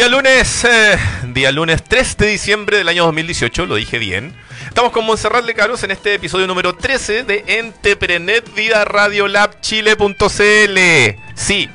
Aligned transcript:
Día 0.00 0.08
lunes, 0.08 0.64
eh, 0.64 0.96
día 1.24 1.52
lunes 1.52 1.84
3 1.84 2.16
de 2.16 2.26
diciembre 2.28 2.78
del 2.78 2.88
año 2.88 3.04
2018, 3.04 3.66
lo 3.66 3.74
dije 3.74 3.98
bien. 3.98 4.34
Estamos 4.66 4.92
con 4.92 5.04
Monserrat 5.04 5.44
Lecaros 5.44 5.82
en 5.82 5.90
este 5.90 6.14
episodio 6.14 6.46
número 6.46 6.74
13 6.74 7.24
de 7.24 7.44
Entreprenet 7.46 8.50
Vida 8.54 8.86
Radio 8.86 9.28
Lab 9.28 9.60
Chile.cl. 9.60 10.78
Sí, 11.34 11.68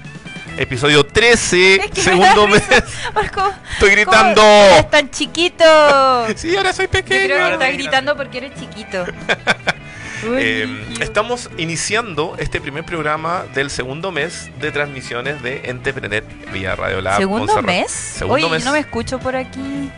episodio 0.57 1.05
13, 1.05 1.75
Es 1.75 1.81
que 1.91 1.97
me 1.97 2.01
segundo 2.01 2.47
mes. 2.47 2.63
Marco, 3.13 3.53
Estoy 3.73 3.91
gritando. 3.91 4.41
¿cómo 4.41 4.65
eres 4.71 4.89
tan 4.89 5.11
chiquito? 5.11 5.63
Sí, 6.35 6.55
ahora 6.55 6.73
soy 6.73 6.85
Yo 6.85 6.91
creo 6.93 7.03
pequeño. 7.03 7.27
que 7.45 7.53
estás 7.53 7.73
gritando 7.73 8.17
porque 8.17 8.39
eres 8.39 8.59
chiquito. 8.59 9.05
Eh, 10.23 10.97
estamos 11.01 11.49
iniciando 11.57 12.35
este 12.37 12.59
primer 12.61 12.83
programa 12.85 13.43
del 13.53 13.69
segundo 13.69 14.11
mes 14.11 14.49
de 14.59 14.71
transmisiones 14.71 15.41
de 15.43 15.61
Entreprenet 15.65 16.23
Vía 16.51 16.75
Radio 16.75 17.01
Lab. 17.01 17.17
¿Segundo 17.17 17.61
mes? 17.61 17.91
Segundo 17.91 18.47
Oye, 18.47 18.49
mes. 18.49 18.65
no 18.65 18.71
me 18.71 18.79
escucho 18.79 19.19
por 19.19 19.35
aquí. 19.35 19.91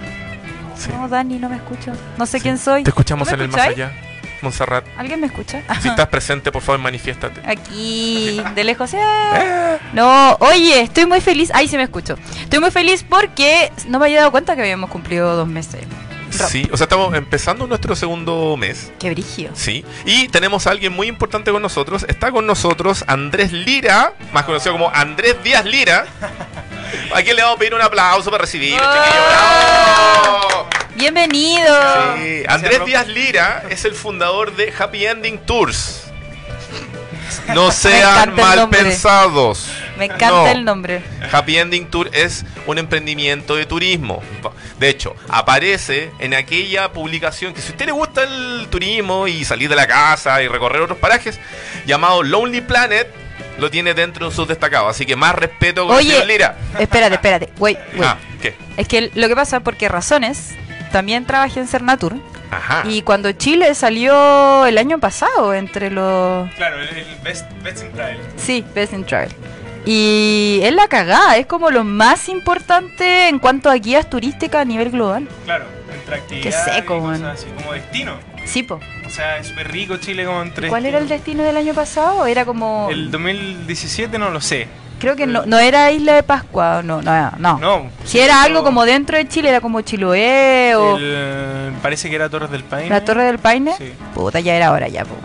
Sí. 0.75 0.89
No, 0.91 1.07
Dani, 1.07 1.37
no 1.39 1.49
me 1.49 1.55
escucho. 1.55 1.91
No 2.17 2.25
sé 2.25 2.39
quién 2.39 2.57
soy. 2.57 2.83
Te 2.83 2.89
escuchamos 2.89 3.27
¿Tú 3.27 3.33
en 3.33 3.39
me 3.39 3.45
el 3.45 3.51
más 3.51 3.61
escucháis? 3.67 3.89
allá. 3.89 4.01
Monserrat, 4.43 4.85
¿Alguien 4.97 5.19
me 5.19 5.25
escucha? 5.25 5.63
si 5.81 5.87
estás 5.87 6.07
presente, 6.09 6.51
por 6.51 6.61
favor, 6.61 6.79
manifiéstate. 6.79 7.41
Aquí, 7.43 8.39
de 8.53 8.63
lejos. 8.63 8.91
¡ah! 8.93 9.77
No, 9.93 10.35
oye, 10.41 10.81
estoy 10.81 11.07
muy 11.07 11.21
feliz. 11.21 11.49
Ay, 11.55 11.67
sí 11.67 11.75
me 11.75 11.81
escucho. 11.83 12.15
Estoy 12.41 12.59
muy 12.59 12.69
feliz 12.69 13.03
porque 13.07 13.71
no 13.87 13.97
me 13.97 14.05
había 14.05 14.19
dado 14.19 14.31
cuenta 14.31 14.55
que 14.55 14.61
habíamos 14.61 14.91
cumplido 14.91 15.35
dos 15.35 15.47
meses. 15.47 15.81
Rob. 16.37 16.49
Sí, 16.49 16.67
o 16.71 16.77
sea, 16.77 16.85
estamos 16.85 17.13
empezando 17.15 17.67
nuestro 17.67 17.95
segundo 17.95 18.55
mes. 18.57 18.91
Qué 18.99 19.09
brigio. 19.11 19.51
Sí, 19.53 19.83
y 20.05 20.27
tenemos 20.29 20.67
a 20.67 20.71
alguien 20.71 20.93
muy 20.93 21.07
importante 21.07 21.51
con 21.51 21.61
nosotros. 21.61 22.05
Está 22.07 22.31
con 22.31 22.45
nosotros 22.45 23.03
Andrés 23.07 23.51
Lira, 23.51 24.13
más 24.33 24.45
conocido 24.45 24.73
como 24.73 24.89
Andrés 24.93 25.35
Díaz 25.43 25.65
Lira. 25.65 26.05
¿A 27.13 27.21
quién 27.21 27.35
le 27.35 27.41
vamos 27.41 27.57
a 27.57 27.59
pedir 27.59 27.73
un 27.73 27.81
aplauso 27.81 28.29
para 28.31 28.41
recibir? 28.41 28.79
¡Oh! 28.79 28.93
chiquillo? 28.93 29.23
¡Bravo! 29.29 30.69
Bienvenido. 30.95 32.17
Sí, 32.17 32.43
Andrés 32.47 32.85
Díaz 32.85 33.07
Lira 33.07 33.63
es 33.69 33.85
el 33.85 33.93
fundador 33.93 34.55
de 34.55 34.73
Happy 34.77 35.05
Ending 35.05 35.37
Tours. 35.39 36.03
No 37.53 37.71
sean 37.71 38.35
mal 38.35 38.69
pensados. 38.69 39.69
Me 39.97 40.05
encanta 40.05 40.29
No. 40.31 40.47
el 40.47 40.63
nombre. 40.65 41.01
Happy 41.31 41.57
Ending 41.57 41.87
Tour 41.89 42.09
es 42.13 42.45
un 42.65 42.77
emprendimiento 42.77 43.55
de 43.55 43.65
turismo. 43.65 44.21
De 44.79 44.89
hecho, 44.89 45.15
aparece 45.29 46.11
en 46.19 46.33
aquella 46.33 46.91
publicación 46.91 47.53
que 47.53 47.61
si 47.61 47.69
a 47.69 47.71
usted 47.71 47.85
le 47.87 47.91
gusta 47.91 48.23
el 48.23 48.67
turismo 48.69 49.27
y 49.27 49.43
salir 49.45 49.69
de 49.69 49.75
la 49.75 49.87
casa 49.87 50.41
y 50.43 50.47
recorrer 50.47 50.81
otros 50.81 50.97
parajes, 50.99 51.39
llamado 51.85 52.23
Lonely 52.23 52.61
Planet, 52.61 53.07
lo 53.57 53.71
tiene 53.71 53.93
dentro 53.93 54.29
de 54.29 54.35
sus 54.35 54.47
destacados. 54.47 54.89
Así 54.91 55.05
que 55.05 55.15
más 55.15 55.33
respeto 55.33 55.85
con 55.87 55.93
el 55.95 55.99
Oye, 56.01 56.11
señor 56.11 56.27
Lira. 56.27 56.57
espérate, 56.79 57.15
espérate. 57.15 57.49
Wait, 57.57 57.77
wait. 57.93 58.03
Ah, 58.03 58.17
¿qué? 58.41 58.55
Es 58.77 58.87
que 58.87 59.09
lo 59.15 59.27
que 59.27 59.35
pasa, 59.35 59.61
porque 59.61 59.89
Razones 59.89 60.53
también 60.91 61.25
trabajé 61.25 61.59
en 61.59 61.67
Cernatur. 61.67 62.15
Ajá. 62.51 62.83
Y 62.87 63.01
cuando 63.01 63.29
Chile 63.33 63.75
salió 63.75 64.65
el 64.67 64.77
año 64.77 64.99
pasado, 64.99 65.53
entre 65.53 65.89
los. 65.91 66.49
Claro, 66.53 66.79
el, 66.81 66.87
el 66.89 67.15
best, 67.23 67.45
best 67.61 67.83
in 67.83 67.91
Travel. 67.91 68.19
Sí, 68.37 68.63
Best 68.73 68.93
in 68.93 69.03
Travel. 69.05 69.31
Y 69.89 70.59
es 70.63 70.73
la 70.73 70.87
cagada, 70.89 71.37
es 71.37 71.45
como 71.45 71.71
lo 71.71 71.85
más 71.85 72.27
importante 72.27 73.29
en 73.29 73.39
cuanto 73.39 73.69
a 73.69 73.75
guías 73.75 74.09
turísticas 74.09 74.61
a 74.61 74.65
nivel 74.65 74.89
global. 74.91 75.29
Claro, 75.45 75.63
entre 75.93 76.15
actividades 76.15 76.55
seco, 76.75 76.97
y 76.97 76.99
cosas 76.99 77.19
man. 77.21 77.29
así, 77.31 77.45
como 77.55 77.71
destino. 77.71 78.13
Sí, 78.43 78.63
po. 78.63 78.81
O 79.05 79.09
sea, 79.09 79.37
es 79.37 79.47
súper 79.47 79.71
rico 79.71 79.95
Chile 79.95 80.25
como 80.25 80.41
entre... 80.41 80.67
¿Cuál 80.67 80.85
era 80.85 80.97
el 80.97 81.07
destino 81.07 81.43
del 81.43 81.55
año 81.55 81.73
pasado? 81.73 82.25
Era 82.25 82.43
como. 82.43 82.89
El 82.91 83.09
2017 83.11 84.17
no 84.19 84.29
lo 84.29 84.41
sé. 84.41 84.67
Creo 84.99 85.15
que 85.15 85.25
no, 85.25 85.45
no 85.45 85.57
era 85.59 85.89
Isla 85.91 86.15
de 86.15 86.23
Pascua, 86.23 86.81
no, 86.83 87.01
no, 87.01 87.31
no. 87.37 87.57
No. 87.59 87.89
Si 88.03 88.19
era 88.19 88.41
algo 88.43 88.63
como 88.63 88.83
dentro 88.83 89.15
de 89.15 89.27
Chile, 89.27 89.49
era 89.49 89.61
como 89.61 89.79
Chiloé 89.81 90.75
o 90.75 90.97
El- 90.97 91.73
parece 91.81 92.09
que 92.09 92.15
era 92.15 92.27
Torres 92.29 92.49
del 92.51 92.63
Paine. 92.63 92.89
la 92.89 93.05
Torre 93.05 93.23
del 93.23 93.37
Paine. 93.39 93.73
Sí. 93.77 93.93
Puta, 94.15 94.39
ya 94.41 94.55
era 94.55 94.71
hora 94.71 94.87
ya, 94.89 95.05
po. 95.05 95.15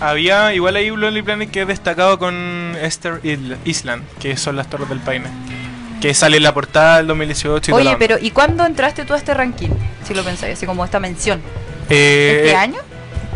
Había 0.00 0.54
igual 0.54 0.76
ahí 0.76 0.90
un 0.90 1.00
Lonely 1.00 1.22
Planet 1.22 1.50
que 1.50 1.62
es 1.62 1.66
destacado 1.68 2.18
con 2.18 2.76
Esther 2.80 3.20
Isl- 3.24 3.56
Island, 3.64 4.04
que 4.20 4.36
son 4.36 4.54
las 4.56 4.68
Torres 4.70 4.88
del 4.88 5.00
Paine. 5.00 5.26
Que 6.00 6.14
sale 6.14 6.36
en 6.36 6.44
la 6.44 6.54
portada 6.54 6.98
del 6.98 7.08
2018 7.08 7.72
y 7.72 7.74
Oye, 7.74 7.96
pero 7.98 8.16
¿y 8.20 8.30
cuándo 8.30 8.64
entraste 8.64 9.04
tú 9.04 9.14
a 9.14 9.16
este 9.16 9.34
ranking? 9.34 9.70
Si 10.04 10.14
lo 10.14 10.22
pensáis, 10.22 10.54
así 10.56 10.66
como 10.66 10.84
esta 10.84 11.00
mención. 11.00 11.40
Eh, 11.90 12.42
¿Este 12.44 12.56
año? 12.56 12.78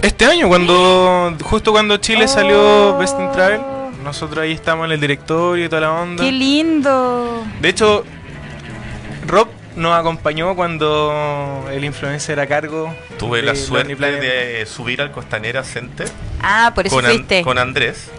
Este 0.02 0.26
año, 0.26 0.46
cuando 0.48 1.36
justo 1.42 1.72
cuando 1.72 1.96
Chile 1.96 2.24
Oh. 2.26 2.28
salió 2.28 2.98
Best 2.98 3.18
in 3.18 3.32
Travel, 3.32 3.60
nosotros 4.04 4.38
ahí 4.44 4.52
estamos 4.52 4.86
en 4.86 4.92
el 4.92 5.00
directorio 5.00 5.64
y 5.64 5.68
toda 5.68 5.80
la 5.82 5.92
onda. 5.92 6.22
¡Qué 6.22 6.30
lindo! 6.30 7.44
De 7.60 7.68
hecho, 7.68 8.04
Rob 9.26 9.48
nos 9.76 9.98
acompañó 9.98 10.54
cuando 10.54 11.64
el 11.70 11.84
influencer 11.84 12.38
a 12.40 12.46
cargo. 12.46 12.94
Tuve 13.18 13.38
de 13.40 13.46
la 13.46 13.54
suerte 13.54 13.94
de 13.96 14.66
subir 14.66 15.00
al 15.02 15.10
Costanera 15.12 15.64
Center 15.64 16.08
Ah, 16.42 16.72
por 16.74 16.86
eso 16.86 16.96
con, 16.96 17.04
An- 17.06 17.12
fuiste. 17.12 17.42
con 17.42 17.58
Andrés 17.58 18.10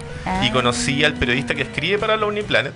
y 0.42 0.48
Ah. 0.48 0.52
conocí 0.54 1.04
al 1.04 1.14
periodista 1.14 1.54
que 1.56 1.64
escribe 1.64 1.98
para 2.00 2.16
Lonely 2.16 2.44
Planet. 2.44 2.74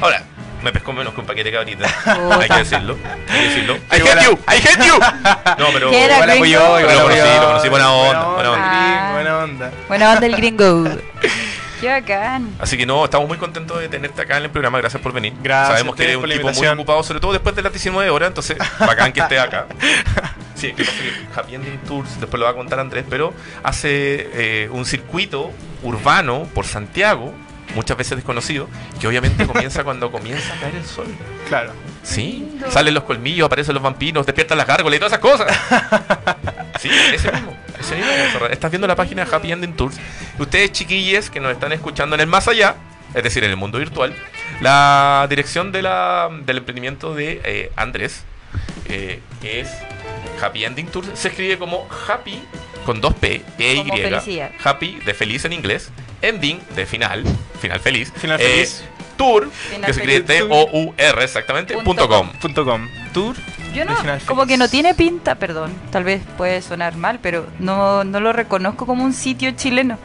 Ahora, 0.00 0.22
me 0.62 0.72
pescó 0.72 0.92
menos 0.92 1.14
que 1.14 1.20
un 1.20 1.26
paquete 1.26 1.50
de 1.50 1.56
cabrita. 1.56 1.86
Puta. 1.88 2.38
hay 2.40 2.48
que 2.48 2.56
decirlo. 2.56 2.96
Hay 3.28 3.38
que 3.42 3.48
decirlo. 3.48 3.74
I 3.76 3.96
hate 4.00 4.24
you, 4.24 4.32
I 4.48 4.56
hate 4.56 4.86
you. 4.86 4.98
No, 5.58 5.66
pero 5.72 5.90
¿Qué 5.90 6.04
era, 6.04 6.14
Igual 6.14 6.30
gringo? 6.30 6.58
apoyó, 6.58 6.80
igual 6.80 6.96
Lo 6.96 7.02
conocí, 7.04 7.20
lo 7.40 7.46
conocí, 7.46 7.68
buena 7.68 7.92
onda, 7.92 8.24
buena 8.28 8.48
Buena 8.48 8.50
onda. 8.50 8.64
onda, 8.64 9.12
buena 9.12 9.38
onda. 9.44 9.70
Buena 9.88 10.12
onda 10.12 10.26
el 10.26 10.36
gringo. 10.36 10.84
¡Qué 11.84 11.90
bacán! 11.90 12.56
Así 12.60 12.78
que 12.78 12.86
no, 12.86 13.04
estamos 13.04 13.28
muy 13.28 13.36
contentos 13.36 13.78
de 13.78 13.90
tenerte 13.90 14.22
acá 14.22 14.38
en 14.38 14.44
el 14.44 14.50
programa. 14.50 14.78
Gracias 14.78 15.02
por 15.02 15.12
venir. 15.12 15.34
Gracias 15.42 15.68
Sabemos 15.68 15.94
que 15.94 16.04
eres 16.04 16.16
un 16.16 16.30
tipo 16.30 16.50
muy 16.50 16.66
ocupado, 16.66 17.02
sobre 17.02 17.20
todo 17.20 17.32
después 17.34 17.54
de 17.54 17.60
las 17.60 17.70
19 17.72 18.08
horas. 18.08 18.28
Entonces, 18.28 18.56
bacán 18.78 19.12
que 19.12 19.20
estés 19.20 19.38
acá. 19.38 19.66
Sí, 20.54 20.72
que 20.72 20.84
pasa 20.84 20.96
que 20.96 21.38
Happy 21.38 21.56
Ending 21.56 21.78
Tours, 21.80 22.20
después 22.20 22.38
lo 22.38 22.46
va 22.46 22.52
a 22.52 22.54
contar 22.54 22.78
Andrés, 22.78 23.04
pero 23.10 23.34
hace 23.64 24.30
eh, 24.32 24.68
un 24.70 24.86
circuito 24.86 25.50
urbano 25.82 26.48
por 26.54 26.64
Santiago, 26.64 27.34
muchas 27.74 27.98
veces 27.98 28.16
desconocido, 28.16 28.68
que 28.98 29.06
obviamente 29.06 29.46
comienza 29.46 29.84
cuando 29.84 30.10
comienza 30.10 30.54
a 30.54 30.60
caer 30.60 30.76
el 30.76 30.84
sol. 30.86 31.06
Claro. 31.48 31.72
Sí, 32.02 32.56
salen 32.70 32.94
los 32.94 33.02
colmillos, 33.02 33.44
aparecen 33.44 33.74
los 33.74 33.82
vampiros, 33.82 34.24
despiertan 34.24 34.56
las 34.56 34.66
gárgolas 34.66 34.96
y 34.96 35.00
todas 35.00 35.12
esas 35.12 35.20
cosas. 35.20 35.48
Sí, 36.80 36.90
ese 37.12 37.30
mismo. 37.32 37.56
Ese 37.78 37.96
mismo. 37.96 38.46
Estás 38.50 38.70
viendo 38.70 38.86
la 38.86 38.96
página 38.96 39.24
de 39.24 39.34
Happy 39.34 39.52
Ending 39.52 39.74
Tours. 39.74 39.96
Ustedes, 40.38 40.72
chiquilles, 40.72 41.30
que 41.30 41.40
nos 41.40 41.52
están 41.52 41.72
escuchando 41.72 42.14
en 42.14 42.20
el 42.20 42.26
más 42.26 42.48
allá, 42.48 42.76
es 43.14 43.22
decir, 43.22 43.44
en 43.44 43.50
el 43.50 43.56
mundo 43.56 43.78
virtual, 43.78 44.14
la 44.60 45.26
dirección 45.30 45.72
de 45.72 45.82
la, 45.82 46.28
del 46.44 46.58
emprendimiento 46.58 47.14
de 47.14 47.40
eh, 47.44 47.72
Andrés, 47.76 48.24
eh, 48.88 49.20
que 49.40 49.60
es 49.60 49.68
Happy 50.42 50.64
Ending 50.64 50.86
Tours, 50.88 51.08
se 51.14 51.28
escribe 51.28 51.58
como 51.58 51.88
Happy 52.08 52.42
con 52.84 53.00
dos 53.00 53.14
P, 53.14 53.42
E 53.58 53.76
Como 53.76 53.96
Y. 53.96 54.00
felicidad. 54.02 54.50
Happy 54.62 54.98
de 55.06 55.14
feliz 55.14 55.44
en 55.44 55.52
inglés, 55.52 55.90
Ending 56.22 56.60
de 56.74 56.86
final, 56.86 57.24
final 57.60 57.80
feliz. 57.80 58.12
Final 58.16 58.40
eh, 58.40 58.44
feliz. 58.44 58.84
Tour, 59.16 59.48
Final 59.50 59.86
que 59.86 59.92
se 59.94 60.00
escribe. 60.00 60.20
T-O-U-R 60.22 61.22
exactamente, 61.24 61.74
Punto 61.74 61.84
punto 61.84 62.08
com. 62.08 62.32
Punto 62.32 62.64
com. 62.64 62.88
Tour. 63.12 63.36
Yo 63.74 63.84
no, 63.84 63.94
como 64.26 64.46
que 64.46 64.56
no 64.56 64.68
tiene 64.68 64.94
pinta, 64.94 65.34
perdón, 65.34 65.72
tal 65.90 66.04
vez 66.04 66.22
puede 66.36 66.62
sonar 66.62 66.96
mal, 66.96 67.18
pero 67.20 67.46
no, 67.58 68.04
no 68.04 68.20
lo 68.20 68.32
reconozco 68.32 68.86
como 68.86 69.04
un 69.04 69.12
sitio 69.12 69.50
chileno. 69.52 69.98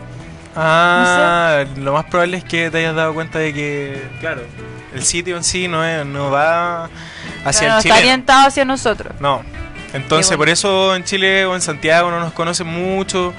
Ah, 0.56 1.64
lo 1.78 1.94
más 1.94 2.06
probable 2.06 2.38
es 2.38 2.44
que 2.44 2.72
te 2.72 2.80
hayas 2.80 2.96
dado 2.96 3.14
cuenta 3.14 3.40
de 3.40 3.54
que, 3.54 4.08
claro, 4.20 4.42
el 4.94 5.04
sitio 5.04 5.38
en 5.38 5.44
sí 5.44 5.68
no, 5.68 5.86
es, 5.86 6.06
no 6.06 6.32
va 6.32 6.90
hacia 7.46 7.68
no 7.68 7.74
el 7.76 7.78
está 7.78 7.82
chileno. 7.82 7.98
orientado 8.00 8.48
hacia 8.48 8.66
nosotros. 8.66 9.14
No. 9.20 9.44
Entonces, 9.94 10.36
por 10.38 10.50
eso 10.50 10.96
en 10.96 11.04
Chile 11.04 11.46
o 11.46 11.56
en 11.56 11.62
Santiago 11.62 12.12
no 12.12 12.20
nos 12.20 12.34
conocen 12.34 12.68
mucho, 12.68 13.34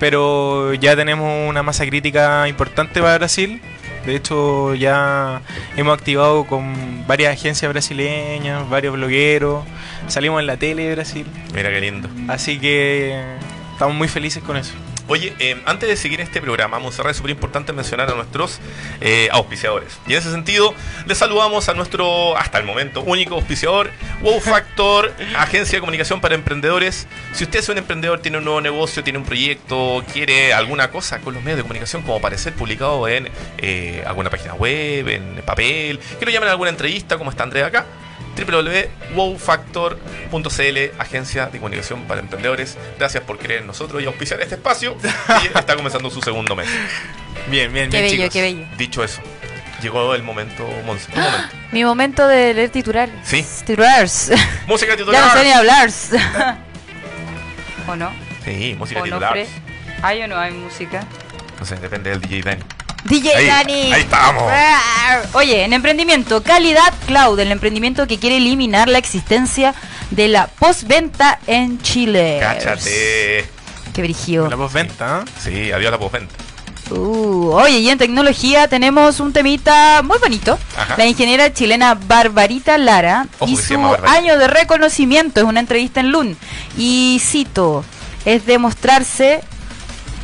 pero 0.00 0.74
ya 0.74 0.96
tenemos 0.96 1.48
una 1.48 1.62
masa 1.62 1.84
crítica 1.86 2.48
importante 2.48 3.00
para 3.00 3.18
Brasil. 3.18 3.60
De 4.06 4.16
hecho, 4.16 4.74
ya 4.74 5.42
hemos 5.76 5.96
activado 5.96 6.44
con 6.44 7.06
varias 7.06 7.32
agencias 7.32 7.70
brasileñas, 7.72 8.68
varios 8.68 8.94
blogueros, 8.94 9.64
salimos 10.08 10.40
en 10.40 10.46
la 10.46 10.56
tele 10.56 10.84
de 10.88 10.94
Brasil, 10.94 11.26
Mira 11.54 11.70
qué 11.70 11.80
lindo. 11.80 12.08
así 12.28 12.58
que 12.58 13.20
estamos 13.72 13.94
muy 13.94 14.08
felices 14.08 14.42
con 14.42 14.56
eso. 14.56 14.74
Oye, 15.12 15.34
eh, 15.40 15.60
antes 15.66 15.90
de 15.90 15.96
seguir 15.98 16.22
este 16.22 16.40
programa, 16.40 16.78
Monserrat, 16.78 17.10
es 17.10 17.18
súper 17.18 17.32
importante 17.32 17.74
mencionar 17.74 18.10
a 18.10 18.14
nuestros 18.14 18.60
eh, 19.02 19.28
auspiciadores. 19.30 19.98
Y 20.06 20.14
en 20.14 20.20
ese 20.20 20.30
sentido, 20.30 20.74
les 21.04 21.18
saludamos 21.18 21.68
a 21.68 21.74
nuestro, 21.74 22.34
hasta 22.38 22.56
el 22.56 22.64
momento, 22.64 23.02
único 23.02 23.34
auspiciador, 23.34 23.90
Wow 24.22 24.40
Factor, 24.40 25.12
agencia 25.36 25.76
de 25.76 25.80
comunicación 25.80 26.22
para 26.22 26.34
emprendedores. 26.34 27.06
Si 27.34 27.44
usted 27.44 27.58
es 27.58 27.68
un 27.68 27.76
emprendedor, 27.76 28.20
tiene 28.20 28.38
un 28.38 28.44
nuevo 28.44 28.62
negocio, 28.62 29.04
tiene 29.04 29.18
un 29.18 29.26
proyecto, 29.26 30.02
quiere 30.10 30.54
alguna 30.54 30.90
cosa 30.90 31.18
con 31.18 31.34
los 31.34 31.42
medios 31.42 31.58
de 31.58 31.64
comunicación, 31.64 32.00
como 32.00 32.16
aparecer 32.16 32.54
publicado 32.54 33.06
en 33.06 33.28
eh, 33.58 34.02
alguna 34.06 34.30
página 34.30 34.54
web, 34.54 35.08
en 35.08 35.42
papel, 35.44 36.00
que 36.18 36.24
lo 36.24 36.30
llamen 36.30 36.48
a 36.48 36.52
alguna 36.52 36.70
entrevista, 36.70 37.18
como 37.18 37.28
está 37.28 37.42
Andrea 37.42 37.66
acá, 37.66 37.84
www.wowfactor.cl, 38.36 41.00
agencia 41.00 41.46
de 41.46 41.58
comunicación 41.58 42.02
para 42.04 42.20
emprendedores. 42.20 42.76
Gracias 42.98 43.22
por 43.24 43.38
creer 43.38 43.60
en 43.60 43.66
nosotros 43.66 44.02
y 44.02 44.06
auspiciar 44.06 44.40
este 44.40 44.54
espacio. 44.56 44.96
Y 45.42 45.46
está 45.58 45.76
comenzando 45.76 46.10
su 46.10 46.20
segundo 46.22 46.56
mes. 46.56 46.68
Bien, 47.48 47.72
bien, 47.72 47.90
Qué 47.90 48.00
bien, 48.00 48.10
bello, 48.10 48.22
chicos. 48.24 48.32
qué 48.32 48.42
bello. 48.42 48.66
Dicho 48.76 49.04
eso, 49.04 49.20
llegó 49.82 50.14
el 50.14 50.22
momento, 50.22 50.66
Monse. 50.86 51.10
Momento. 51.14 51.48
Mi 51.72 51.84
momento 51.84 52.26
de 52.28 52.54
leer 52.54 52.70
titulares. 52.70 53.14
Sí. 53.24 53.44
Titulares. 53.64 54.30
Música 54.66 54.92
ya 54.92 54.96
titular. 54.98 55.26
no 55.26 55.32
sé 55.32 55.44
ni 55.44 55.52
hablar. 55.52 55.90
¿O 57.88 57.96
no? 57.96 58.12
Sí, 58.44 58.76
música 58.78 59.00
¿O 59.00 59.06
no, 59.06 59.16
titular. 59.16 59.38
¿Hay 60.02 60.22
o 60.22 60.28
no 60.28 60.38
hay 60.38 60.52
música? 60.52 61.04
No 61.58 61.66
sé, 61.66 61.76
depende 61.76 62.10
del 62.10 62.20
DJ 62.20 62.42
Dani. 62.42 62.62
DJ 63.04 63.34
Ahí, 63.34 63.46
Dani. 63.46 63.92
ahí 63.92 64.02
estamos. 64.02 64.44
Oye, 65.32 65.64
en 65.64 65.72
emprendimiento, 65.72 66.42
Calidad 66.42 66.92
Cloud, 67.06 67.38
el 67.40 67.50
emprendimiento 67.50 68.06
que 68.06 68.18
quiere 68.18 68.36
eliminar 68.36 68.88
la 68.88 68.98
existencia 68.98 69.74
de 70.10 70.28
la 70.28 70.46
postventa 70.46 71.38
en 71.46 71.80
Chile. 71.82 72.38
Cáchate. 72.40 73.46
Qué 73.92 74.02
brígido. 74.02 74.48
La 74.48 74.56
postventa, 74.56 75.24
¿eh? 75.26 75.30
Sí, 75.42 75.72
adiós 75.72 75.88
a 75.88 75.92
la 75.92 75.98
postventa. 75.98 76.34
Uh, 76.90 77.50
oye, 77.52 77.78
y 77.78 77.88
en 77.88 77.98
tecnología 77.98 78.68
tenemos 78.68 79.20
un 79.20 79.32
temita 79.32 80.02
muy 80.02 80.18
bonito. 80.18 80.58
Ajá. 80.76 80.96
La 80.98 81.06
ingeniera 81.06 81.52
chilena 81.52 81.94
Barbarita 81.94 82.76
Lara 82.76 83.26
Ojo 83.38 83.50
y 83.50 83.56
su 83.56 83.74
año 84.06 84.36
de 84.36 84.46
reconocimiento 84.46 85.40
es 85.40 85.46
una 85.46 85.60
entrevista 85.60 86.00
en 86.00 86.10
LUN. 86.10 86.36
Y 86.76 87.20
cito, 87.24 87.84
es 88.24 88.44
demostrarse, 88.46 89.42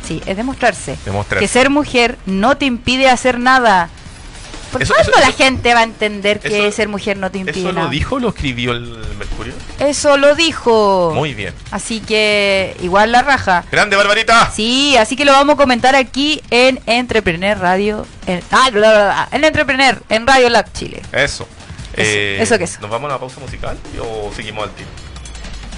sí, 0.09 0.21
es 0.25 0.35
demostrarse 0.35 0.97
Demostrarse. 1.05 1.41
que 1.45 1.47
ser 1.47 1.69
mujer 1.69 2.17
no 2.25 2.57
te 2.57 2.65
impide 2.65 3.09
hacer 3.09 3.39
nada. 3.39 3.87
¿Por 4.71 4.83
Eso- 4.83 4.93
cuándo 4.93 5.11
eso- 5.13 5.19
la 5.21 5.29
eso- 5.29 5.37
gente 5.37 5.73
va 5.73 5.79
a 5.79 5.83
entender 5.83 6.39
que 6.39 6.67
eso- 6.67 6.75
ser 6.75 6.89
mujer 6.89 7.17
no 7.17 7.31
te 7.31 7.39
impide 7.39 7.59
¿Eso 7.61 7.71
nada? 7.73 7.85
lo 7.85 7.89
dijo 7.91 8.15
o 8.17 8.19
lo 8.19 8.29
escribió 8.29 8.71
el 8.73 8.97
Mercurio? 9.17 9.53
Eso 9.79 10.15
lo 10.17 10.35
dijo. 10.35 11.11
Muy 11.15 11.33
bien. 11.33 11.55
Así 11.71 12.01
que 12.01 12.77
igual 12.83 13.11
la 13.11 13.23
raja. 13.23 13.63
¡Grande, 13.71 13.95
Barbarita! 13.95 14.51
Sí, 14.55 14.95
así 14.97 15.15
que 15.15 15.25
lo 15.25 15.31
vamos 15.31 15.55
a 15.55 15.57
comentar 15.57 15.95
aquí 15.95 16.39
en 16.51 16.79
Entrepreneur 16.85 17.57
Radio. 17.57 18.05
En, 18.27 18.41
ah, 18.51 18.69
bla, 18.71 18.91
bla, 18.91 19.03
bla, 19.05 19.29
en 19.31 19.43
Entrepreneur, 19.43 20.03
en 20.07 20.27
Radio 20.27 20.49
Lab 20.49 20.71
Chile. 20.73 21.01
Eso. 21.13 21.47
Eh, 21.95 22.35
Eso- 22.35 22.43
eso 22.53 22.57
que 22.59 22.65
es. 22.65 22.79
¿Nos 22.79 22.91
vamos 22.91 23.05
a 23.09 23.13
una 23.15 23.19
pausa 23.19 23.39
musical 23.39 23.75
o 23.99 24.31
seguimos 24.35 24.65
al 24.65 24.69
tiro? 24.75 24.87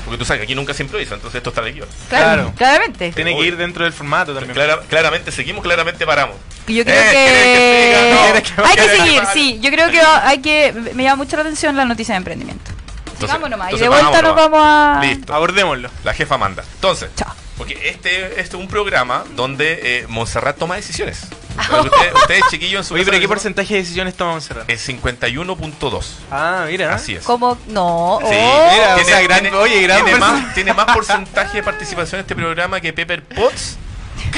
Porque 0.05 0.17
tú 0.17 0.25
sabes 0.25 0.39
que 0.39 0.43
aquí 0.45 0.55
nunca 0.55 0.73
se 0.73 0.83
improvisa, 0.83 1.15
entonces 1.15 1.37
esto 1.37 1.49
está 1.49 1.61
de 1.61 1.71
guion. 1.73 1.87
Claro, 2.09 2.25
Claro. 2.25 2.53
claramente. 2.57 3.11
Tiene 3.13 3.35
que 3.35 3.43
ir 3.45 3.57
dentro 3.57 3.83
del 3.83 3.93
formato 3.93 4.33
también. 4.33 4.53
Clara- 4.53 4.81
claramente 4.89 5.31
seguimos, 5.31 5.63
claramente 5.63 6.05
paramos. 6.05 6.35
Yo 6.67 6.83
creo 6.83 6.95
Eh, 7.01 7.11
que, 7.11 7.13
¿quieres 7.13 7.53
que 7.53 7.67
siga? 7.69 8.13
No, 8.15 8.21
¿quieres 8.23 8.51
que 8.51 8.61
hay 8.61 8.75
que 8.75 8.97
seguir, 9.03 9.21
sí. 9.33 9.59
Yo 9.61 9.69
creo 9.71 9.89
que 9.91 9.99
hay 10.01 10.39
que 10.39 10.73
me 10.93 11.03
llama 11.03 11.23
mucho 11.23 11.35
la 11.35 11.43
atención 11.43 11.75
la 11.75 11.85
noticia 11.85 12.13
de 12.13 12.17
emprendimiento. 12.17 12.71
Sigamos 13.19 13.49
nomás. 13.49 13.71
Y 13.71 13.75
entonces 13.75 13.81
de 13.81 13.89
vuelta 14.03 14.21
nos 14.23 14.35
nomás. 14.35 14.49
vamos 14.51 14.61
a. 14.65 14.99
Listo. 15.05 15.33
Abordémoslo. 15.33 15.89
La 16.03 16.13
jefa 16.13 16.37
manda. 16.39 16.63
Entonces, 16.75 17.09
Chao. 17.15 17.31
porque 17.57 17.73
este, 17.89 18.25
este 18.39 18.41
es 18.41 18.53
un 18.55 18.67
programa 18.67 19.23
donde 19.35 19.79
eh, 19.99 20.05
Montserrat 20.07 20.57
toma 20.57 20.75
decisiones. 20.75 21.27
Ustedes, 21.57 22.13
ustedes, 22.15 22.43
chiquillos, 22.49 22.79
en 22.79 22.83
su 22.85 22.93
Oye, 22.93 23.05
pero 23.05 23.19
¿qué 23.19 23.27
porcentaje 23.27 23.73
de 23.73 23.79
decisiones 23.81 24.15
tomamos 24.15 24.43
cerrar? 24.45 24.65
Es 24.67 24.87
51.2. 24.87 26.05
Ah, 26.31 26.65
mira. 26.67 26.93
Así 26.93 27.15
es. 27.15 27.23
Como 27.23 27.57
no. 27.67 28.19
Sí, 28.21 28.27
oh. 28.29 28.69
mira, 28.71 28.95
o 28.95 29.03
sea, 29.05 29.21
gran- 29.21 29.53
oye, 29.53 29.81
gran 29.81 30.03
tiene, 30.03 30.19
más, 30.19 30.53
tiene 30.53 30.73
más 30.73 30.85
porcentaje 30.93 31.57
de 31.57 31.63
participación 31.63 32.19
en 32.19 32.21
este 32.21 32.35
programa 32.35 32.79
que 32.79 32.93
Pepper 32.93 33.23
Potts 33.23 33.77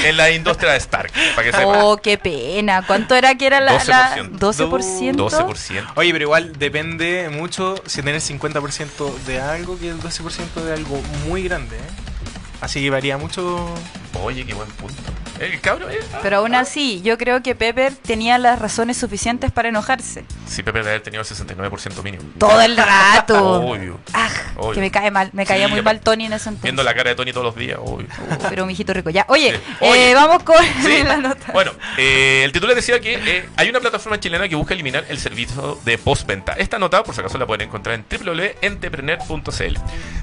en 0.04 0.16
la 0.16 0.30
industria 0.30 0.72
de 0.72 0.78
Stark. 0.78 1.12
Para 1.34 1.50
que. 1.50 1.64
Oh, 1.64 1.96
qué 1.98 2.18
pena. 2.18 2.84
¿Cuánto 2.86 3.14
era 3.14 3.34
que 3.34 3.46
era 3.46 3.60
la, 3.60 3.72
la 3.84 4.16
12%. 4.16 4.38
12%? 4.38 5.14
12%. 5.14 5.92
Oye, 5.96 6.12
pero 6.12 6.24
igual 6.24 6.58
depende 6.58 7.28
mucho 7.30 7.76
si 7.86 8.02
tener 8.02 8.20
50% 8.20 9.14
de 9.26 9.40
algo 9.40 9.78
que 9.78 9.90
el 9.90 10.00
12% 10.00 10.62
de 10.64 10.72
algo 10.72 11.00
muy 11.26 11.42
grande, 11.42 11.76
¿eh? 11.76 12.13
Así 12.64 12.80
que 12.80 12.88
varía 12.88 13.18
mucho. 13.18 13.68
Oye, 14.22 14.46
qué 14.46 14.54
buen 14.54 14.68
punto. 14.70 14.94
El 15.40 15.60
cabro 15.60 15.90
eh, 15.90 15.98
ah, 16.14 16.20
Pero 16.22 16.36
aún 16.38 16.54
así, 16.54 17.02
yo 17.02 17.18
creo 17.18 17.42
que 17.42 17.56
Pepper 17.56 17.92
tenía 17.92 18.38
las 18.38 18.56
razones 18.60 18.96
suficientes 18.96 19.50
para 19.50 19.68
enojarse. 19.68 20.24
Sí, 20.46 20.62
Pepper 20.62 20.82
debe 20.84 20.90
haber 20.94 21.02
tenido 21.02 21.22
el 21.22 21.28
69% 21.28 22.02
mínimo. 22.04 22.22
Todo 22.38 22.60
el 22.62 22.76
rato. 22.76 23.60
Obvio. 23.60 23.98
Ah, 24.14 24.28
Obvio. 24.56 24.74
que 24.74 24.80
me 24.80 24.90
cae 24.92 25.10
mal. 25.10 25.30
Me 25.32 25.44
caía 25.44 25.66
Sí, 25.66 25.72
muy 25.72 25.82
mal 25.82 25.98
Tony 26.00 26.26
en 26.26 26.32
ese 26.34 26.50
entonces. 26.50 26.62
Viendo 26.62 26.84
la 26.84 26.94
cara 26.94 27.10
de 27.10 27.16
Tony 27.16 27.32
todos 27.32 27.44
los 27.46 27.56
días, 27.56 27.78
obvio. 27.82 28.06
Pero 28.48 28.64
mi 28.64 28.72
hijito 28.74 28.94
rico. 28.94 29.10
Ya. 29.10 29.26
Oye, 29.28 29.50
Sí. 29.56 29.60
Oye. 29.80 30.10
eh, 30.12 30.14
vamos 30.14 30.44
con 30.44 30.56
Sí. 30.82 31.02
la 31.04 31.16
nota. 31.16 31.52
Bueno, 31.52 31.72
eh, 31.98 32.42
el 32.44 32.52
titular 32.52 32.76
decía 32.76 33.00
que 33.00 33.14
eh, 33.14 33.48
hay 33.56 33.68
una 33.68 33.80
plataforma 33.80 34.20
chilena 34.20 34.48
que 34.48 34.54
busca 34.54 34.72
eliminar 34.74 35.04
el 35.08 35.18
servicio 35.18 35.80
de 35.84 35.98
postventa. 35.98 36.52
Esta 36.52 36.78
nota, 36.78 37.02
por 37.02 37.12
si 37.14 37.20
acaso, 37.20 37.36
la 37.38 37.46
pueden 37.46 37.66
encontrar 37.66 37.96
en 37.96 38.04
www.entrepreneur.cl. 38.08 39.78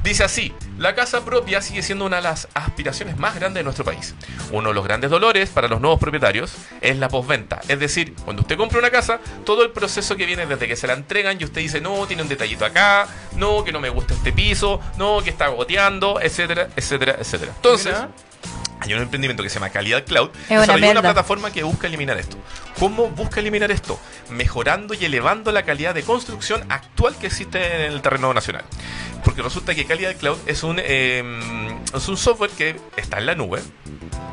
Dice 0.05 0.23
así: 0.23 0.53
La 0.77 0.95
casa 0.95 1.25
propia 1.25 1.61
sigue 1.61 1.81
siendo 1.83 2.05
una 2.05 2.15
de 2.15 2.21
las 2.31 2.47
aspiraciones 2.53 3.17
más 3.17 3.35
grandes 3.35 3.59
de 3.59 3.63
nuestro 3.65 3.83
país. 3.83 4.15
Uno 4.51 4.69
de 4.69 4.75
los 4.75 4.85
grandes 4.85 5.09
dolores 5.09 5.49
para 5.49 5.67
los 5.67 5.81
nuevos 5.81 5.99
propietarios 5.99 6.53
es 6.79 6.97
la 6.97 7.09
postventa. 7.09 7.59
Es 7.67 7.77
decir, 7.77 8.13
cuando 8.23 8.43
usted 8.43 8.55
compra 8.55 8.79
una 8.79 8.89
casa, 8.89 9.19
todo 9.43 9.63
el 9.63 9.71
proceso 9.71 10.15
que 10.15 10.25
viene 10.25 10.45
desde 10.45 10.65
que 10.65 10.77
se 10.77 10.87
la 10.87 10.93
entregan 10.93 11.37
y 11.41 11.43
usted 11.43 11.59
dice, 11.59 11.81
no, 11.81 12.07
tiene 12.07 12.23
un 12.23 12.29
detallito 12.29 12.63
acá, 12.63 13.05
no, 13.35 13.65
que 13.65 13.73
no 13.73 13.81
me 13.81 13.89
gusta 13.89 14.13
este 14.13 14.31
piso, 14.31 14.79
no, 14.97 15.21
que 15.21 15.29
está 15.29 15.49
goteando, 15.49 16.21
etcétera, 16.21 16.69
etcétera, 16.75 17.17
etcétera. 17.19 17.51
Entonces, 17.53 17.93
Mira. 17.93 18.09
hay 18.79 18.93
un 18.93 19.01
emprendimiento 19.01 19.43
que 19.43 19.49
se 19.49 19.55
llama 19.55 19.69
Calidad 19.69 20.05
Cloud. 20.05 20.29
Es 20.45 20.51
una 20.51 20.61
desarrolló 20.61 20.91
una 20.91 21.01
plataforma 21.01 21.51
que 21.51 21.63
busca 21.63 21.87
eliminar 21.87 22.17
esto. 22.17 22.37
¿Cómo 22.79 23.09
busca 23.09 23.41
eliminar 23.41 23.71
esto? 23.71 23.99
Mejorando 24.29 24.93
y 24.93 25.03
elevando 25.03 25.51
la 25.51 25.63
calidad 25.63 25.93
de 25.93 26.03
construcción 26.03 26.63
actual 26.69 27.13
que 27.17 27.27
existe 27.27 27.57
en 27.75 27.91
el 27.91 28.01
terreno 28.01 28.33
nacional. 28.33 28.63
Porque 29.23 29.41
resulta 29.41 29.75
que 29.75 29.85
Calidad 29.85 30.15
Cloud 30.15 30.37
es 30.45 30.63
un, 30.63 30.79
eh, 30.79 31.23
es 31.95 32.07
un 32.07 32.17
software 32.17 32.51
que 32.51 32.75
está 32.97 33.19
en 33.19 33.25
la 33.25 33.35
nube. 33.35 33.61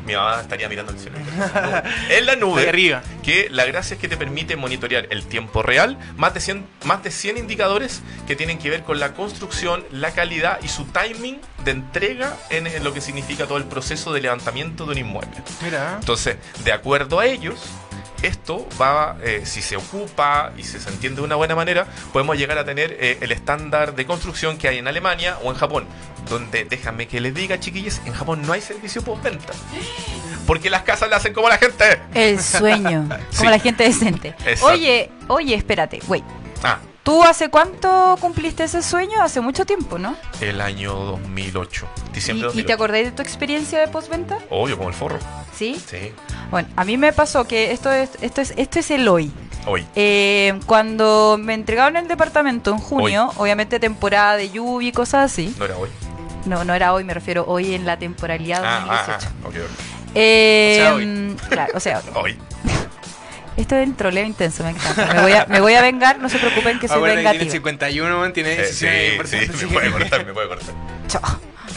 Mi 0.05 0.15
mamá 0.15 0.41
estaría 0.41 0.67
mirando 0.67 0.91
el 0.91 0.99
cielo. 0.99 1.17
En 2.09 2.25
la 2.25 2.35
nube. 2.35 2.63
Ahí 2.63 2.67
arriba. 2.69 3.03
Que 3.23 3.47
la 3.51 3.65
gracia 3.65 3.93
es 3.93 3.99
que 4.01 4.07
te 4.07 4.17
permite 4.17 4.55
monitorear 4.55 5.07
el 5.11 5.25
tiempo 5.25 5.61
real, 5.61 5.97
más 6.17 6.33
de 6.33 6.41
100, 6.41 6.65
más 6.85 7.03
de 7.03 7.11
100 7.11 7.37
indicadores 7.37 8.01
que 8.27 8.35
tienen 8.35 8.57
que 8.57 8.69
ver 8.69 8.83
con 8.83 8.99
la 8.99 9.13
construcción, 9.13 9.83
la 9.91 10.11
calidad 10.11 10.59
y 10.63 10.67
su 10.67 10.85
timing 10.85 11.39
de 11.63 11.71
entrega 11.71 12.35
en, 12.49 12.65
en 12.65 12.83
lo 12.83 12.93
que 12.93 13.01
significa 13.01 13.45
todo 13.45 13.57
el 13.57 13.65
proceso 13.65 14.11
de 14.11 14.21
levantamiento 14.21 14.85
de 14.85 14.93
un 14.93 14.97
inmueble. 14.97 15.37
Mira. 15.61 15.97
Entonces, 15.99 16.37
de 16.63 16.71
acuerdo 16.71 17.19
a 17.19 17.27
ellos, 17.27 17.59
esto 18.21 18.67
va, 18.79 19.17
eh, 19.23 19.41
si 19.45 19.61
se 19.61 19.77
ocupa 19.77 20.51
y 20.57 20.63
si 20.63 20.79
se 20.79 20.89
entiende 20.89 21.21
de 21.21 21.25
una 21.25 21.35
buena 21.35 21.55
manera, 21.55 21.87
podemos 22.11 22.37
llegar 22.37 22.57
a 22.57 22.65
tener 22.65 22.97
eh, 22.99 23.17
el 23.21 23.31
estándar 23.31 23.95
de 23.95 24.05
construcción 24.05 24.57
que 24.57 24.67
hay 24.67 24.77
en 24.77 24.87
Alemania 24.87 25.37
o 25.43 25.51
en 25.51 25.57
Japón. 25.57 25.87
Donde, 26.29 26.65
déjame 26.65 27.07
que 27.07 27.19
les 27.21 27.33
diga, 27.33 27.59
chiquillos, 27.59 28.01
en 28.05 28.13
Japón 28.13 28.41
no 28.45 28.53
hay 28.53 28.61
servicio 28.61 29.01
postventa. 29.01 29.53
Porque 30.45 30.69
las 30.69 30.83
casas 30.83 31.09
le 31.09 31.15
hacen 31.15 31.33
como 31.33 31.49
la 31.49 31.57
gente. 31.57 31.99
El 32.13 32.41
sueño. 32.41 33.07
Sí. 33.29 33.37
Como 33.37 33.51
la 33.51 33.59
gente 33.59 33.83
decente. 33.83 34.29
Exacto. 34.45 34.65
Oye, 34.65 35.09
oye, 35.27 35.55
espérate, 35.55 36.01
wait. 36.07 36.23
Ah, 36.63 36.79
¿Tú 37.03 37.23
hace 37.23 37.49
cuánto 37.49 38.17
cumpliste 38.21 38.65
ese 38.65 38.81
sueño? 38.83 39.21
Hace 39.23 39.41
mucho 39.41 39.65
tiempo, 39.65 39.97
¿no? 39.97 40.15
el 40.41 40.61
año 40.61 40.93
2008. 40.93 41.87
Diciembre 42.13 42.41
¿Y, 42.47 42.59
y 42.59 42.63
2008. 42.63 42.67
te 42.67 42.73
acordáis 42.73 43.05
de 43.05 43.11
tu 43.11 43.21
experiencia 43.21 43.79
de 43.79 43.87
postventa? 43.87 44.37
Obvio, 44.49 44.77
como 44.77 44.89
el 44.89 44.95
forro. 44.95 45.17
¿Sí? 45.55 45.81
Sí. 45.85 46.11
Bueno, 46.51 46.67
a 46.75 46.83
mí 46.85 46.97
me 46.97 47.11
pasó 47.13 47.45
que 47.45 47.71
esto 47.71 47.91
es, 47.91 48.11
esto 48.21 48.41
es, 48.41 48.53
esto 48.57 48.79
es 48.79 48.91
el 48.91 49.07
hoy. 49.07 49.31
Hoy. 49.65 49.85
Eh, 49.95 50.59
cuando 50.65 51.37
me 51.39 51.53
entregaron 51.53 51.95
el 51.97 52.07
departamento 52.07 52.71
en 52.71 52.77
junio, 52.77 53.31
obviamente 53.37 53.79
temporada 53.79 54.35
de 54.35 54.49
lluvia 54.51 54.89
y 54.89 54.91
cosas 54.91 55.31
así. 55.31 55.53
No 55.57 55.65
era 55.65 55.77
hoy. 55.77 55.89
No, 56.45 56.63
no 56.63 56.73
era 56.73 56.93
hoy, 56.93 57.03
me 57.03 57.13
refiero 57.13 57.43
hoy 57.47 57.73
en 57.73 57.85
la 57.85 57.97
temporalidad 57.97 58.61
Ah, 58.63 58.85
ah, 58.89 59.19
2018. 59.43 59.67
ah. 59.75 60.11
Eh, 60.15 60.77
O 60.79 60.81
sea, 60.83 60.93
hoy. 60.95 61.05
mm, 61.05 61.35
Claro, 61.49 61.73
o 61.75 61.79
sea, 61.79 62.01
hoy. 62.15 62.31
Hoy. 62.31 62.37
Esto 63.59 63.75
es 63.75 63.87
el 63.87 63.95
troleo 63.95 64.25
intenso, 64.25 64.63
me 64.63 64.69
encanta. 64.71 65.13
Me 65.13 65.21
voy 65.21 65.31
a, 65.33 65.45
me 65.47 65.59
voy 65.59 65.73
a 65.73 65.81
vengar, 65.81 66.17
no 66.19 66.29
se 66.29 66.37
preocupen 66.39 66.79
que 66.79 66.87
soy 66.87 66.97
Ahora 66.97 67.11
que 67.13 67.19
tiene 67.19 67.31
vengativa. 67.33 67.51
51, 67.51 68.17
man, 68.17 68.33
tiene 68.33 68.53
Eh, 68.53 68.57
decisiones 68.57 69.01
sí, 69.01 69.07
sí, 69.09 69.11
importantes. 69.11 69.61
me 69.63 69.67
puede 69.73 69.91
cortar, 69.91 70.25
me 70.25 70.33
puede 70.33 70.47
cortar. 70.47 70.73
Chao. 71.07 71.21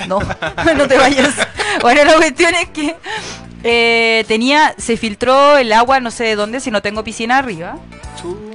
No, 0.08 0.18
no 0.76 0.88
te 0.88 0.96
vayas. 0.96 1.34
Bueno, 1.80 2.04
la 2.04 2.14
cuestión 2.14 2.54
es 2.54 2.68
que 2.68 2.96
eh, 3.64 4.24
tenía, 4.28 4.74
se 4.78 4.96
filtró 4.96 5.58
el 5.58 5.72
agua, 5.72 6.00
no 6.00 6.10
sé 6.10 6.24
de 6.24 6.36
dónde, 6.36 6.60
si 6.60 6.70
no 6.70 6.82
tengo 6.82 7.04
piscina 7.04 7.38
arriba, 7.38 7.76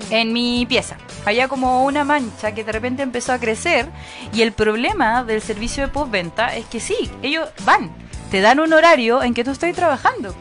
en 0.09 0.33
mi 0.33 0.65
pieza. 0.65 0.97
Había 1.25 1.47
como 1.49 1.83
una 1.85 2.03
mancha 2.05 2.53
que 2.53 2.63
de 2.63 2.71
repente 2.71 3.03
empezó 3.03 3.33
a 3.33 3.39
crecer 3.39 3.87
y 4.33 4.41
el 4.41 4.53
problema 4.53 5.23
del 5.25 5.41
servicio 5.41 5.83
de 5.85 5.89
postventa 5.91 6.55
es 6.55 6.65
que 6.65 6.79
sí, 6.79 6.95
ellos 7.21 7.49
van, 7.65 7.91
te 8.31 8.39
dan 8.41 8.59
un 8.61 8.71
horario 8.73 9.21
en 9.23 9.33
que 9.33 9.43
tú 9.43 9.51
estás 9.51 9.73
trabajando. 9.75 10.33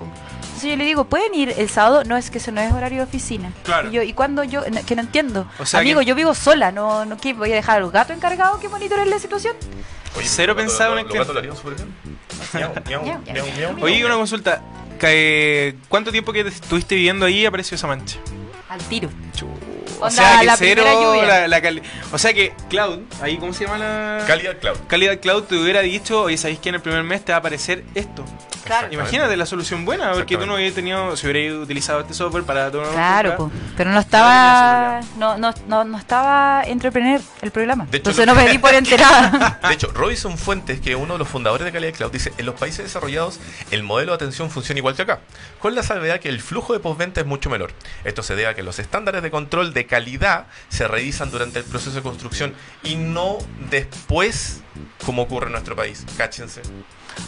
Entonces 0.57 0.71
yo 0.71 0.77
le 0.79 0.87
digo, 0.87 1.05
¿pueden 1.05 1.35
ir 1.35 1.53
el 1.59 1.69
sábado? 1.69 2.03
No, 2.05 2.17
es 2.17 2.31
que 2.31 2.39
eso 2.39 2.51
no 2.51 2.63
es 2.63 2.73
horario 2.73 2.99
de 3.01 3.05
oficina. 3.05 3.53
Claro. 3.63 3.91
Y 3.91 3.93
yo, 3.93 4.01
¿y 4.03 4.15
cuándo 4.15 4.43
yo? 4.43 4.63
No, 4.71 4.83
que 4.87 4.97
no 4.97 5.03
entiendo. 5.03 5.47
O 5.59 5.67
sea 5.67 5.81
Amigo, 5.81 6.01
que- 6.01 6.07
yo 6.07 6.15
vivo 6.15 6.35
sola, 6.35 6.73
no, 6.73 7.05
no 7.05 7.19
¿qué, 7.19 7.35
voy 7.35 7.53
a 7.53 7.57
dejar 7.57 7.77
a 7.77 7.81
los 7.81 7.93
gatos 7.93 8.17
encargados 8.17 8.59
que 8.59 8.71
monitoreen 8.71 9.11
la 9.11 9.19
situación. 9.19 9.55
Oye, 10.17 10.27
Cero 10.27 10.57
pensado 10.57 10.99
en 10.99 11.07
el 11.07 11.13
gatos 11.13 11.59
súper 11.59 11.75
bien. 11.75 11.89
Miau, 12.55 12.73
miau, 12.87 13.03
Miau, 13.05 13.47
miau, 13.75 13.85
Oye, 13.85 14.03
una 14.07 14.15
consulta. 14.15 14.63
Que, 14.99 15.77
¿Cuánto 15.91 16.11
tiempo 16.11 16.33
que 16.33 16.43
te 16.43 16.49
estuviste 16.49 16.95
viviendo 16.95 17.27
ahí 17.27 17.45
apareció 17.45 17.75
esa 17.75 17.87
mancha? 17.87 18.17
Al 18.71 18.81
tiro. 18.85 19.11
O 20.01 20.11
sea 20.11 20.41
que 20.41 20.47
la 20.47 20.57
cero 20.57 20.85
la, 21.27 21.49
la 21.49 21.61
cali- 21.63 21.83
O 22.13 22.19
sea 22.19 22.33
que 22.35 22.53
Cloud, 22.69 23.01
ahí 23.23 23.37
cómo 23.39 23.53
se 23.53 23.65
llama 23.65 23.79
la 23.79 24.25
Calidad 24.27 24.59
Cloud. 24.59 24.77
calidad 24.89 25.19
Cloud 25.21 25.45
te 25.45 25.57
hubiera 25.57 25.81
dicho, 25.81 26.23
oye, 26.23 26.37
¿sabéis 26.37 26.59
que 26.61 26.69
en 26.71 26.77
el 26.77 26.81
primer 26.81 27.03
mes 27.03 27.25
te 27.25 27.33
va 27.33 27.37
a 27.37 27.39
aparecer 27.41 27.85
esto? 27.95 28.25
Claro. 28.65 28.89
Imagínate 28.93 29.37
la 29.37 29.47
solución 29.47 29.85
buena, 29.85 30.13
porque 30.13 30.37
tú 30.37 30.45
no 30.45 30.55
hubieras 30.57 30.75
tenido, 30.75 31.17
si 31.17 31.29
hubieras 31.29 31.57
utilizado 31.63 32.01
este 32.01 32.15
software 32.15 32.43
para 32.43 32.69
tu 32.71 32.81
Claro, 32.83 33.37
compra, 33.37 33.57
po. 33.61 33.73
pero 33.77 33.91
no 33.93 34.01
estaba 34.01 35.01
no, 35.19 35.39
no, 35.39 35.55
no, 35.69 35.85
no 35.85 35.99
estaba 35.99 36.65
entrepreneur 36.65 37.21
el 37.43 37.51
programa. 37.53 37.85
De 37.85 37.99
hecho, 37.99 38.11
Entonces 38.11 38.27
lo- 38.27 38.35
no 38.35 38.41
me 38.41 38.49
di 38.51 38.59
por 38.59 38.75
enterada. 38.75 39.61
De 39.69 39.73
hecho, 39.75 39.93
Robinson 39.95 40.37
Fuentes, 40.37 40.81
que 40.81 40.91
es 40.91 40.97
uno 40.97 41.13
de 41.15 41.19
los 41.21 41.29
fundadores 41.29 41.65
de 41.65 41.71
Calidad 41.73 41.95
Cloud, 41.95 42.11
dice, 42.11 42.33
en 42.37 42.45
los 42.47 42.57
países 42.57 42.85
desarrollados 42.85 43.39
el 43.71 43.85
modelo 43.85 44.11
de 44.13 44.17
atención 44.17 44.51
funciona 44.51 44.79
igual 44.81 44.97
que 44.97 45.03
acá, 45.03 45.21
con 45.61 45.77
la 45.77 45.85
salvedad 45.85 46.19
que 46.19 46.29
el 46.29 46.41
flujo 46.41 46.73
de 46.73 46.81
postventa 46.81 47.21
es 47.21 47.27
mucho 47.27 47.49
menor. 47.51 47.71
Esto 48.05 48.25
se 48.25 48.35
debe 48.35 48.49
a 48.49 48.55
que 48.55 48.65
los 48.65 48.81
estándares 48.81 49.23
de 49.23 49.31
control 49.31 49.73
de 49.75 49.86
calidad 49.87 50.47
se 50.69 50.87
revisan 50.89 51.31
durante 51.31 51.59
el 51.61 51.65
proceso 51.65 51.97
de 51.97 52.03
construcción 52.03 52.55
y 52.83 52.97
no 52.97 53.39
después, 53.71 54.61
como 55.05 55.23
ocurre 55.23 55.47
en 55.47 55.53
nuestro 55.53 55.77
país. 55.77 56.05
Cáchense. 56.17 56.63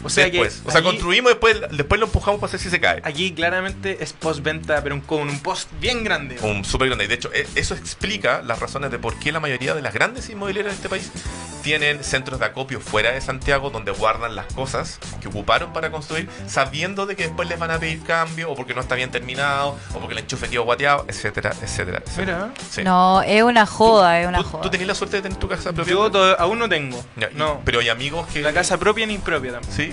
O 0.04 0.10
sea 0.10 0.24
después. 0.28 0.56
que 0.62 0.68
o 0.68 0.70
sea, 0.70 0.80
allí- 0.80 0.88
construimos 0.90 1.30
después, 1.32 1.60
después 1.70 1.98
lo 1.98 2.06
empujamos 2.06 2.40
para 2.40 2.52
ver 2.52 2.60
si 2.60 2.68
se 2.68 2.78
cae. 2.78 3.00
Aquí 3.04 3.32
claramente 3.32 3.96
es 4.02 4.12
postventa, 4.12 4.82
pero 4.82 4.94
un- 4.94 5.00
con 5.00 5.20
un 5.30 5.40
post 5.40 5.70
bien 5.80 6.04
grande. 6.04 6.36
Un 6.42 6.62
súper 6.64 6.88
grande. 6.88 7.04
Y 7.04 7.08
de 7.08 7.14
hecho, 7.14 7.30
e- 7.32 7.46
eso 7.54 7.74
explica 7.74 8.42
las 8.42 8.58
razones 8.58 8.90
de 8.90 8.98
por 8.98 9.18
qué 9.18 9.32
la 9.32 9.40
mayoría 9.40 9.74
de 9.74 9.80
las 9.80 9.94
grandes 9.94 10.28
inmobiliarias 10.28 10.74
de 10.74 10.76
este 10.76 10.88
país 10.90 11.10
tienen 11.62 12.02
centros 12.04 12.38
de 12.40 12.46
acopio 12.46 12.80
fuera 12.80 13.12
de 13.12 13.20
Santiago 13.20 13.70
donde 13.70 13.90
guardan 13.92 14.34
las 14.36 14.46
cosas 14.52 14.98
que 15.20 15.28
ocuparon 15.28 15.72
para 15.72 15.90
construir, 15.90 16.28
sabiendo 16.46 17.06
de 17.06 17.16
que 17.16 17.24
después 17.24 17.48
les 17.48 17.58
van 17.58 17.70
a 17.70 17.78
pedir 17.78 18.02
cambio, 18.02 18.50
o 18.50 18.54
porque 18.56 18.74
no 18.74 18.80
está 18.80 18.94
bien 18.94 19.10
terminado, 19.10 19.76
o 19.94 19.98
porque 19.98 20.12
el 20.14 20.20
enchufe 20.20 20.48
quedó 20.48 20.64
guateado, 20.64 21.04
etcétera, 21.08 21.52
etcétera, 21.62 22.02
etcétera. 22.06 22.38
Mira, 22.38 22.54
Sí. 22.70 22.82
No, 22.84 23.22
es 23.22 23.42
una 23.42 23.66
joda, 23.66 24.20
es 24.20 24.28
una 24.28 24.38
¿Tú, 24.38 24.44
joda. 24.44 24.62
tú 24.62 24.70
tenías 24.70 24.88
la 24.88 24.94
suerte 24.94 25.16
de 25.16 25.22
tener 25.22 25.38
tu 25.38 25.48
casa 25.48 25.72
propia? 25.72 25.92
yo 25.92 26.10
to- 26.10 26.38
aún 26.40 26.58
no 26.58 26.68
tengo. 26.68 27.02
Ya, 27.16 27.28
y- 27.32 27.34
no, 27.36 27.60
Pero 27.64 27.80
hay 27.80 27.88
amigos 27.88 28.26
que. 28.28 28.40
la 28.40 28.52
casa 28.52 28.78
propia 28.78 29.06
ni 29.06 29.14
impropia 29.14 29.52
tampoco. 29.52 29.74
Sí. 29.74 29.92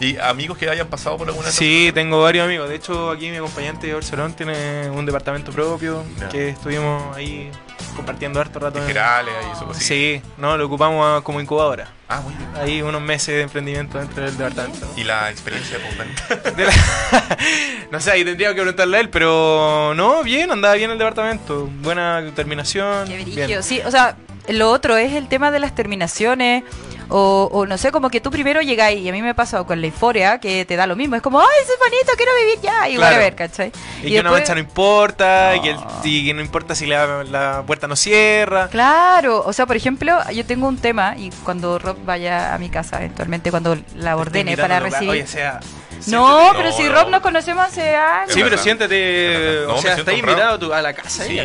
Y, 0.00 0.06
y 0.14 0.18
amigos 0.18 0.58
que 0.58 0.68
hayan 0.70 0.88
pasado 0.88 1.16
por 1.16 1.28
alguna 1.28 1.50
Sí, 1.50 1.90
tengo 1.94 2.22
varios 2.22 2.44
amigos. 2.44 2.68
De 2.68 2.74
hecho, 2.76 3.10
aquí 3.10 3.30
mi 3.30 3.36
acompañante 3.36 3.92
Barcelona 3.92 4.34
tiene 4.34 4.90
un 4.90 5.04
departamento 5.06 5.52
propio 5.52 6.04
Ya. 6.20 6.28
que 6.28 6.50
estuvimos 6.50 7.16
ahí 7.16 7.50
compartiendo 7.94 8.40
harto 8.40 8.58
rato. 8.58 8.78
en- 8.78 8.86
generales 8.86 9.34
ahí, 9.38 9.50
su 9.58 9.64
cosita. 9.66 9.84
Sí, 9.86 10.22
no, 10.38 10.56
lo 10.56 10.66
ocupamos 10.66 11.22
como 11.22 11.40
incubadora. 11.40 11.88
Ah, 12.08 12.20
muy 12.20 12.34
bien. 12.34 12.48
Ahí 12.56 12.82
unos 12.82 13.00
meses 13.02 13.34
de 13.34 13.42
emprendimiento 13.42 13.98
dentro 13.98 14.22
del 14.24 14.36
departamento. 14.36 14.86
Y 14.96 15.02
la 15.04 15.30
experiencia 15.30 15.78
de 15.78 15.84
postventa. 15.84 16.50
De 16.52 16.64
la- 16.66 16.72
no 17.90 18.00
sé, 18.00 18.10
ahí 18.12 18.24
tendría 18.24 18.48
que 18.50 18.54
preguntarle 18.60 18.96
a 18.96 19.00
él, 19.00 19.10
pero 19.10 19.92
no, 19.96 20.22
bien, 20.22 20.50
andaba 20.52 20.74
bien 20.74 20.90
el 20.90 20.98
departamento. 20.98 21.66
Buena 21.82 22.22
terminación. 22.34 23.08
Qué 23.08 23.24
bien. 23.24 23.62
Sí, 23.62 23.80
o 23.84 23.90
sea, 23.90 24.16
lo 24.48 24.70
otro 24.70 24.96
es 24.96 25.12
el 25.14 25.28
tema 25.28 25.50
de 25.50 25.60
las 25.60 25.74
terminaciones. 25.74 26.64
O, 27.08 27.48
o 27.52 27.66
no 27.66 27.78
sé, 27.78 27.92
como 27.92 28.10
que 28.10 28.20
tú 28.20 28.32
primero 28.32 28.60
llegáis, 28.62 28.98
y 29.00 29.08
a 29.08 29.12
mí 29.12 29.22
me 29.22 29.30
ha 29.30 29.34
pasado 29.34 29.64
con 29.64 29.80
la 29.80 29.86
euforia, 29.86 30.40
que 30.40 30.64
te 30.64 30.74
da 30.74 30.88
lo 30.88 30.96
mismo. 30.96 31.14
Es 31.14 31.22
como, 31.22 31.38
ay, 31.38 31.46
es 31.62 31.68
bonito, 31.78 32.10
quiero 32.16 32.32
vivir 32.42 32.58
ya. 32.60 32.88
Y 32.88 32.96
Claro. 32.96 33.14
whatever, 33.14 33.36
¿cachai? 33.36 33.70
Y, 34.02 34.10
que 34.10 34.18
una 34.20 34.32
mancha 34.32 34.54
no 34.54 34.58
importa, 34.60 35.54
y, 35.54 35.60
que 35.60 35.70
el- 35.70 35.76
No. 35.76 35.86
y 36.02 36.26
que 36.26 36.34
no 36.34 36.40
importa 36.40 36.74
si 36.74 36.84
la, 36.86 37.22
la 37.22 37.62
puerta 37.64 37.86
no 37.86 37.94
cierra. 37.94 38.66
Claro, 38.70 39.40
o 39.46 39.52
sea, 39.52 39.66
por 39.66 39.76
ejemplo, 39.76 40.18
yo 40.32 40.44
tengo 40.44 40.66
un 40.66 40.78
tema, 40.78 41.14
y 41.16 41.30
cuando 41.44 41.78
Rob 41.78 41.96
vaya 42.04 42.52
a 42.52 42.58
mi 42.58 42.70
casa, 42.70 42.96
eventualmente, 42.98 43.52
cuando 43.52 43.78
la 43.94 44.16
ordene 44.16 44.56
para 44.56 44.80
recibir. 44.80 45.10
Oye, 45.10 45.26
sea. 45.28 45.60
No, 46.08 46.50
pero 46.56 46.72
si. 46.72 46.88
Rob 46.88 47.08
nos 47.10 47.20
conocemos 47.20 47.64
hace 47.64 47.94
años. 47.96 48.32
Sí, 48.32 48.40
pero 48.42 48.56
siéntate. 48.58 49.64
O 49.66 49.78
sea, 49.80 49.94
honrado. 49.94 50.12
invitado 50.16 50.58
tú 50.58 50.72
a 50.72 50.82
la 50.82 50.92
casa. 50.94 51.24
Sí, 51.24 51.38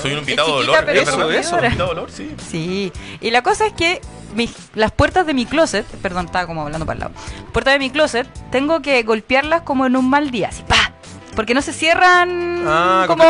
soy 0.00 0.12
un 0.12 0.18
invitado 0.18 0.48
de 0.60 0.68
olor. 0.68 0.84
pero 0.84 1.00
es 1.00 1.08
eso, 1.08 1.30
eso. 1.30 1.56
Un 1.56 1.64
invitado 1.64 1.88
de 1.94 2.00
olor, 2.00 2.10
sí. 2.10 2.34
Sí, 2.50 2.92
y 3.20 3.30
la 3.30 3.42
cosa 3.42 3.66
es 3.66 3.72
que 3.72 4.00
mis- 4.34 4.54
las 4.74 4.92
puertas 4.92 5.26
de 5.26 5.34
mi 5.34 5.46
closet, 5.46 5.86
perdón, 6.02 6.26
estaba 6.26 6.46
como 6.46 6.62
hablando 6.62 6.86
para 6.86 6.94
el 6.94 7.00
lado. 7.00 7.12
Puertas 7.52 7.74
de 7.74 7.78
mi 7.78 7.90
closet, 7.90 8.26
tengo 8.50 8.82
que 8.82 9.02
golpearlas 9.02 9.62
como 9.62 9.86
en 9.86 9.96
un 9.96 10.08
mal 10.08 10.30
día, 10.30 10.48
así, 10.48 10.62
¡pa! 10.66 10.92
Porque 11.36 11.54
no 11.54 11.62
se 11.62 11.72
cierran 11.72 12.64
Ah, 12.66 13.04
como. 13.06 13.24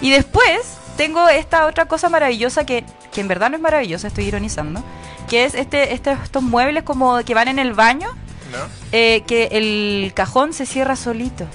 Y 0.00 0.10
después 0.10 0.78
tengo 0.96 1.28
esta 1.28 1.66
otra 1.66 1.86
cosa 1.86 2.08
maravillosa 2.08 2.64
que, 2.66 2.84
que 3.12 3.20
en 3.20 3.28
verdad 3.28 3.50
no 3.50 3.56
es 3.56 3.62
maravillosa, 3.62 4.08
estoy 4.08 4.24
ironizando, 4.24 4.82
que 5.28 5.44
es 5.44 5.54
este, 5.54 5.92
este 5.94 6.12
estos 6.12 6.42
muebles 6.42 6.82
como 6.82 7.18
que 7.24 7.34
van 7.34 7.48
en 7.48 7.58
el 7.58 7.72
baño, 7.72 8.08
¿No? 8.50 8.58
eh, 8.92 9.22
que 9.26 9.48
el 9.52 10.12
cajón 10.14 10.52
se 10.52 10.66
cierra 10.66 10.96
solito. 10.96 11.46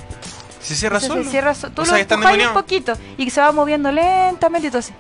Se 0.62 0.76
cierra 0.76 0.98
Entonces 0.98 1.10
solo. 1.10 1.24
se 1.26 1.30
cierra 1.32 1.54
so- 1.56 1.70
tú 1.72 1.82
O 1.82 1.86
lo 1.86 1.96
empujas 1.98 2.38
un 2.48 2.54
poquito 2.54 2.94
y 3.18 3.30
se 3.30 3.42
va 3.42 3.52
moviendo 3.52 3.92
lentamente 3.92 4.68
y 4.68 4.70
todo 4.72 4.80
así. 4.80 4.94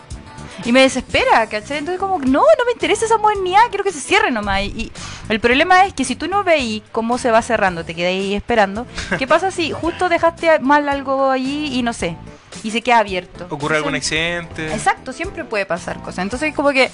Y 0.65 0.71
me 0.71 0.81
desespera, 0.81 1.47
¿cachai? 1.47 1.77
Entonces 1.79 1.99
como, 1.99 2.19
no, 2.19 2.41
no 2.41 2.65
me 2.65 2.71
interesa 2.73 3.05
esa 3.05 3.17
modernidad, 3.17 3.61
quiero 3.69 3.83
que 3.83 3.91
se 3.91 3.99
cierre 3.99 4.29
nomás. 4.29 4.61
Y, 4.63 4.65
y 4.67 4.91
el 5.29 5.39
problema 5.39 5.85
es 5.85 5.93
que 5.93 6.03
si 6.05 6.15
tú 6.15 6.27
no 6.27 6.43
veis 6.43 6.83
cómo 6.91 7.17
se 7.17 7.31
va 7.31 7.41
cerrando, 7.41 7.83
te 7.85 7.95
quedas 7.95 8.09
ahí 8.09 8.33
esperando, 8.35 8.85
¿qué 9.17 9.25
pasa 9.25 9.51
si 9.51 9.71
justo 9.71 10.09
dejaste 10.09 10.59
mal 10.59 10.87
algo 10.89 11.29
allí 11.31 11.77
y 11.77 11.81
no 11.81 11.91
sé, 11.93 12.17
y 12.63 12.71
se 12.71 12.81
queda 12.81 12.99
abierto? 12.99 13.47
Ocurre 13.49 13.77
algún 13.77 13.95
accidente. 13.95 14.71
Exacto, 14.73 15.11
siempre 15.11 15.43
puede 15.43 15.65
pasar 15.65 16.01
cosas. 16.01 16.19
Entonces 16.19 16.53
como 16.53 16.69
que 16.69 16.91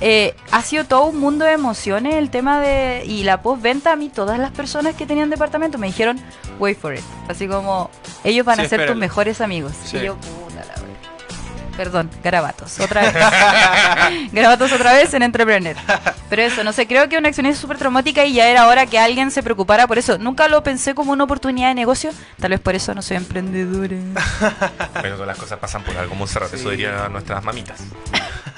eh, 0.00 0.34
ha 0.52 0.62
sido 0.62 0.84
todo 0.84 1.06
un 1.06 1.18
mundo 1.18 1.44
de 1.44 1.52
emociones 1.52 2.14
el 2.14 2.30
tema 2.30 2.60
de... 2.60 3.04
Y 3.06 3.24
la 3.24 3.42
postventa 3.42 3.92
a 3.92 3.96
mí, 3.96 4.08
todas 4.08 4.38
las 4.38 4.50
personas 4.52 4.94
que 4.94 5.06
tenían 5.06 5.30
departamento 5.30 5.78
me 5.78 5.86
dijeron, 5.88 6.20
wait 6.58 6.78
for 6.78 6.94
it. 6.94 7.02
Así 7.28 7.48
como, 7.48 7.90
ellos 8.24 8.44
van 8.46 8.56
Sí, 8.58 8.62
a 8.62 8.68
ser 8.68 8.86
tus 8.86 8.96
mejores 8.96 9.40
amigos. 9.40 9.72
Sí. 9.84 9.98
Y 9.98 10.04
yo. 10.04 10.16
Perdón, 11.78 12.10
garabatos, 12.24 12.80
otra 12.80 13.02
vez. 13.02 13.14
garabatos 14.32 14.72
otra 14.72 14.92
vez 14.94 15.14
en 15.14 15.22
Entrepreneur. 15.22 15.76
Pero 16.28 16.42
eso, 16.42 16.64
no 16.64 16.72
sé, 16.72 16.88
creo 16.88 17.08
que 17.08 17.16
una 17.16 17.28
experiencia 17.28 17.60
súper 17.60 17.78
traumática 17.78 18.24
y 18.24 18.32
ya 18.32 18.48
era 18.48 18.66
hora 18.66 18.84
que 18.86 18.98
alguien 18.98 19.30
se 19.30 19.44
preocupara 19.44 19.86
por 19.86 19.96
eso. 19.96 20.18
Nunca 20.18 20.48
lo 20.48 20.60
pensé 20.64 20.96
como 20.96 21.12
una 21.12 21.22
oportunidad 21.22 21.68
de 21.68 21.76
negocio, 21.76 22.10
tal 22.40 22.50
vez 22.50 22.58
por 22.58 22.74
eso 22.74 22.94
no 22.96 23.00
soy 23.02 23.16
emprendedora. 23.18 23.94
Pero 25.02 25.14
todas 25.14 25.28
las 25.28 25.38
cosas 25.38 25.60
pasan 25.60 25.84
por 25.84 25.96
algo, 25.96 26.16
Monserrat, 26.16 26.52
eso 26.52 26.64
Sí. 26.64 26.70
dirían 26.70 27.12
nuestras 27.12 27.44
mamitas. 27.44 27.78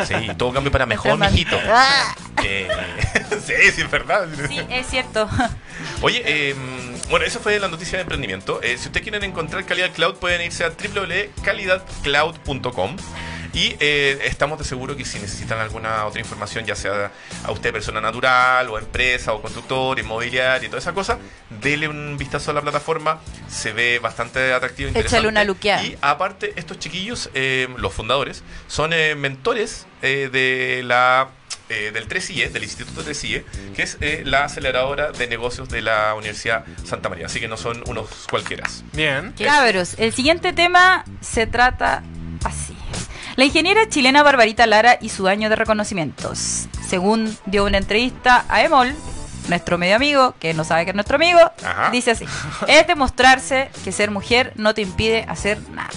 Sí, 0.09 0.15
todo 0.39 0.55
cambio 0.55 0.73
para 0.73 0.87
mejor, 0.87 1.19
mijito. 1.19 1.57
mamitas. 1.59 2.17
Eh, 2.43 2.69
sí, 3.45 3.53
sí, 3.75 3.83
es 3.83 3.91
verdad. 3.91 4.27
Sí, 4.49 4.59
es 4.71 4.87
cierto. 4.87 5.29
Oye, 6.01 6.23
eh, 6.25 6.57
bueno, 7.11 7.27
eso 7.27 7.41
fue 7.41 7.59
la 7.59 7.69
noticia 7.69 7.99
de 7.99 8.03
emprendimiento. 8.03 8.63
Eh, 8.63 8.79
si 8.79 8.87
ustedes 8.87 9.03
quieren 9.03 9.25
encontrar 9.25 9.67
Calidad 9.67 9.91
Cloud, 9.93 10.15
pueden 10.15 10.41
irse 10.43 10.65
a 10.65 10.71
www.calidadcloud.com. 10.71 12.97
Y 13.53 13.75
eh, 13.81 14.21
estamos 14.27 14.61
de 14.61 14.65
seguro 14.65 14.97
que 14.97 15.05
si 15.05 15.19
necesitan 15.19 15.59
alguna 15.59 16.07
otra 16.07 16.21
información, 16.21 16.65
ya 16.67 16.77
sea 16.77 17.11
a 17.45 17.51
usted 17.51 17.73
persona 17.73 18.01
natural, 18.01 18.69
o 18.69 18.79
empresa, 18.79 19.33
o 19.33 19.43
constructor, 19.43 19.99
inmobiliario 19.99 20.69
y 20.69 20.71
toda 20.71 20.79
esa 20.79 20.93
cosa, 20.93 21.19
dele 21.61 21.89
un 21.89 22.17
vistazo 22.17 22.53
a 22.53 22.55
la 22.55 22.63
plataforma. 22.63 23.21
Se 23.49 23.73
ve 23.73 23.99
bastante 23.99 24.53
atractivo. 24.53 24.91
Échale 24.91 25.01
interesante. 25.01 25.29
una 25.29 25.43
luqueada. 25.45 25.83
Y 25.83 25.99
aparte, 26.01 26.53
estos 26.55 26.79
chiquillos, 26.79 27.29
eh, 27.35 27.67
los 27.77 27.93
fundadores, 27.93 28.45
son 28.69 28.93
eh, 28.93 29.17
mentores 29.17 29.89
de 30.01 30.83
la 30.85 31.31
eh, 31.71 31.91
del 31.93 32.09
3IE, 32.09 32.51
del 32.51 32.65
Instituto 32.65 33.03
3IE, 33.03 33.45
que 33.75 33.83
es 33.83 33.97
eh, 34.01 34.23
la 34.27 34.45
aceleradora 34.45 35.13
de 35.13 35.27
negocios 35.29 35.69
de 35.69 35.81
la 35.83 36.15
Universidad 36.15 36.65
Santa 36.85 37.09
María. 37.09 37.27
Así 37.27 37.41
que 37.41 37.49
no 37.49 37.57
son 37.57 37.83
unos 37.87 38.09
cualquiera. 38.29 38.69
Bien. 38.93 39.33
Cabros, 39.39 39.95
el 39.99 40.13
siguiente 40.13 40.53
tema 40.53 41.05
se 41.21 41.47
trata 41.47 42.03
así. 42.45 42.77
La 43.37 43.45
ingeniera 43.45 43.89
chilena 43.89 44.23
Barbarita 44.23 44.67
Lara 44.67 44.99
y 45.01 45.09
su 45.09 45.29
año 45.29 45.49
de 45.49 45.57
reconocimientos. 45.57 46.67
Según 46.87 47.37
dio 47.47 47.65
una 47.65 47.79
entrevista 47.79 48.45
a 48.49 48.63
Emol, 48.63 48.95
nuestro 49.49 49.79
medio 49.79 49.97
amigo, 49.97 50.35
que 50.41 50.53
no 50.55 50.65
sabe 50.65 50.85
que 50.85 50.91
es 50.91 50.95
nuestro 50.95 51.17
amigo, 51.17 51.41
Ajá. 51.65 51.91
dice 51.91 52.11
así. 52.11 52.27
Es 52.67 52.87
demostrarse 52.87 53.71
que 53.85 53.93
ser 53.93 54.11
mujer 54.11 54.53
no 54.57 54.75
te 54.75 54.83
impide 54.83 55.25
hacer 55.29 55.59
nada. 55.71 55.91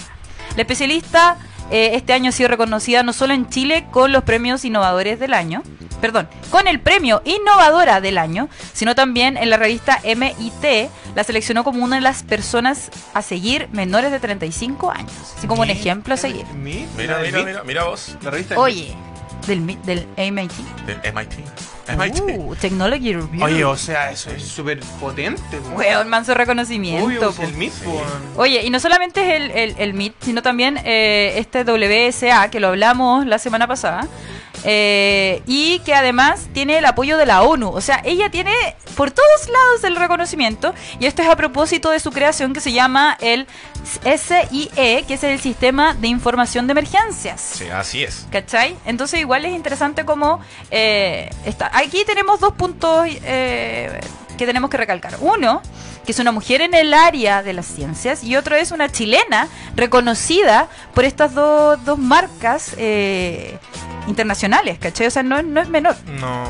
La 0.56 0.62
especialista 0.62 1.36
eh, 1.70 1.92
este 1.94 2.12
año 2.12 2.28
ha 2.28 2.32
sido 2.32 2.48
reconocida 2.48 3.02
no 3.02 3.12
solo 3.12 3.34
en 3.34 3.48
Chile 3.48 3.86
con 3.90 4.12
los 4.12 4.22
premios 4.24 4.64
innovadores 4.64 5.18
del 5.18 5.34
año, 5.34 5.62
perdón, 6.00 6.28
con 6.50 6.68
el 6.68 6.80
premio 6.80 7.22
Innovadora 7.24 8.00
del 8.00 8.18
año, 8.18 8.48
sino 8.74 8.94
también 8.94 9.36
en 9.36 9.48
la 9.50 9.56
revista 9.56 10.00
MIT 10.04 10.90
la 11.14 11.24
seleccionó 11.24 11.64
como 11.64 11.82
una 11.84 11.96
de 11.96 12.02
las 12.02 12.22
personas 12.22 12.90
a 13.14 13.22
seguir 13.22 13.68
menores 13.72 14.10
de 14.10 14.20
35 14.20 14.90
años, 14.90 15.12
así 15.36 15.46
como 15.46 15.62
un 15.62 15.70
ejemplo 15.70 16.14
a 16.14 16.16
seguir. 16.16 16.44
Mi- 16.54 16.86
Mira, 16.96 17.18
mira, 17.22 17.38
Mi- 17.38 17.44
mira, 17.44 17.64
mira 17.64 17.84
vos, 17.84 18.16
La 18.22 18.30
revista 18.30 18.58
Oye, 18.58 18.94
del, 19.46 19.60
mi- 19.60 19.78
del 19.84 20.06
MIT. 20.16 20.52
del 20.86 21.00
MIT. 21.14 21.32
MIT. 21.88 22.20
Uh, 22.38 22.54
Technology 22.56 23.14
Review. 23.14 23.44
Oye, 23.44 23.64
o 23.64 23.76
sea, 23.76 24.10
eso 24.10 24.30
es 24.30 24.42
súper 24.42 24.80
potente. 25.00 25.58
po. 25.58 25.76
Weón, 25.76 26.08
manso 26.08 26.34
reconocimiento. 26.34 27.04
Obvio, 27.06 27.30
es 27.30 27.38
el 27.38 27.54
mismo. 27.54 28.00
Oye, 28.36 28.62
y 28.64 28.70
no 28.70 28.80
solamente 28.80 29.20
es 29.22 29.40
el, 29.40 29.50
el, 29.50 29.74
el 29.78 29.94
MIT, 29.94 30.14
sino 30.20 30.42
también 30.42 30.78
eh, 30.84 31.34
este 31.36 31.64
WSA, 31.64 32.50
que 32.50 32.60
lo 32.60 32.68
hablamos 32.68 33.26
la 33.26 33.38
semana 33.38 33.66
pasada, 33.66 34.06
eh, 34.64 35.42
y 35.46 35.80
que 35.80 35.94
además 35.94 36.48
tiene 36.54 36.78
el 36.78 36.84
apoyo 36.86 37.18
de 37.18 37.26
la 37.26 37.42
ONU. 37.42 37.68
O 37.70 37.80
sea, 37.80 38.00
ella 38.04 38.30
tiene 38.30 38.52
por 38.96 39.10
todos 39.10 39.48
lados 39.48 39.84
el 39.84 39.96
reconocimiento, 39.96 40.74
y 41.00 41.06
esto 41.06 41.22
es 41.22 41.28
a 41.28 41.36
propósito 41.36 41.90
de 41.90 42.00
su 42.00 42.12
creación 42.12 42.52
que 42.52 42.60
se 42.60 42.72
llama 42.72 43.16
el 43.20 43.46
SIE, 44.04 45.04
que 45.06 45.14
es 45.14 45.24
el 45.24 45.40
Sistema 45.40 45.94
de 45.94 46.08
Información 46.08 46.66
de 46.66 46.72
Emergencias. 46.72 47.40
Sí, 47.40 47.68
así 47.68 48.02
es. 48.04 48.26
¿Cachai? 48.30 48.76
Entonces 48.86 49.20
igual 49.20 49.44
es 49.44 49.52
interesante 49.52 50.04
como 50.04 50.40
eh, 50.70 51.28
está. 51.44 51.66
Aquí 51.74 52.04
tenemos 52.04 52.40
dos 52.40 52.52
puntos 52.54 53.04
eh, 53.06 54.00
que 54.38 54.46
tenemos 54.46 54.70
que 54.70 54.76
recalcar. 54.76 55.16
Uno, 55.20 55.60
que 56.06 56.12
es 56.12 56.18
una 56.18 56.32
mujer 56.32 56.60
en 56.60 56.74
el 56.74 56.94
área 56.94 57.42
de 57.42 57.52
las 57.52 57.66
ciencias 57.66 58.22
y 58.24 58.36
otro 58.36 58.56
es 58.56 58.70
una 58.72 58.90
chilena 58.90 59.48
reconocida 59.74 60.68
por 60.94 61.04
estas 61.04 61.34
dos, 61.34 61.84
dos 61.84 61.98
marcas 61.98 62.74
eh, 62.78 63.58
internacionales, 64.06 64.78
¿cachai? 64.78 65.06
O 65.06 65.10
sea, 65.10 65.22
no, 65.22 65.38
es- 65.38 65.44
no 65.44 65.60
es 65.60 65.68
menor. 65.68 65.96
No. 66.20 66.44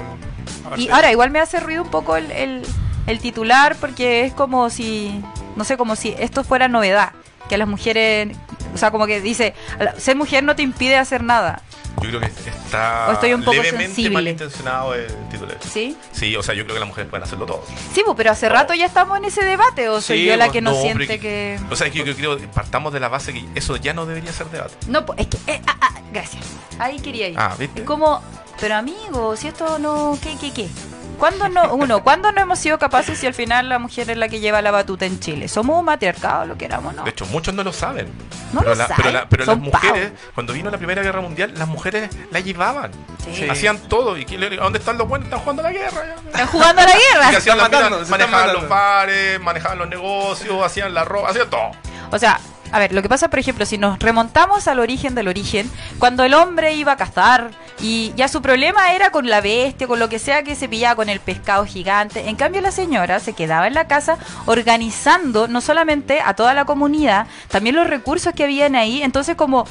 Y 0.76 0.88
ahora 0.88 1.10
igual 1.12 1.30
me 1.30 1.40
hace 1.40 1.60
ruido 1.60 1.82
un 1.82 1.90
poco 1.90 2.16
el, 2.16 2.30
el- 2.32 2.66
el 3.06 3.18
titular 3.20 3.76
porque 3.76 4.24
es 4.24 4.32
como 4.32 4.70
si, 4.70 5.22
no 5.56 5.64
sé, 5.64 5.76
como 5.76 5.94
si 5.94 6.14
esto 6.18 6.42
fuera 6.42 6.68
novedad. 6.68 7.12
Que 7.48 7.56
a 7.56 7.58
las 7.58 7.68
mujeres, 7.68 8.34
o 8.74 8.78
sea, 8.78 8.90
como 8.90 9.06
que 9.06 9.20
dice, 9.20 9.54
ser 9.98 10.16
mujer 10.16 10.42
no 10.42 10.56
te 10.56 10.62
impide 10.62 10.96
hacer 10.96 11.22
nada. 11.22 11.60
Yo 12.02 12.08
creo 12.08 12.20
que 12.20 12.26
está 12.26 13.06
O 13.08 13.12
estoy 13.12 13.32
un 13.34 13.40
poco 13.42 13.52
levemente 13.56 13.86
sensible. 13.86 14.10
malintencionado 14.10 14.94
el 14.94 15.06
titular. 15.30 15.56
¿Sí? 15.72 15.96
Sí, 16.12 16.36
o 16.36 16.42
sea, 16.42 16.54
yo 16.54 16.64
creo 16.64 16.74
que 16.74 16.80
las 16.80 16.88
mujeres 16.88 17.08
pueden 17.08 17.24
hacerlo 17.24 17.46
todo. 17.46 17.64
Sí, 17.94 18.02
pues, 18.04 18.16
pero 18.16 18.30
hace 18.32 18.48
No. 18.48 18.54
rato 18.54 18.74
ya 18.74 18.86
estamos 18.86 19.16
en 19.18 19.24
ese 19.24 19.44
debate, 19.44 19.88
o 19.88 20.00
soy 20.00 20.18
Sí, 20.18 20.24
yo 20.26 20.36
la 20.36 20.46
pues, 20.46 20.52
que 20.52 20.60
no, 20.60 20.72
no, 20.72 20.80
siente 20.82 21.06
pero 21.06 21.20
que... 21.22 21.58
O 21.70 21.76
sea, 21.76 21.86
es 21.86 21.92
que 21.92 22.04
yo 22.04 22.14
creo 22.14 22.36
que 22.36 22.46
partamos 22.48 22.92
de 22.92 23.00
la 23.00 23.08
base 23.08 23.32
que 23.32 23.44
eso 23.54 23.76
ya 23.76 23.94
no 23.94 24.06
debería 24.06 24.32
ser 24.32 24.48
debate. 24.50 24.74
No, 24.88 25.06
pues, 25.06 25.20
es 25.20 25.26
que... 25.28 25.52
eh, 25.52 25.62
ah, 25.66 25.76
ah, 25.80 25.94
gracias. 26.12 26.44
Ahí 26.78 26.98
quería 27.00 27.28
ir. 27.28 27.38
Ah, 27.38 27.54
¿viste? 27.58 27.80
Es 27.80 27.86
como, 27.86 28.20
pero 28.60 28.74
amigo, 28.76 29.36
si 29.36 29.48
esto 29.48 29.78
no... 29.78 30.18
¿Qué, 30.22 30.36
qué, 30.40 30.52
qué? 30.52 30.68
¿Cuándo 31.18 31.48
no, 31.48 31.74
uno, 31.74 32.02
¿cuándo 32.02 32.32
no 32.32 32.40
hemos 32.40 32.58
sido 32.58 32.78
capaces 32.78 33.18
si 33.18 33.26
al 33.26 33.34
final 33.34 33.68
la 33.68 33.78
mujer 33.78 34.10
es 34.10 34.16
la 34.16 34.28
que 34.28 34.40
lleva 34.40 34.60
la 34.62 34.70
batuta 34.70 35.06
en 35.06 35.20
Chile? 35.20 35.48
Somos 35.48 35.78
un 35.78 35.84
matriarcado, 35.84 36.44
lo 36.46 36.56
queramos, 36.58 36.94
¿no? 36.94 37.04
De 37.04 37.10
hecho, 37.10 37.24
muchos 37.26 37.54
no 37.54 37.62
lo 37.64 37.72
saben. 37.72 38.06
No 38.52 38.60
pero 38.60 38.72
lo 38.72 38.76
la- 38.76 38.86
saben, 38.88 39.02
pero, 39.04 39.12
la- 39.12 39.28
pero 39.28 39.44
las 39.46 39.58
mujeres, 39.58 40.12
cuando 40.34 40.52
vino 40.52 40.70
la 40.70 40.78
Primera 40.78 41.02
Guerra 41.02 41.20
Mundial, 41.20 41.52
las 41.56 41.68
mujeres 41.68 42.10
la 42.30 42.40
llevaban. 42.40 42.90
Sí. 43.32 43.48
Hacían 43.48 43.78
todo. 43.78 44.16
¿Y 44.18 44.24
dónde 44.24 44.78
están 44.78 44.98
los 44.98 45.08
buenos? 45.08 45.26
Están 45.26 45.40
jugando 45.40 45.62
a 45.62 45.64
la 45.64 45.72
guerra. 45.72 46.02
Están 46.26 46.46
jugando 46.48 46.82
a 46.82 46.84
la 46.84 46.90
¿Y 46.94 46.94
qué 46.98 47.04
guerra. 47.14 47.38
hacían 47.38 47.56
las 47.58 47.70
matando, 47.70 47.90
minas? 47.96 48.08
se 48.08 48.14
están 48.14 48.30
Manejaban 48.30 48.54
los 48.60 48.68
bares, 48.68 49.40
manejaban 49.40 49.78
los 49.78 49.88
negocios, 49.88 50.64
hacían 50.64 50.92
la 50.94 51.04
ropa, 51.04 51.30
hacían 51.30 51.48
todo. 51.48 51.70
O 52.10 52.18
sea, 52.18 52.38
a 52.74 52.78
ver, 52.80 52.92
lo 52.92 53.02
que 53.02 53.08
pasa, 53.08 53.30
por 53.30 53.38
ejemplo, 53.38 53.64
si 53.66 53.78
nos 53.78 53.98
remontamos 54.00 54.66
al 54.68 54.80
origen 54.80 55.14
del 55.14 55.28
origen, 55.28 55.70
cuando 55.98 56.24
el 56.24 56.34
hombre 56.34 56.74
iba 56.74 56.92
a 56.92 56.96
cazar 56.96 57.50
y 57.80 58.12
ya 58.16 58.26
su 58.28 58.42
problema 58.42 58.92
era 58.94 59.10
con 59.10 59.28
la 59.28 59.40
bestia, 59.40 59.86
con 59.86 59.98
lo 60.00 60.08
que 60.08 60.18
sea 60.18 60.42
que 60.42 60.54
se 60.56 60.68
pillaba 60.68 60.96
con 60.96 61.08
el 61.08 61.20
pescado 61.20 61.64
gigante, 61.66 62.28
en 62.28 62.36
cambio 62.36 62.60
la 62.60 62.70
señora 62.72 63.20
se 63.20 63.32
quedaba 63.32 63.66
en 63.68 63.74
la 63.74 63.86
casa 63.86 64.18
organizando 64.46 65.46
no 65.48 65.60
solamente 65.60 66.20
a 66.20 66.34
toda 66.34 66.54
la 66.54 66.64
comunidad, 66.64 67.26
también 67.48 67.76
los 67.76 67.86
recursos 67.86 68.32
que 68.34 68.44
habían 68.44 68.74
ahí, 68.74 69.02
entonces 69.02 69.36
como 69.36 69.66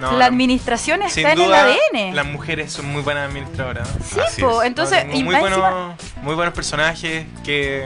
No, 0.00 0.12
la 0.18 0.26
administración 0.26 1.02
está 1.02 1.32
en 1.32 1.38
duda, 1.38 1.68
el 1.70 1.76
ADN. 1.94 2.14
las 2.16 2.26
mujeres 2.26 2.72
son 2.72 2.86
muy 2.86 3.02
buenas 3.02 3.28
administradoras. 3.28 3.88
Sí, 4.04 4.20
Así 4.20 4.40
po, 4.42 4.62
es. 4.62 4.68
entonces, 4.68 5.04
y 5.12 5.22
buenos, 5.24 5.48
encima- 5.50 5.96
muy 6.22 6.34
buenos 6.34 6.54
personajes 6.54 7.26
que 7.44 7.84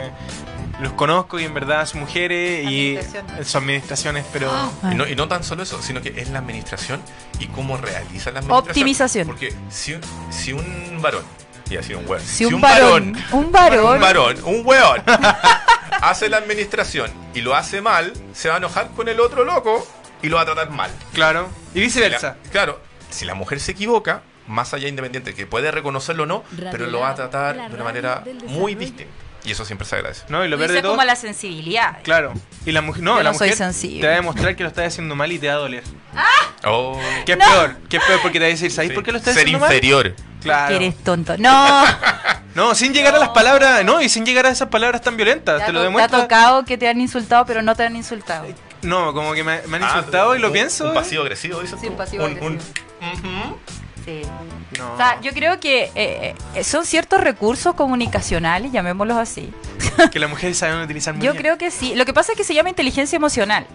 los 0.82 0.92
conozco 0.92 1.38
y 1.40 1.44
en 1.44 1.54
verdad 1.54 1.86
son 1.86 2.00
mujeres 2.00 2.64
y 2.70 2.96
Administración. 2.96 3.44
son 3.46 3.62
administraciones, 3.62 4.24
pero 4.32 4.50
Y 4.90 4.94
no, 4.94 5.06
y 5.06 5.14
no 5.16 5.28
tan 5.28 5.42
solo 5.44 5.62
eso, 5.62 5.80
sino 5.82 6.02
que 6.02 6.08
es 6.20 6.28
la 6.30 6.40
administración 6.40 7.00
y 7.38 7.46
cómo 7.46 7.76
realiza 7.76 8.30
la 8.30 8.40
administración. 8.40 8.68
Optimización. 8.68 9.26
Porque 9.26 9.54
si, 9.70 9.94
si 10.30 10.52
un 10.52 10.98
varón, 11.00 11.22
y 11.70 11.76
así 11.76 11.94
un 11.94 12.06
hueón, 12.08 12.22
Si 12.24 12.44
un 12.44 12.60
varón, 12.60 13.16
un 13.32 13.50
varón, 13.52 13.94
un 13.94 14.00
varón, 14.00 14.36
un 14.44 14.62
hueón, 14.66 15.02
hace 16.02 16.28
la 16.28 16.38
administración 16.38 17.10
y 17.34 17.40
lo 17.40 17.54
hace 17.54 17.80
mal, 17.80 18.12
se 18.34 18.48
va 18.48 18.54
a 18.56 18.58
enojar 18.58 18.90
con 18.90 19.08
el 19.08 19.20
otro 19.20 19.44
loco 19.44 19.86
y 20.22 20.28
lo 20.28 20.36
va 20.36 20.42
a 20.42 20.46
tratar 20.46 20.70
mal. 20.70 20.90
claro. 21.12 21.48
Y 21.74 21.80
viceversa. 21.80 22.36
La- 22.44 22.50
claro, 22.50 22.80
si 23.10 23.24
la 23.24 23.34
mujer 23.34 23.58
se 23.60 23.72
equivoca, 23.72 24.22
más 24.46 24.74
allá 24.74 24.88
independiente, 24.88 25.34
que 25.34 25.46
puede 25.46 25.70
reconocerlo 25.70 26.24
o 26.24 26.26
no, 26.26 26.44
pero 26.70 26.86
lo 26.86 27.00
va 27.00 27.10
a 27.10 27.14
tratar 27.14 27.56
de 27.68 27.74
una 27.74 27.84
manera 27.84 28.22
muy 28.48 28.74
distinta. 28.74 29.12
Y 29.44 29.50
eso 29.52 29.64
siempre 29.64 29.86
se 29.86 29.96
agradece. 29.96 30.22
¿No? 30.28 30.44
Y 30.44 30.48
lo 30.48 30.56
peor 30.56 30.70
de 30.70 30.82
todo. 30.82 30.92
como 30.92 31.02
la 31.04 31.16
sensibilidad. 31.16 31.98
Claro. 32.04 32.32
Y 32.64 32.70
la 32.72 32.80
mujer, 32.80 33.02
no, 33.02 33.16
Yo 33.16 33.22
la 33.24 33.32
no 33.32 33.38
soy 33.38 33.48
mujer 33.48 33.58
sensible. 33.58 34.00
te 34.00 34.06
va 34.06 34.12
a 34.12 34.16
demostrar 34.16 34.54
que 34.56 34.62
lo 34.62 34.68
estás 34.68 34.86
haciendo 34.86 35.16
mal 35.16 35.32
y 35.32 35.38
te 35.38 35.48
va 35.48 35.54
a 35.54 35.56
doler. 35.56 35.82
Oh, 36.64 36.98
¿Qué 37.26 37.32
es 37.32 37.38
No. 37.38 37.44
peor? 37.44 37.76
¿Qué 37.88 37.96
es 37.96 38.04
peor? 38.04 38.20
Porque 38.22 38.38
te 38.38 38.44
va 38.44 38.48
a 38.48 38.50
decir, 38.50 38.70
¿sabes 38.70 38.90
sí. 38.90 38.94
por 38.94 39.02
qué 39.02 39.10
lo 39.12 39.18
estás 39.18 39.34
Ser 39.34 39.44
haciendo 39.44 39.66
inferior. 39.66 40.10
mal? 40.16 40.26
Claro. 40.42 40.68
Que 40.78 40.84
eres 40.84 40.96
tonto. 41.04 41.36
No, 41.38 41.84
No, 42.54 42.74
sin 42.74 42.92
llegar 42.92 43.14
a 43.14 43.18
las 43.18 43.30
palabras, 43.30 43.84
no, 43.84 44.00
y 44.02 44.08
sin 44.08 44.26
llegar 44.26 44.44
a 44.46 44.50
esas 44.50 44.68
palabras 44.68 45.00
tan 45.00 45.16
violentas, 45.16 45.58
te, 45.58 45.64
te 45.64 45.70
ha 45.70 45.72
lo 45.72 45.72
to- 45.72 45.72
te 45.72 45.78
ha 45.80 45.84
demuestra. 45.84 46.20
tocado 46.22 46.64
que 46.64 46.76
te 46.78 46.86
han 46.88 47.00
insultado, 47.00 47.46
pero 47.46 47.62
no 47.62 47.74
te 47.74 47.84
han 47.84 47.96
insultado. 47.96 48.46
No, 48.82 49.12
como 49.14 49.32
que 49.32 49.42
me, 49.42 49.62
me 49.68 49.76
han 49.78 49.84
Ah, 49.84 49.92
insultado 49.96 50.36
y 50.36 50.38
lo 50.38 50.48
un- 50.48 50.52
pienso. 50.52 50.86
Un 50.88 50.94
pasivo 50.94 51.22
agresivo, 51.22 51.60
dices 51.60 51.78
Sí, 51.80 51.86
tú. 51.86 51.92
un 51.92 51.98
pasivo 51.98 52.24
Un- 52.26 52.38
un- 52.42 52.56
Ujú. 52.56 53.58
Sí. 54.04 54.22
No. 54.78 54.94
O 54.94 54.96
sea, 54.96 55.20
yo 55.20 55.32
creo 55.32 55.60
que 55.60 55.90
eh, 55.94 56.34
eh, 56.54 56.64
son 56.64 56.84
ciertos 56.86 57.20
recursos 57.20 57.74
comunicacionales, 57.74 58.72
llamémoslos 58.72 59.16
así. 59.16 59.52
que 60.12 60.18
las 60.18 60.28
mujeres 60.30 60.58
saben 60.58 60.80
utilizar 60.80 61.14
muy 61.14 61.24
Yo 61.24 61.32
bien. 61.32 61.42
creo 61.42 61.58
que 61.58 61.70
sí. 61.70 61.94
Lo 61.94 62.04
que 62.04 62.12
pasa 62.12 62.32
es 62.32 62.38
que 62.38 62.44
se 62.44 62.54
llama 62.54 62.68
inteligencia 62.70 63.16
emocional. 63.16 63.66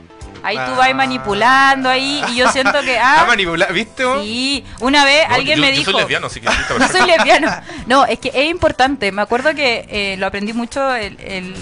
Ahí 0.44 0.56
tú 0.56 0.62
Ah. 0.74 0.76
vas 0.78 0.96
manipulando 0.96 1.90
ahí 1.90 2.22
y 2.30 2.36
yo 2.36 2.50
siento 2.52 2.80
que... 2.82 2.98
Ah, 3.00 3.22
Ah, 3.22 3.26
manipular, 3.26 3.74
¿viste? 3.74 4.04
sí. 4.22 4.63
Una 4.80 5.04
vez 5.04 5.28
No, 5.28 5.36
alguien 5.36 5.58
yo- 5.58 5.62
me 5.62 5.72
yo 5.72 5.78
dijo... 5.80 5.92
soy 5.92 6.00
lesbiano, 6.02 6.28
así 6.28 6.40
que 6.42 6.48
perfecto. 6.68 6.88
soy 6.98 7.08
lesbiana. 7.08 7.63
No, 7.88 8.06
es 8.06 8.20
que 8.20 8.30
es 8.34 8.50
importante. 8.50 9.12
Me 9.12 9.22
acuerdo 9.24 9.54
que 9.56 9.86
eh, 9.90 10.16
lo 10.18 10.28
aprendí 10.28 10.54
mucho 10.54 10.94
el- 10.96 11.20
el- 11.20 11.56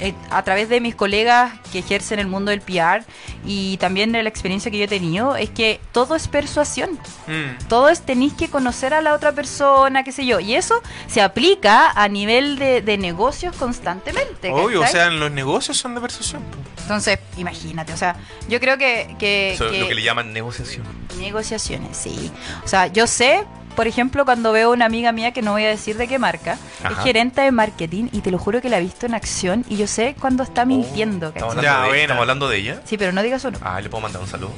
eh, 0.00 0.14
a 0.30 0.42
través 0.42 0.68
de 0.68 0.80
mis 0.80 0.94
colegas 0.94 1.52
que 1.72 1.78
ejercen 1.80 2.18
el 2.18 2.26
mundo 2.26 2.50
del 2.50 2.60
PR 2.60 3.04
y 3.46 3.76
también 3.76 4.12
de 4.12 4.22
la 4.22 4.28
experiencia 4.28 4.70
que 4.70 4.78
yo 4.78 4.84
he 4.84 4.88
tenido. 4.88 5.36
Es 5.36 5.50
que 5.50 5.80
todo 5.92 6.16
es 6.16 6.26
persuasión. 6.28 6.90
Mm. 7.26 7.68
Todo 7.68 7.88
es 7.88 8.02
tenéis 8.02 8.32
que 8.32 8.48
conocer 8.48 8.94
a 8.94 9.00
la 9.00 9.14
otra 9.14 9.32
persona, 9.32 10.02
qué 10.04 10.12
sé 10.12 10.26
yo. 10.26 10.40
Y 10.40 10.54
eso 10.54 10.82
se 11.06 11.22
aplica 11.22 11.90
a 11.90 12.08
nivel 12.08 12.58
de, 12.58 12.82
de 12.82 12.98
negocios 12.98 13.54
constantemente. 13.56 14.50
Obvio, 14.50 14.82
o 14.82 14.86
sea, 14.86 15.10
los 15.10 15.30
negocios 15.30 15.76
son 15.76 15.94
de 15.94 16.00
persuasión. 16.00 16.42
Entonces, 16.82 17.18
imagínate, 17.36 17.92
o 17.92 17.96
sea, 17.96 18.16
yo 18.48 18.58
creo 18.58 18.76
que... 18.76 19.14
que, 19.18 19.52
Eso 19.52 19.70
que- 19.70 19.78
lo 19.78 19.86
que 19.88 19.94
le 19.94 20.02
llaman 20.02 20.32
negociación. 20.32 20.84
Negociaciones, 21.18 21.96
sí. 21.96 22.32
O 22.64 22.68
sea, 22.68 22.88
yo 22.88 23.06
sé, 23.06 23.44
por 23.80 23.86
ejemplo, 23.86 24.26
cuando 24.26 24.52
veo 24.52 24.72
una 24.72 24.84
amiga 24.84 25.10
mía 25.10 25.32
que 25.32 25.40
no 25.40 25.52
voy 25.52 25.64
a 25.64 25.68
decir 25.70 25.96
de 25.96 26.06
qué 26.06 26.18
marca, 26.18 26.58
es 26.90 26.98
gerente 26.98 27.40
de 27.40 27.50
marketing 27.50 28.08
y 28.12 28.20
te 28.20 28.30
lo 28.30 28.36
juro 28.38 28.60
que 28.60 28.68
la 28.68 28.76
he 28.76 28.82
visto 28.82 29.06
en 29.06 29.14
acción 29.14 29.64
y 29.70 29.78
yo 29.78 29.86
sé 29.86 30.14
cuando 30.20 30.42
está 30.42 30.66
mintiendo, 30.66 31.28
Oh, 31.28 31.30
¿Estamos 31.30 31.56
hablando, 31.56 31.86
Ya, 31.86 31.92
de. 31.94 32.02
¿Estamos 32.02 32.20
hablando 32.20 32.48
de 32.50 32.56
ella? 32.58 32.82
Sí, 32.84 32.98
pero 32.98 33.12
no 33.12 33.22
digas 33.22 33.42
uno. 33.46 33.56
Ah, 33.62 33.80
le 33.80 33.88
puedo 33.88 34.02
mandar 34.02 34.20
un 34.20 34.28
saludo. 34.28 34.52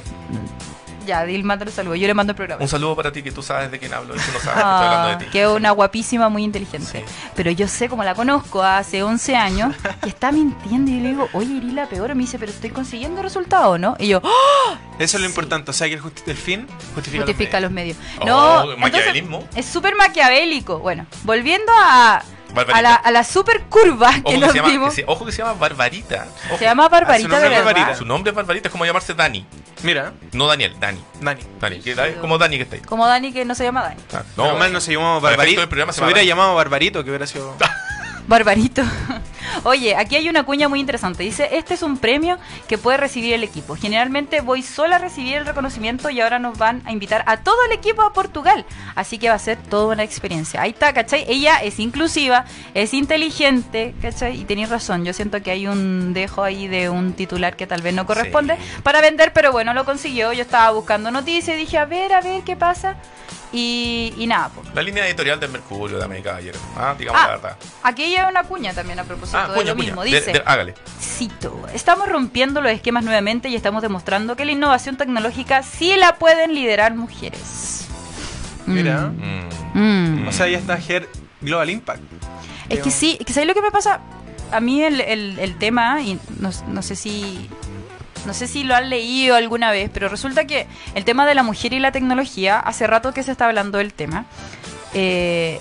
Ya, 1.05 1.25
Dil, 1.25 1.43
mándale 1.43 1.71
un 1.71 1.75
saludo. 1.75 1.95
Yo 1.95 2.07
le 2.07 2.13
mando 2.13 2.31
el 2.31 2.35
programa. 2.37 2.61
Un 2.61 2.67
saludo 2.67 2.95
para 2.95 3.11
ti 3.11 3.21
que 3.23 3.31
tú 3.31 3.41
sabes 3.41 3.69
de 3.71 3.79
quién 3.79 3.93
hablo 3.93 4.15
y 4.15 4.17
tú 4.19 4.23
no 4.33 4.39
sabes 4.39 4.43
que 4.53 4.59
estoy 4.59 4.85
hablando 4.87 5.07
de 5.09 5.13
Ah, 5.13 5.17
ti. 5.19 5.25
que 5.31 5.41
es 5.43 5.47
una 5.49 5.71
guapísima, 5.71 6.29
muy 6.29 6.43
inteligente. 6.43 6.87
Sí. 7.05 7.13
Pero 7.35 7.51
yo 7.51 7.67
sé, 7.67 7.89
como 7.89 8.03
la 8.03 8.15
conozco 8.15 8.63
hace 8.63 9.03
11 9.03 9.35
años, 9.35 9.75
que 10.01 10.09
está 10.09 10.31
mintiendo 10.31 10.91
y 10.91 10.99
le 10.99 11.09
digo, 11.09 11.29
oye, 11.33 11.53
Irila, 11.53 11.87
peor. 11.87 12.13
Me 12.15 12.21
dice, 12.23 12.39
pero 12.39 12.51
estoy 12.51 12.69
consiguiendo 12.69 13.21
resultados, 13.21 13.79
¿no? 13.79 13.95
Y 13.99 14.07
yo, 14.07 14.21
¡oh! 14.23 14.73
Eso 14.99 15.17
es 15.17 15.21
lo 15.23 15.27
Sí. 15.27 15.31
importante, 15.31 15.71
o 15.71 15.73
sea, 15.73 15.87
que 15.87 15.95
el, 15.95 16.01
fin 16.37 16.67
justifica, 16.93 17.25
justifica 17.25 17.59
los 17.59 17.63
los 17.63 17.71
medios. 17.71 17.97
Oh, 18.21 18.25
No, 18.25 18.61
entonces, 18.63 18.79
maquiavelismo. 18.79 19.43
es 19.55 19.65
súper 19.65 19.95
maquiavélico. 19.95 20.79
Bueno, 20.79 21.05
volviendo 21.23 21.71
a, 21.75 22.21
Barbarita. 22.53 22.77
a 22.77 22.81
la, 22.81 22.95
a 22.95 23.11
la 23.11 23.23
super 23.23 23.61
curva 23.63 24.11
que 24.13 24.19
Ojo 24.23 24.29
que, 24.31 24.37
nos 24.37 24.51
se 24.51 24.57
llama, 24.57 24.69
dimos. 24.69 24.89
que 24.89 24.95
se, 25.01 25.03
ojo 25.07 25.25
que 25.25 25.31
se 25.31 25.37
llama 25.39 25.53
Barbarita. 25.53 26.27
Ojo. 26.49 26.57
Se 26.57 26.65
llama 26.65 26.87
Barbarita 26.89 27.27
nombre 27.29 27.39
de 27.41 27.45
es 27.45 27.51
verdad. 27.51 27.65
Barbarita. 27.73 27.97
Su 27.97 28.05
nombre 28.05 28.29
es 28.31 28.35
Barbarita, 28.35 28.67
es 28.67 28.71
como 28.71 28.85
llamarse 28.85 29.13
Dani. 29.13 29.45
Mira, 29.83 30.13
No 30.31 30.47
Daniel, 30.47 30.75
Dani. 30.79 31.03
Dani. 31.19 31.41
Dani, 31.59 31.79
que 31.81 31.95
como 32.21 32.37
Dani 32.37 32.57
que 32.57 32.63
está 32.63 32.75
ahí. 32.77 32.81
Como 32.83 33.05
Dani 33.07 33.33
que 33.33 33.43
no 33.45 33.55
se 33.55 33.63
llama 33.63 33.83
Dani. 33.83 34.01
Ah, 34.13 34.23
No, 34.37 34.55
mal 34.57 34.71
no 34.71 34.79
se 34.79 34.93
llamaba 34.93 35.19
Barbarito. 35.19 35.67
programa 35.67 35.91
se 35.93 36.01
hubiera 36.01 36.19
Dani. 36.19 36.27
llamado 36.27 36.55
Barbarito, 36.55 37.03
que 37.03 37.09
hubiera 37.09 37.27
sido. 37.27 37.55
Barbarito. 38.27 38.83
Oye, 39.63 39.95
aquí 39.95 40.15
hay 40.15 40.29
una 40.29 40.43
cuña 40.43 40.67
muy 40.67 40.79
interesante. 40.79 41.23
Dice, 41.23 41.49
este 41.53 41.73
es 41.75 41.83
un 41.83 41.97
premio 41.97 42.37
que 42.67 42.77
puede 42.77 42.97
recibir 42.97 43.33
el 43.33 43.43
equipo. 43.43 43.75
Generalmente 43.75 44.41
voy 44.41 44.63
sola 44.63 44.95
a 44.95 44.99
recibir 44.99 45.35
el 45.35 45.45
reconocimiento 45.45 46.09
y 46.09 46.21
ahora 46.21 46.39
nos 46.39 46.57
van 46.57 46.81
a 46.85 46.91
invitar 46.91 47.23
a 47.27 47.37
todo 47.37 47.55
el 47.67 47.73
equipo 47.73 48.01
a 48.01 48.13
Portugal. 48.13 48.65
Así 48.95 49.17
que 49.17 49.29
va 49.29 49.35
a 49.35 49.39
ser 49.39 49.57
toda 49.57 49.93
una 49.93 50.03
experiencia. 50.03 50.61
Ahí 50.61 50.71
está, 50.71 50.93
¿cachai? 50.93 51.25
Ella 51.27 51.57
es 51.57 51.79
inclusiva, 51.79 52.45
es 52.73 52.93
inteligente, 52.93 53.93
¿cachai? 54.01 54.39
Y 54.41 54.45
tenéis 54.45 54.69
razón. 54.69 55.05
Yo 55.05 55.13
siento 55.13 55.41
que 55.43 55.51
hay 55.51 55.67
un 55.67 56.13
dejo 56.13 56.43
ahí 56.43 56.67
de 56.67 56.89
un 56.89 57.13
titular 57.13 57.55
que 57.55 57.67
tal 57.67 57.81
vez 57.81 57.93
no 57.93 58.05
corresponde 58.05 58.55
Sí. 58.55 58.81
para 58.83 59.01
vender, 59.01 59.33
pero 59.33 59.51
bueno, 59.51 59.73
lo 59.73 59.85
consiguió. 59.85 60.33
Yo 60.33 60.41
estaba 60.41 60.71
buscando 60.71 61.11
noticias 61.11 61.55
y 61.55 61.59
dije, 61.59 61.77
a 61.77 61.85
ver, 61.85 62.13
a 62.13 62.21
ver 62.21 62.43
qué 62.43 62.55
pasa. 62.55 62.95
Y, 63.55 64.13
y 64.17 64.25
nada, 64.25 64.49
pues. 64.49 64.67
La 64.73 64.81
línea 64.81 65.05
editorial 65.07 65.39
del 65.39 65.51
Mercurio, 65.51 65.99
de 65.99 66.03
América 66.03 66.35
ayer. 66.35 66.55
Ah, 66.75 66.95
digamos 66.97 67.21
Ah, 67.23 67.27
la 67.27 67.33
verdad. 67.35 67.57
aquí 67.83 68.03
hay 68.03 68.15
una 68.29 68.43
cuña 68.43 68.73
también 68.73 68.99
a 68.99 69.03
propósito 69.03 69.37
Ah, 69.37 69.47
de 69.49 69.53
cuña, 69.53 69.65
lo 69.71 69.75
cuña. 69.75 69.85
mismo. 69.85 70.03
Dice, 70.03 70.31
de- 70.33 70.43
hágale. 70.43 70.73
cito, 70.99 71.61
estamos 71.71 72.09
rompiendo 72.09 72.61
los 72.61 72.71
esquemas 72.71 73.03
nuevamente 73.03 73.49
y 73.49 73.55
estamos 73.55 73.83
demostrando 73.83 74.35
que 74.35 74.45
la 74.45 74.53
innovación 74.53 74.97
tecnológica 74.97 75.61
sí 75.61 75.95
la 75.97 76.15
pueden 76.17 76.55
liderar 76.55 76.95
mujeres. 76.95 77.85
Mm, 78.65 78.73
Mira. 78.73 79.11
Mm. 79.75 80.19
mm. 80.23 80.27
O 80.27 80.31
sea, 80.31 80.47
ya 80.47 80.57
está 80.57 80.77
Her 80.79 81.07
Global 81.41 81.69
Impact. 81.69 82.01
Es 82.69 82.79
que 82.79 82.89
sí, 82.89 83.17
es 83.19 83.25
que 83.25 83.33
¿sabes 83.33 83.47
lo 83.47 83.53
que 83.53 83.61
me 83.61 83.69
pasa? 83.71 83.99
A 84.51 84.59
mí 84.59 84.81
el, 84.83 84.99
el- 85.01 85.37
el 85.37 85.57
tema, 85.59 86.01
y 86.01 86.19
no, 86.39 86.49
no 86.69 86.81
sé 86.81 86.95
si 86.95 87.49
no 88.25 88.33
sé 88.33 88.47
si 88.47 88.63
lo 88.63 88.75
han 88.75 88.89
leído 88.89 89.35
alguna 89.35 89.71
vez, 89.71 89.89
pero 89.93 90.09
resulta 90.09 90.45
que 90.45 90.67
el 90.95 91.05
tema 91.05 91.25
de 91.25 91.35
la 91.35 91.43
mujer 91.43 91.73
y 91.73 91.79
la 91.79 91.91
tecnología, 91.91 92.59
hace 92.59 92.87
rato 92.87 93.13
que 93.13 93.23
se 93.23 93.31
está 93.31 93.45
hablando 93.45 93.77
del 93.77 93.93
tema, 93.93 94.25
eh, 94.93 95.59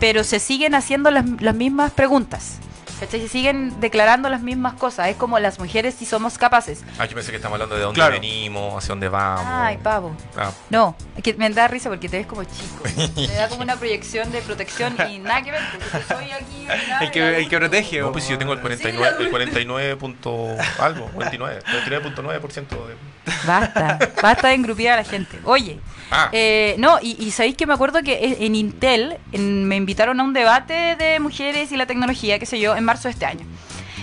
pero 0.00 0.24
se 0.24 0.38
siguen 0.38 0.74
haciendo 0.74 1.10
las, 1.10 1.24
las 1.40 1.54
mismas 1.54 1.92
preguntas. 1.92 2.58
¿Cachai? 3.00 3.20
Se 3.20 3.28
siguen 3.28 3.80
declarando 3.80 4.28
las 4.28 4.42
mismas 4.42 4.74
cosas. 4.74 5.08
Es 5.08 5.16
como 5.16 5.38
las 5.38 5.58
mujeres 5.58 5.94
si 5.94 6.06
somos 6.06 6.38
capaces. 6.38 6.82
Ah, 6.98 7.06
yo 7.06 7.14
pensé 7.14 7.30
que 7.30 7.36
estamos 7.36 7.54
hablando 7.56 7.74
de 7.76 7.82
dónde 7.82 7.96
Claro. 7.98 8.14
venimos, 8.14 8.76
hacia 8.76 8.88
dónde 8.92 9.08
vamos. 9.08 9.44
Ay, 9.46 9.78
pavo. 9.78 10.14
Ah, 10.36 10.50
No, 10.70 10.96
es 11.16 11.22
que 11.22 11.34
me 11.34 11.48
da 11.50 11.68
risa 11.68 11.88
porque 11.88 12.08
te 12.08 12.18
ves 12.18 12.26
como 12.26 12.44
chico. 12.44 12.84
Me 13.16 13.34
da 13.34 13.48
como 13.48 13.62
una 13.62 13.76
proyección 13.76 14.30
de 14.32 14.40
protección 14.42 14.96
y 15.10 15.18
nada 15.18 15.42
que 15.42 15.50
ver. 15.52 15.60
Porque 15.90 16.06
soy 16.14 16.30
aquí. 16.32 16.66
nada, 16.88 17.04
El 17.04 17.10
que, 17.10 17.36
el 17.38 17.48
que 17.48 17.56
protege. 17.58 18.00
no, 18.00 18.12
pues 18.12 18.24
si 18.24 18.30
yo 18.32 18.38
tengo 18.38 18.52
el 18.52 18.60
49, 18.60 19.16
el 19.24 19.30
49 19.30 19.96
punto 19.96 20.48
algo, 20.78 21.06
49, 21.14 21.60
49.9% 21.88 22.68
de... 22.68 23.13
Basta, 23.46 23.98
basta 24.22 24.48
de 24.48 24.54
engrupir 24.54 24.90
a 24.90 24.96
la 24.96 25.04
gente. 25.04 25.38
Oye, 25.44 25.78
Ah, 26.10 26.28
eh, 26.32 26.76
no, 26.78 26.98
y, 27.00 27.16
y 27.18 27.30
sabéis 27.30 27.56
que 27.56 27.66
me 27.66 27.72
acuerdo 27.74 28.02
que 28.02 28.36
en 28.40 28.54
Intel 28.54 29.16
en- 29.32 29.64
me 29.66 29.76
invitaron 29.76 30.20
a 30.20 30.22
un 30.22 30.32
debate 30.34 30.94
de 30.96 31.18
mujeres 31.18 31.72
y 31.72 31.76
la 31.76 31.86
tecnología, 31.86 32.38
qué 32.38 32.46
sé 32.46 32.60
yo, 32.60 32.76
en 32.76 32.84
marzo 32.84 33.08
de 33.08 33.12
este 33.12 33.24
año. 33.26 33.44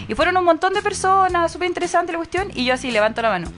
Y 0.07 0.15
fueron 0.15 0.35
un 0.35 0.43
montón 0.43 0.73
de 0.73 0.81
personas, 0.81 1.51
súper 1.51 1.67
interesante 1.69 2.11
la 2.11 2.17
cuestión, 2.17 2.51
y 2.53 2.65
yo 2.65 2.73
así 2.73 2.91
levanto 2.91 3.21
la 3.21 3.29
mano. 3.29 3.49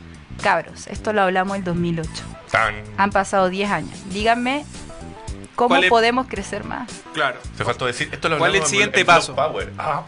Cabros, 0.43 0.87
esto 0.87 1.13
lo 1.13 1.21
hablamos 1.21 1.55
el 1.57 1.63
2008. 1.63 2.09
tan... 2.51 2.75
Han 2.97 3.09
pasado 3.11 3.49
10 3.49 3.71
años. 3.71 3.97
Díganme 4.11 4.65
cómo 5.55 5.69
¿Cuál 5.69 5.85
es- 5.85 5.89
podemos 5.89 6.27
crecer 6.27 6.63
más. 6.65 6.89
Claro. 7.13 7.39
Se 7.57 7.63
faltó 7.63 7.85
decir, 7.85 8.09
esto 8.11 8.27
lo 8.29 8.37
¿Cuál 8.37 8.51
es 8.55 8.55
el 8.55 8.61
hablamos 8.61 8.67
en 8.67 8.71
siguiente 8.71 8.99
en 8.99 9.05
Block 9.05 9.15
paso? 9.15 9.35
Power. 9.35 9.73
Ah, 9.79 10.03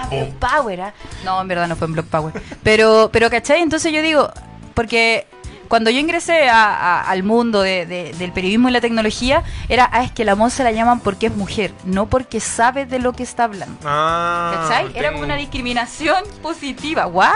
Ah. 0.00 0.08
Block 0.10 0.30
Power, 0.34 0.80
¿ah? 0.82 0.94
No, 1.24 1.40
en 1.40 1.48
verdad 1.48 1.68
no 1.68 1.76
fue 1.76 1.86
en 1.86 1.92
Block 1.94 2.06
Power. 2.06 2.34
Pero, 2.62 3.08
pero 3.12 3.30
¿cachai? 3.30 3.62
Entonces 3.62 3.92
yo 3.92 4.02
digo, 4.02 4.30
porque 4.78 5.26
cuando 5.66 5.90
yo 5.90 5.98
ingresé 5.98 6.48
a- 6.48 6.72
a- 6.72 7.10
al 7.10 7.24
mundo 7.24 7.62
de- 7.62 7.84
de- 7.84 8.12
del 8.12 8.30
periodismo 8.32 8.68
y 8.68 8.72
la 8.72 8.80
tecnología, 8.80 9.42
era, 9.68 9.88
ah, 9.92 10.04
es 10.04 10.12
que 10.12 10.24
la 10.24 10.36
Monza 10.36 10.62
la 10.62 10.70
llaman 10.70 11.00
porque 11.00 11.26
es 11.26 11.34
mujer, 11.34 11.72
no 11.84 12.06
porque 12.06 12.38
sabe 12.38 12.86
de 12.86 13.00
lo 13.00 13.12
que 13.12 13.24
está 13.24 13.42
hablando. 13.44 13.76
Ah, 13.84 14.68
¿Cachai? 14.68 14.92
Era 14.94 15.10
como 15.10 15.24
una 15.24 15.34
discriminación 15.34 16.22
positiva. 16.42 17.08
¿What? 17.08 17.32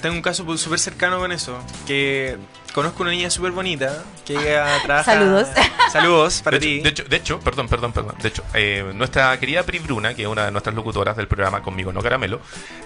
Tengo 0.00 0.14
un 0.16 0.22
caso 0.22 0.56
súper 0.56 0.78
cercano 0.78 1.18
con 1.18 1.32
eso. 1.32 1.58
Que 1.86 2.38
conozco 2.72 3.02
una 3.02 3.12
niña 3.12 3.30
súper 3.30 3.52
bonita 3.52 4.04
que 4.24 4.34
ella 4.34 4.78
trabaja. 4.84 5.12
Saludos. 5.12 5.48
Saludos 5.92 6.42
para 6.42 6.58
de, 6.58 6.60
ti. 6.60 6.74
hecho, 6.78 6.82
de 6.82 6.88
hecho, 6.90 7.04
de 7.04 7.16
hecho, 7.16 7.40
perdón, 7.40 7.68
perdón, 7.68 7.92
perdón. 7.92 8.14
De 8.20 8.28
hecho, 8.28 8.44
eh, 8.54 8.92
nuestra 8.94 9.38
querida 9.40 9.62
Pri 9.62 9.78
Bruna, 9.78 10.14
que 10.14 10.22
es 10.22 10.28
una 10.28 10.44
de 10.44 10.50
nuestras 10.50 10.74
locutoras 10.74 11.16
del 11.16 11.28
programa 11.28 11.62
Conmigo 11.62 11.92
No 11.92 12.02
Caramelo, 12.02 12.40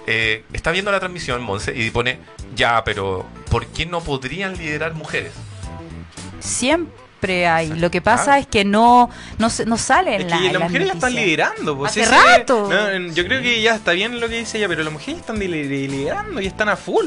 eh, 0.07 0.45
está 0.53 0.71
viendo 0.71 0.92
la 0.92 1.01
transmisión, 1.01 1.42
Monse, 1.42 1.77
y 1.77 1.90
pone, 1.90 2.18
ya, 2.55 2.85
pero 2.85 3.27
¿por 3.51 3.66
qué 3.66 3.87
no 3.87 4.01
podrían 4.01 4.57
liderar 4.57 4.95
mujeres? 4.95 5.33
Siempre 6.38 7.01
hay. 7.30 7.68
Lo 7.68 7.90
que 7.90 8.00
pasa 8.00 8.38
es 8.38 8.46
que 8.46 8.64
no, 8.64 9.08
no, 9.38 9.48
se- 9.50 9.64
no 9.64 9.78
sale 9.78 10.16
en 10.16 10.22
Es 10.22 10.30
la 10.30 10.38
que 10.38 10.46
en 10.46 10.52
las 10.52 10.52
las 10.54 10.62
mujeres 10.70 10.87
ya 10.88 10.92
están 10.94 11.14
liderando. 11.14 11.76
Pues, 11.78 11.92
Hace 11.92 12.00
ese- 12.02 12.11
rato. 12.11 12.68
no, 12.70 13.12
yo 13.14 13.24
creo 13.24 13.40
que 13.42 13.62
ya 13.62 13.74
está 13.76 13.92
bien 13.92 14.20
lo 14.20 14.28
que 14.28 14.38
dice 14.38 14.58
ella, 14.58 14.68
pero 14.68 14.82
las 14.82 14.92
mujeres 14.92 15.20
están 15.20 15.38
li- 15.38 15.48
li- 15.48 15.88
liderando 15.88 16.40
y 16.40 16.46
están 16.46 16.68
a 16.68 16.76
full. 16.76 17.06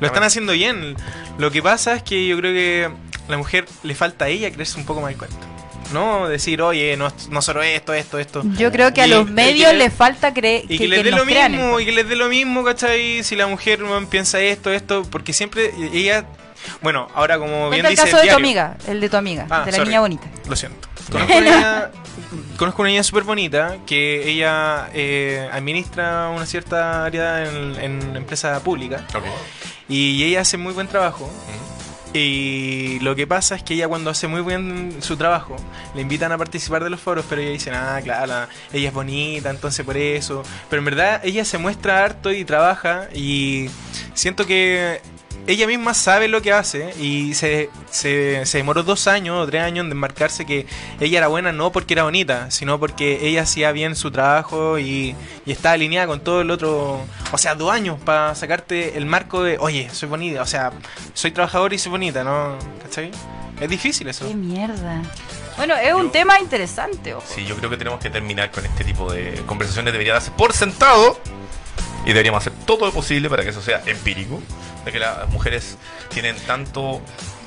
Lo 0.00 0.06
están 0.06 0.22
haciendo 0.24 0.52
bien. 0.52 0.96
Lo 1.38 1.50
que 1.50 1.62
pasa 1.62 1.94
es 1.94 2.02
que 2.02 2.26
yo 2.26 2.36
creo 2.38 2.52
que 2.52 2.88
a 3.28 3.30
la 3.30 3.36
mujer 3.36 3.66
le 3.82 3.94
falta 3.94 4.24
a 4.24 4.28
ella 4.28 4.50
creerse 4.50 4.78
un 4.78 4.86
poco 4.86 5.00
más 5.02 5.12
el 5.12 5.18
cuento. 5.18 5.36
No 5.92 6.28
decir, 6.28 6.62
oye, 6.62 6.96
no, 6.96 7.12
no 7.30 7.42
solo 7.42 7.62
esto, 7.62 7.92
esto, 7.92 8.20
esto. 8.20 8.42
Yo 8.56 8.70
creo 8.70 8.94
que 8.94 9.02
a 9.02 9.08
los 9.08 9.28
medios 9.28 9.72
que- 9.72 9.76
les 9.76 9.92
falta 9.92 10.32
creer 10.32 10.62
Y 10.68 10.78
que, 10.78 10.86
les 10.86 11.00
que 11.00 11.04
dé 11.04 11.10
lo 11.10 11.24
mismo, 11.24 11.80
y 11.80 11.84
que 11.84 11.90
les 11.90 12.08
dé 12.08 12.14
lo 12.14 12.28
mismo, 12.28 12.62
¿cachai? 12.62 13.24
Si 13.24 13.34
la 13.34 13.48
mujer 13.48 13.80
piensa 14.08 14.40
esto, 14.40 14.72
esto, 14.72 15.02
porque 15.10 15.32
siempre 15.32 15.72
ella, 15.92 16.26
bueno, 16.82 17.08
ahora 17.14 17.38
como 17.38 17.70
bien 17.70 17.82
Cuenta 17.82 17.88
el 17.88 17.94
dice 17.96 18.02
caso 18.04 18.16
de 18.16 18.22
tu 18.22 18.26
diario- 18.28 18.36
amiga, 18.36 18.76
el 18.86 19.00
de 19.00 19.08
tu 19.08 19.16
amiga, 19.16 19.46
Ah, 19.50 19.60
de 19.64 19.70
la 19.72 19.76
sorry. 19.78 19.88
niña 19.88 20.00
bonita. 20.00 20.26
Lo 20.48 20.56
siento. 20.56 20.88
Conozco 21.10 21.32
una 21.38 21.40
niña, 21.50 21.90
conozco 22.56 22.82
una 22.82 22.88
niña 22.90 23.02
súper 23.02 23.24
bonita 23.24 23.78
que 23.86 24.30
ella 24.30 24.88
eh, 24.94 25.48
administra 25.52 26.28
una 26.28 26.46
cierta 26.46 27.04
área 27.04 27.44
en, 27.48 27.76
en 27.76 28.16
empresa 28.16 28.60
pública 28.62 29.04
Ok. 29.14 29.24
y 29.88 30.22
ella 30.24 30.42
hace 30.42 30.56
muy 30.56 30.72
buen 30.72 30.86
trabajo. 30.86 31.26
Mm. 31.26 31.70
Y 32.12 32.98
lo 33.02 33.14
que 33.14 33.26
pasa 33.28 33.54
es 33.54 33.62
que 33.62 33.74
ella 33.74 33.86
cuando 33.86 34.10
hace 34.10 34.26
muy 34.26 34.42
bien 34.42 34.96
su 35.00 35.16
trabajo, 35.16 35.54
le 35.94 36.02
invitan 36.02 36.32
a 36.32 36.38
participar 36.38 36.82
de 36.82 36.90
los 36.90 36.98
foros, 37.00 37.24
pero 37.28 37.40
ella 37.40 37.52
dice, 37.52 37.70
ah, 37.70 38.00
claro, 38.02 38.26
la- 38.26 38.48
ella 38.72 38.88
es 38.88 38.94
bonita, 38.94 39.48
entonces 39.50 39.86
por 39.86 39.96
eso. 39.96 40.42
Pero 40.68 40.80
en 40.80 40.86
verdad 40.86 41.20
ella 41.22 41.44
se 41.44 41.56
muestra 41.58 42.04
harto 42.04 42.32
y 42.32 42.44
trabaja 42.44 43.08
y 43.14 43.70
siento 44.14 44.44
que 44.44 45.00
ella 45.50 45.66
misma 45.66 45.94
sabe 45.94 46.28
lo 46.28 46.42
que 46.42 46.52
hace 46.52 46.94
y 47.00 47.34
se, 47.34 47.70
se, 47.90 48.44
se 48.46 48.58
demoró 48.58 48.82
dos 48.82 49.06
años 49.06 49.36
o 49.42 49.46
tres 49.46 49.62
años 49.62 49.84
en 49.84 49.90
desmarcarse 49.90 50.46
que 50.46 50.66
ella 51.00 51.18
era 51.18 51.28
buena 51.28 51.52
no 51.52 51.72
porque 51.72 51.94
era 51.94 52.04
bonita, 52.04 52.50
sino 52.50 52.78
porque 52.80 53.26
ella 53.28 53.42
hacía 53.42 53.72
bien 53.72 53.96
su 53.96 54.10
trabajo 54.10 54.78
y, 54.78 55.14
y 55.46 55.52
está 55.52 55.72
alineada 55.72 56.06
con 56.06 56.20
todo 56.20 56.40
el 56.40 56.50
otro. 56.50 57.00
O 57.32 57.38
sea, 57.38 57.54
dos 57.54 57.72
años 57.72 57.98
para 58.04 58.34
sacarte 58.34 58.96
el 58.98 59.06
marco 59.06 59.42
de, 59.42 59.58
oye, 59.58 59.88
soy 59.92 60.08
bonita, 60.08 60.42
o 60.42 60.46
sea, 60.46 60.72
soy 61.14 61.30
trabajador 61.30 61.72
y 61.72 61.78
soy 61.78 61.90
bonita, 61.90 62.22
¿no? 62.24 62.56
¿Cachai? 62.82 63.10
Es 63.60 63.68
difícil 63.68 64.08
eso. 64.08 64.26
Qué 64.26 64.34
mierda. 64.34 65.02
Bueno, 65.56 65.74
es 65.76 65.92
un 65.92 66.04
Yo- 66.06 66.10
tema 66.10 66.40
interesante, 66.40 67.12
ojo. 67.12 67.26
Sí, 67.28 67.44
yo 67.44 67.56
creo 67.56 67.68
que 67.68 67.76
tenemos 67.76 68.00
que 68.00 68.08
terminar 68.08 68.50
con 68.50 68.64
este 68.64 68.84
tipo 68.84 69.12
de 69.12 69.42
conversaciones. 69.46 69.92
Debería 69.92 70.14
darse 70.14 70.30
por 70.30 70.52
sentado 70.54 71.18
y 72.04 72.08
deberíamos 72.08 72.40
hacer 72.46 72.54
todo 72.64 72.86
lo 72.86 72.92
posible 72.92 73.28
para 73.28 73.42
que 73.42 73.50
eso 73.50 73.60
sea 73.60 73.82
empírico. 73.86 74.40
De 74.84 74.92
que 74.92 74.98
las 74.98 75.28
mujeres 75.30 75.76
tienen 76.08 76.36
tanto 76.46 77.00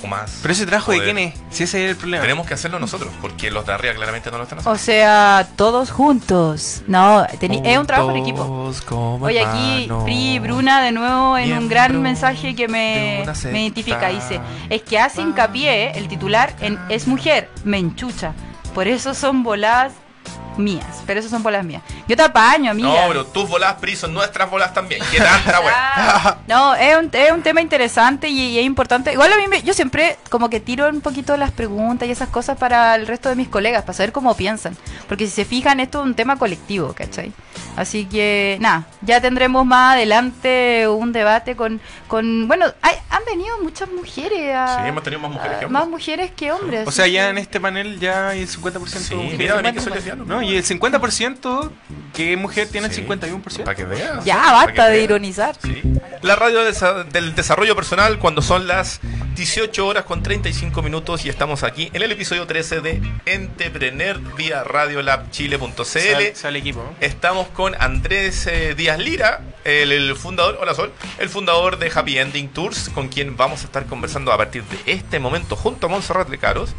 o 0.04 0.08
más. 0.08 0.40
Pero 0.42 0.52
ese 0.54 0.66
trabajo 0.66 0.92
de 0.92 0.98
poder. 1.00 1.16
quién 1.16 1.30
es, 1.30 1.40
si 1.50 1.64
ese 1.64 1.86
es 1.86 1.92
el 1.92 1.96
problema. 1.98 2.22
Tenemos 2.22 2.46
que 2.46 2.54
hacerlo 2.54 2.80
nosotros, 2.80 3.12
porque 3.22 3.50
los 3.50 3.66
de 3.66 3.74
arriba 3.74 3.94
claramente 3.96 4.30
no 4.30 4.38
lo 4.38 4.44
están 4.44 4.60
haciendo. 4.60 4.76
O 4.76 4.78
sea, 4.78 5.48
todos 5.56 5.92
juntos. 5.92 6.84
No, 6.88 7.26
teni- 7.40 7.62
es 7.66 7.78
un 7.78 7.88
trabajo 7.88 8.12
en 8.12 8.18
equipo. 8.18 8.44
Juntos 8.44 8.84
Oye, 9.22 9.44
aquí. 9.44 9.90
Pri 10.04 10.40
Bruna 10.40 10.82
de 10.84 10.92
nuevo 10.92 11.38
en 11.38 11.58
un 11.58 11.70
gran 11.70 12.02
mensaje 12.02 12.54
que 12.54 12.68
de 12.68 12.74
me, 12.74 13.26
me 13.52 13.62
identifica. 13.64 14.10
Dice, 14.10 14.40
es 14.70 14.82
que 14.84 15.00
hace 15.00 15.22
hincapié 15.22 15.98
el 15.98 16.08
titular 16.08 16.54
en 16.60 16.78
es 16.90 17.08
mujer, 17.08 17.50
me 17.64 17.78
enchucha. 17.78 18.34
Por 18.76 18.88
eso 18.88 19.14
son 19.14 19.44
bolas 19.44 19.94
mías. 20.58 21.04
Pero 21.06 21.20
eso 21.20 21.30
son 21.30 21.44
bolas 21.44 21.64
mías. 21.66 21.82
Yo 22.08 22.16
te 22.16 22.24
apaño, 22.24 22.72
amiga. 22.72 22.90
No, 22.90 23.08
pero 23.08 23.26
tus 23.26 23.50
bolas, 23.50 23.74
Pri, 23.76 23.96
son 23.96 24.14
nuestras 24.14 24.50
bolas 24.50 24.74
también. 24.74 25.02
¿Qué 25.12 25.18
tanta? 25.20 25.60
Ah, 25.74 26.38
no, 26.48 26.76
es 26.76 26.98
un, 26.98 27.10
es 27.12 27.32
un 27.32 27.42
tema 27.42 27.62
interesante 27.62 28.28
y, 28.30 28.40
y 28.40 28.60
es 28.60 28.66
importante. 28.66 29.12
Igual 29.14 29.32
a 29.34 29.38
mí, 29.38 29.48
me- 29.48 29.62
yo 29.64 29.74
siempre 29.74 30.18
como 30.30 30.50
que 30.50 30.60
tiro 30.60 30.88
un 30.90 31.02
poquito 31.02 31.36
las 31.38 31.52
preguntas 31.52 32.08
y 32.08 32.12
esas 32.12 32.30
cosas 32.30 32.58
para 32.58 32.96
el 32.96 33.08
resto 33.08 33.30
de 33.30 33.36
mis 33.36 33.48
colegas, 33.48 33.84
para 33.84 33.94
saber 33.94 34.12
cómo 34.12 34.36
piensan. 34.36 34.78
Porque 35.08 35.26
si 35.26 35.32
se 35.32 35.46
fijan, 35.46 35.80
esto 35.80 36.00
es 36.00 36.06
un 36.06 36.16
tema 36.16 36.38
colectivo, 36.38 36.94
¿cachai? 36.94 37.32
Así 37.76 38.06
que, 38.06 38.58
nada, 38.62 38.86
ya 39.02 39.20
tendremos 39.22 39.66
más 39.66 39.94
adelante 39.96 40.88
un 40.88 41.12
debate 41.12 41.56
con, 41.56 41.82
con 42.08 42.48
bueno, 42.48 42.66
hay- 42.82 42.96
han 43.10 43.24
venido 43.26 43.58
muchas 43.62 43.90
mujeres. 43.92 44.56
A, 44.56 44.82
Sí, 44.84 44.90
hemos 44.90 45.04
tenido 45.04 45.20
más 45.22 45.32
mujeres 45.32 45.58
a- 45.58 45.60
que 45.60 45.66
hombres. 45.66 45.82
Más 45.82 45.90
mujeres 45.90 46.32
que 46.32 46.52
hombres. 46.52 46.88
O 46.88 46.92
sea, 46.92 47.08
ya 47.08 47.24
que- 47.26 47.30
en 47.32 47.38
este 47.40 47.60
panel 47.60 48.00
ya 48.00 48.30
hay 48.30 48.42
el 48.42 48.48
50% 48.48 48.88
Sí, 49.00 49.16
mujeres. 49.16 49.38
mira, 49.40 49.56
que 49.74 49.80
50%. 49.80 49.82
soy 49.82 49.94
lesbiano. 49.94 50.26
No, 50.26 50.42
y 50.44 50.56
el 50.56 50.64
50% 50.64 51.72
que 52.14 52.38
mujer 52.38 52.68
tiene 52.70 52.90
Sí, 52.94 53.02
el 53.02 53.08
51%. 53.08 53.64
Para 53.64 53.76
que 53.76 53.86
veas. 53.86 54.24
Ya, 54.24 54.52
basta 54.52 54.88
de 54.88 55.02
ironizar. 55.02 55.56
Sí. 55.64 55.82
La 56.22 56.36
radio 56.36 56.62
desa- 56.64 57.04
del 57.06 57.34
desarrollo 57.36 57.76
personal 57.76 58.20
cuando 58.20 58.42
son 58.42 58.68
las 58.68 59.00
18 59.36 59.88
horas 59.88 60.04
con 60.06 60.22
35 60.22 60.82
minutos 60.84 61.26
y 61.26 61.30
estamos 61.30 61.64
aquí 61.64 61.90
en 61.94 62.02
el 62.04 62.12
episodio 62.12 62.46
13 62.46 62.82
de 62.82 63.02
Entrepreneur 63.26 64.20
vía 64.38 64.64
Radiolabchile.cl. 64.64 65.84
Sale, 65.84 66.36
sale 66.36 66.60
equipo. 66.60 66.84
Estamos 67.02 67.48
con 67.50 67.74
Andrés 67.82 68.46
eh, 68.48 68.76
Díaz 68.76 69.00
Lira, 69.00 69.42
el, 69.64 69.92
el 69.92 70.16
fundador, 70.16 70.60
hola 70.62 70.76
Sol, 70.76 70.92
el 71.18 71.30
fundador 71.30 71.80
de 71.80 71.92
Happy 71.94 72.20
Ending 72.20 72.50
Tours, 72.50 72.90
con 72.90 73.08
quien 73.10 73.36
vamos 73.36 73.62
a 73.64 73.66
estar 73.66 73.86
conversando 73.88 74.32
a 74.32 74.38
partir 74.38 74.64
de 74.66 74.94
este 74.94 75.20
momento 75.20 75.56
junto 75.56 75.88
a 75.88 75.90
Montserrat 75.90 76.30
de 76.30 76.38
Caros 76.38 76.74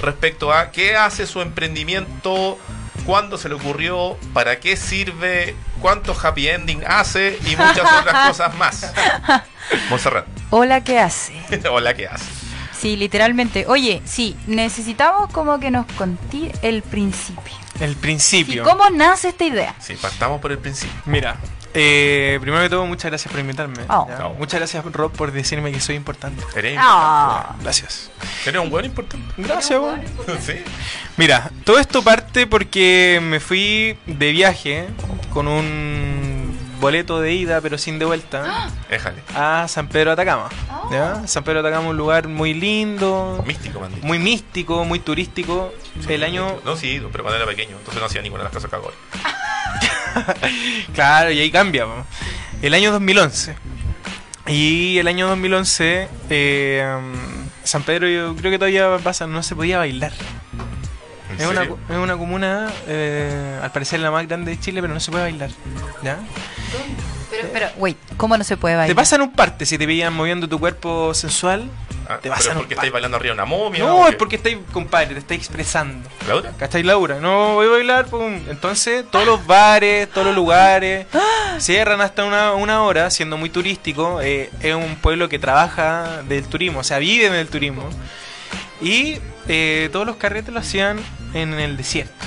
respecto 0.00 0.52
a 0.52 0.70
qué 0.70 0.96
hace 0.96 1.26
su 1.26 1.40
emprendimiento, 1.40 2.58
cuándo 3.06 3.38
se 3.38 3.48
le 3.48 3.54
ocurrió, 3.54 4.18
para 4.34 4.60
qué 4.60 4.76
sirve, 4.76 5.54
cuánto 5.80 6.14
happy 6.20 6.48
ending 6.48 6.82
hace 6.86 7.38
y 7.46 7.56
muchas 7.56 7.90
otras 8.00 8.28
cosas 8.28 8.54
más. 8.56 8.92
Montserrat, 9.88 10.26
Hola, 10.50 10.82
¿qué 10.82 10.98
hace? 10.98 11.32
hola, 11.70 11.94
¿qué 11.94 12.08
hace? 12.08 12.24
Sí, 12.78 12.96
literalmente. 12.96 13.64
Oye, 13.68 14.02
sí, 14.04 14.36
necesitamos 14.46 15.32
como 15.32 15.58
que 15.58 15.70
nos 15.70 15.86
conté 15.92 16.52
el 16.62 16.82
principio. 16.82 17.54
El 17.80 17.96
principio. 17.96 18.64
¿Cómo 18.64 18.90
nace 18.90 19.28
esta 19.28 19.44
idea? 19.44 19.74
Sí, 19.80 19.94
partamos 19.94 20.40
por 20.40 20.52
el 20.52 20.58
principio. 20.58 20.94
Mira, 21.06 21.36
eh, 21.78 22.38
primero 22.40 22.62
que 22.62 22.70
todo, 22.70 22.86
muchas 22.86 23.10
gracias 23.10 23.30
por 23.30 23.38
invitarme. 23.40 23.82
Oh. 23.88 24.06
Muchas 24.38 24.60
gracias, 24.60 24.82
Rob, 24.84 25.12
por 25.12 25.30
decirme 25.30 25.70
que 25.72 25.80
soy 25.80 25.94
importante. 25.94 26.42
¿Eres, 26.56 26.78
Ah. 26.80 27.54
Gracias. 27.62 28.10
¿Eres 28.46 28.60
un 28.62 28.70
buen 28.70 28.86
importante? 28.86 29.32
Gracias, 29.36 29.78
weón. 29.78 30.00
Sí. 30.40 30.54
Mira, 31.18 31.50
todo 31.64 31.78
esto 31.78 32.02
parte 32.02 32.46
porque 32.46 33.20
me 33.22 33.40
fui 33.40 33.98
de 34.06 34.32
viaje 34.32 34.86
con 35.32 35.48
un 35.48 36.56
boleto 36.80 37.20
de 37.20 37.32
ida, 37.34 37.60
pero 37.60 37.78
sin 37.78 37.98
de 37.98 38.04
vuelta, 38.04 38.68
Éjale. 38.90 39.22
a 39.34 39.66
San 39.68 39.88
Pedro 39.88 40.10
de 40.10 40.12
Atacama. 40.22 40.48
Oh. 40.70 40.90
¿ya? 40.92 41.26
San 41.26 41.42
Pedro 41.44 41.62
de 41.62 41.68
Atacama, 41.68 41.88
un 41.90 41.96
lugar 41.96 42.28
muy 42.28 42.54
lindo, 42.54 43.42
Místico, 43.46 43.80
man. 43.80 43.92
muy 44.02 44.18
místico, 44.18 44.84
muy 44.84 44.98
turístico. 45.00 45.72
El 46.08 46.22
año, 46.22 46.58
No, 46.64 46.76
sí, 46.76 47.02
pero 47.12 47.24
cuando 47.24 47.36
era 47.42 47.46
pequeño, 47.46 47.76
entonces 47.78 48.00
no 48.00 48.06
hacía 48.06 48.20
ninguna 48.22 48.42
de 48.42 48.48
las 48.48 48.52
cosas 48.54 48.68
que 48.70 48.76
hago 48.76 48.86
ahora. 48.86 49.35
claro, 50.94 51.30
y 51.30 51.40
ahí 51.40 51.50
cambia. 51.50 51.86
El 52.62 52.74
año 52.74 52.92
2011. 52.92 53.54
Y 54.46 54.98
el 54.98 55.08
año 55.08 55.28
2011, 55.28 56.08
eh, 56.30 56.98
San 57.64 57.82
Pedro, 57.82 58.08
yo 58.08 58.36
creo 58.36 58.50
que 58.50 58.58
todavía 58.58 58.98
pasa, 59.02 59.26
no 59.26 59.42
se 59.42 59.56
podía 59.56 59.78
bailar. 59.78 60.12
¿En 61.30 61.40
Es 61.40 61.46
una, 61.46 61.62
es 61.64 61.96
una 61.96 62.16
comuna, 62.16 62.72
eh, 62.86 63.58
al 63.60 63.72
parecer 63.72 64.00
la 64.00 64.10
más 64.10 64.26
grande 64.26 64.52
de 64.52 64.60
Chile, 64.60 64.80
pero 64.80 64.94
no 64.94 65.00
se 65.00 65.10
puede 65.10 65.24
bailar. 65.24 65.50
¿Ya? 66.02 66.18
Pero, 67.30 67.48
pero, 67.52 67.68
wait, 67.76 67.96
¿cómo 68.16 68.36
no 68.36 68.44
se 68.44 68.56
puede 68.56 68.76
bailar? 68.76 68.88
Te 68.88 68.94
pasan 68.94 69.20
un 69.20 69.32
parte 69.32 69.66
si 69.66 69.78
te 69.78 69.86
pillan 69.86 70.12
moviendo 70.12 70.48
tu 70.48 70.58
cuerpo 70.58 71.12
sensual. 71.14 71.68
Ah, 72.08 72.16
te 72.16 72.22
¿Pero 72.22 72.34
pasan 72.36 72.52
un 72.52 72.58
porque 72.62 72.74
estáis 72.74 72.92
bailando 72.92 73.16
arriba 73.16 73.34
de 73.34 73.40
una 73.40 73.44
momia? 73.46 73.84
No, 73.84 74.06
es 74.06 74.14
porque 74.14 74.36
estáis, 74.36 74.58
compadre, 74.72 75.14
te 75.14 75.18
estáis 75.18 75.40
expresando. 75.40 76.08
¿Laura? 76.28 76.52
¿Cachai, 76.56 76.82
Laura? 76.82 77.18
No 77.20 77.54
voy 77.54 77.66
a 77.66 77.70
bailar, 77.70 78.06
pum. 78.06 78.40
Entonces, 78.48 79.04
todos 79.10 79.26
los 79.26 79.44
bares, 79.46 80.08
todos 80.10 80.28
los 80.28 80.36
lugares 80.36 81.06
cierran 81.58 82.00
hasta 82.00 82.24
una, 82.24 82.52
una 82.52 82.82
hora, 82.82 83.10
siendo 83.10 83.36
muy 83.36 83.50
turístico. 83.50 84.20
Eh, 84.20 84.50
es 84.60 84.74
un 84.74 84.96
pueblo 84.96 85.28
que 85.28 85.38
trabaja 85.38 86.22
del 86.28 86.44
turismo, 86.44 86.80
o 86.80 86.84
sea, 86.84 86.98
vive 86.98 87.30
del 87.30 87.48
turismo. 87.48 87.88
Y 88.80 89.18
eh, 89.48 89.88
todos 89.92 90.06
los 90.06 90.16
carretes 90.16 90.52
lo 90.52 90.60
hacían 90.60 90.98
en 91.34 91.54
el 91.54 91.76
desierto, 91.76 92.26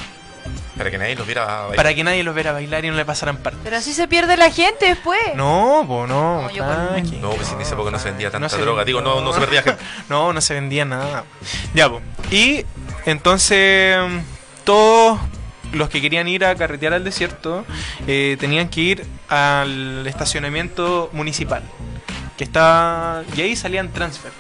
Para 0.80 0.92
que 0.92 0.98
nadie 0.98 1.16
los 1.16 1.28
viera 1.28 1.46
bailar. 1.46 1.76
para 1.76 1.94
que 1.94 2.04
nadie 2.06 2.24
los 2.24 2.34
viera 2.34 2.54
bailar 2.54 2.86
y 2.86 2.90
no 2.90 2.96
le 2.96 3.04
pasaran 3.04 3.36
parte. 3.36 3.60
Pero 3.66 3.76
así 3.76 3.92
se 3.92 4.08
pierde 4.08 4.38
la 4.38 4.50
gente 4.50 4.86
después. 4.86 5.20
No, 5.36 5.84
pues 5.86 6.08
no, 6.08 6.44
No, 6.44 6.50
yo 6.52 6.64
tranqui. 6.64 7.18
No, 7.18 7.32
pues 7.32 7.52
en 7.52 7.60
esa 7.60 7.74
época 7.74 7.92
no 7.92 8.00
se 8.00 8.10
vendía 8.10 8.32
tanta 8.32 8.48
se 8.48 8.60
droga. 8.60 8.86
Digo, 8.86 9.02
no, 9.02 9.20
no 9.20 9.34
se 9.34 9.42
perdía 9.42 9.62
gente. 9.62 9.84
No, 10.10 10.32
no 10.32 10.40
se 10.40 10.54
vendía 10.54 10.86
nada. 10.86 11.26
Ya, 11.74 11.90
pues. 11.90 12.02
Y 12.32 12.66
entonces 13.06 13.98
todos 14.64 15.20
los 15.74 15.90
que 15.90 16.00
querían 16.02 16.30
ir 16.30 16.46
a 16.46 16.56
carretear 16.56 16.94
al 16.94 17.04
desierto 17.04 17.66
eh, 18.08 18.38
tenían 18.40 18.70
que 18.70 18.80
ir 18.80 19.06
al 19.28 20.08
estacionamiento 20.08 21.10
municipal. 21.12 21.62
Que 22.38 22.46
estaba... 22.46 23.24
Y 23.36 23.42
ahí 23.42 23.56
salían 23.58 23.92
transfer. 23.92 24.32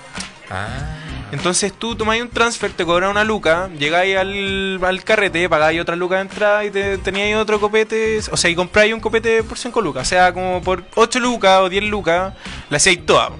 Ah. 0.49 1.08
Entonces 1.31 1.73
tú 1.73 1.95
tomabas 1.95 2.21
un 2.21 2.29
transfer, 2.29 2.71
te 2.71 2.85
cobraban 2.85 3.15
una 3.15 3.23
luca, 3.23 3.69
llegáis 3.77 4.17
al, 4.17 4.79
al 4.83 5.03
carrete, 5.03 5.47
pagáis 5.47 5.79
otra 5.79 5.95
luca 5.95 6.15
de 6.15 6.21
entrada 6.21 6.65
y 6.65 6.71
te 6.71 6.97
teníais 6.97 7.35
otro 7.35 7.59
copete, 7.59 8.19
o 8.31 8.37
sea, 8.37 8.49
y 8.49 8.55
compráis 8.55 8.93
un 8.93 8.99
copete 8.99 9.43
por 9.43 9.57
5 9.57 9.79
lucas, 9.81 10.07
o 10.07 10.09
sea, 10.09 10.33
como 10.33 10.61
por 10.61 10.83
8 10.95 11.19
lucas 11.19 11.61
o 11.61 11.69
10 11.69 11.83
lucas, 11.83 12.33
la 12.69 12.77
hacíais 12.77 13.05
toda. 13.05 13.31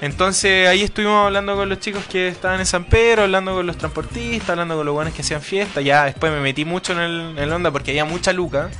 Entonces 0.00 0.68
ahí 0.68 0.82
estuvimos 0.82 1.26
hablando 1.26 1.56
con 1.56 1.68
los 1.68 1.80
chicos 1.80 2.04
que 2.04 2.28
estaban 2.28 2.60
en 2.60 2.66
San 2.66 2.84
Pedro, 2.84 3.22
hablando 3.22 3.54
con 3.54 3.66
los 3.66 3.76
transportistas, 3.76 4.50
hablando 4.50 4.76
con 4.76 4.86
los 4.86 4.94
buenos 4.94 5.12
que 5.12 5.22
hacían 5.22 5.42
fiesta. 5.42 5.80
Ya 5.80 6.04
después 6.04 6.30
me 6.30 6.40
metí 6.40 6.64
mucho 6.64 6.92
en 6.92 7.00
el, 7.00 7.38
en 7.38 7.52
onda 7.52 7.72
porque 7.72 7.90
había 7.90 8.04
mucha 8.04 8.32
luca. 8.32 8.70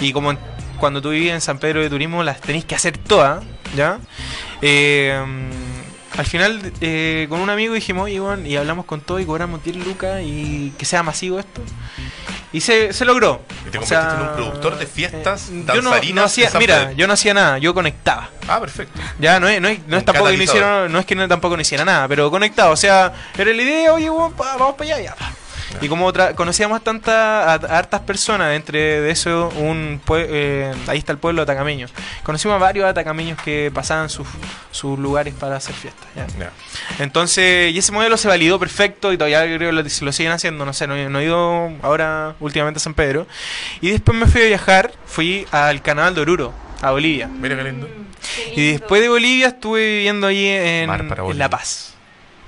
Y 0.00 0.12
como 0.12 0.34
cuando 0.78 1.02
tú 1.02 1.10
vivías 1.10 1.34
en 1.34 1.40
San 1.40 1.58
Pedro 1.58 1.80
de 1.80 1.90
Turismo 1.90 2.22
las 2.22 2.40
tenéis 2.40 2.64
que 2.64 2.76
hacer 2.76 2.96
todas, 2.96 3.42
¿ya? 3.74 3.98
Eh, 4.60 5.20
al 6.16 6.26
final 6.26 6.72
eh, 6.80 7.26
con 7.28 7.40
un 7.40 7.50
amigo 7.50 7.74
dijimos, 7.74 8.04
oye, 8.04 8.20
weón", 8.20 8.46
y 8.46 8.56
hablamos 8.56 8.84
con 8.84 9.00
todo 9.00 9.18
y 9.20 9.24
cobramos 9.24 9.62
10 9.64 9.76
lucas 9.76 10.20
y 10.22 10.72
que 10.78 10.84
sea 10.84 11.02
masivo 11.02 11.38
esto. 11.38 11.62
Y 12.52 12.60
se, 12.60 12.92
se 12.92 13.04
logró. 13.06 13.40
Y 13.66 13.70
te 13.70 13.78
O 13.78 13.80
convertiste 13.80 13.94
sea, 13.94 14.14
en 14.14 14.28
un 14.28 14.34
productor 14.34 14.78
de 14.78 14.86
fiestas 14.86 15.48
eh, 15.50 15.64
yo 15.74 15.80
no, 15.80 16.22
hacía, 16.22 16.50
mira, 16.58 16.92
yo 16.92 17.06
no 17.06 17.14
hacía 17.14 17.32
nada, 17.32 17.58
yo 17.58 17.72
conectaba. 17.72 18.28
Ah, 18.46 18.60
perfecto. 18.60 19.00
Ya, 19.18 19.40
no 19.40 19.48
es, 19.48 19.60
no 19.60 19.68
es, 19.68 19.80
no 19.86 19.96
es 19.96 20.04
tampoco 20.04 20.30
que 20.30 20.36
no 20.36 20.42
hicieron, 20.42 20.92
no 20.92 20.98
es 20.98 21.06
que 21.06 21.14
no, 21.14 21.26
tampoco 21.28 21.56
no 21.56 21.62
hiciera 21.62 21.84
nada, 21.84 22.06
pero 22.08 22.30
conectado, 22.30 22.72
o 22.72 22.76
sea, 22.76 23.12
era 23.38 23.52
la 23.52 23.62
idea, 23.62 23.92
oye, 23.94 24.10
weón, 24.10 24.32
pa, 24.34 24.56
vamos 24.58 24.74
para 24.74 24.94
allá, 24.94 25.04
ya. 25.04 25.14
pa. 25.14 25.32
Y 25.80 25.88
como 25.88 26.06
otra- 26.06 26.34
conocíamos 26.34 26.84
tanta, 26.84 27.44
a, 27.44 27.54
a 27.54 27.78
hartas 27.78 28.00
personas, 28.02 28.54
entre 28.54 29.00
de 29.00 29.10
eso, 29.10 29.48
un 29.56 30.00
pue- 30.06 30.26
eh, 30.28 30.72
ahí 30.86 30.98
está 30.98 31.12
el 31.12 31.18
pueblo 31.18 31.44
de 31.44 31.50
atacameños. 31.52 31.92
Conocimos 32.22 32.54
a 32.54 32.58
varios 32.58 32.86
atacameños 32.86 33.40
que 33.42 33.70
pasaban 33.74 34.08
sus, 34.08 34.26
sus 34.70 34.98
lugares 34.98 35.34
para 35.34 35.56
hacer 35.56 35.74
fiestas. 35.74 36.06
Entonces, 36.98 37.72
y 37.72 37.78
ese 37.78 37.90
modelo 37.92 38.16
se 38.16 38.28
validó 38.28 38.58
perfecto 38.58 39.12
y 39.12 39.16
todavía 39.16 39.42
creo 39.44 39.58
que 39.70 39.72
lo, 39.72 39.82
lo 39.82 40.12
siguen 40.12 40.32
haciendo, 40.32 40.64
no 40.64 40.72
sé, 40.72 40.86
no, 40.86 40.94
he- 40.94 41.08
no 41.08 41.18
he 41.20 41.24
ido 41.24 41.72
ahora 41.82 42.36
últimamente 42.40 42.78
a 42.78 42.80
San 42.80 42.94
Pedro. 42.94 43.26
Y 43.80 43.90
después 43.90 44.16
me 44.16 44.26
fui 44.26 44.42
a 44.42 44.46
viajar, 44.46 44.92
fui 45.06 45.46
al 45.50 45.82
Canal 45.82 46.14
de 46.14 46.20
Oruro, 46.20 46.52
a 46.80 46.90
Bolivia. 46.92 47.26
Mira 47.28 47.56
qué 47.56 47.64
lindo. 47.64 47.88
Y 48.54 48.72
después 48.72 49.00
de 49.02 49.08
Bolivia 49.08 49.48
estuve 49.48 49.84
viviendo 49.96 50.26
allí 50.28 50.46
en, 50.46 50.86
en. 51.08 51.38
La 51.38 51.48
Paz. 51.50 51.94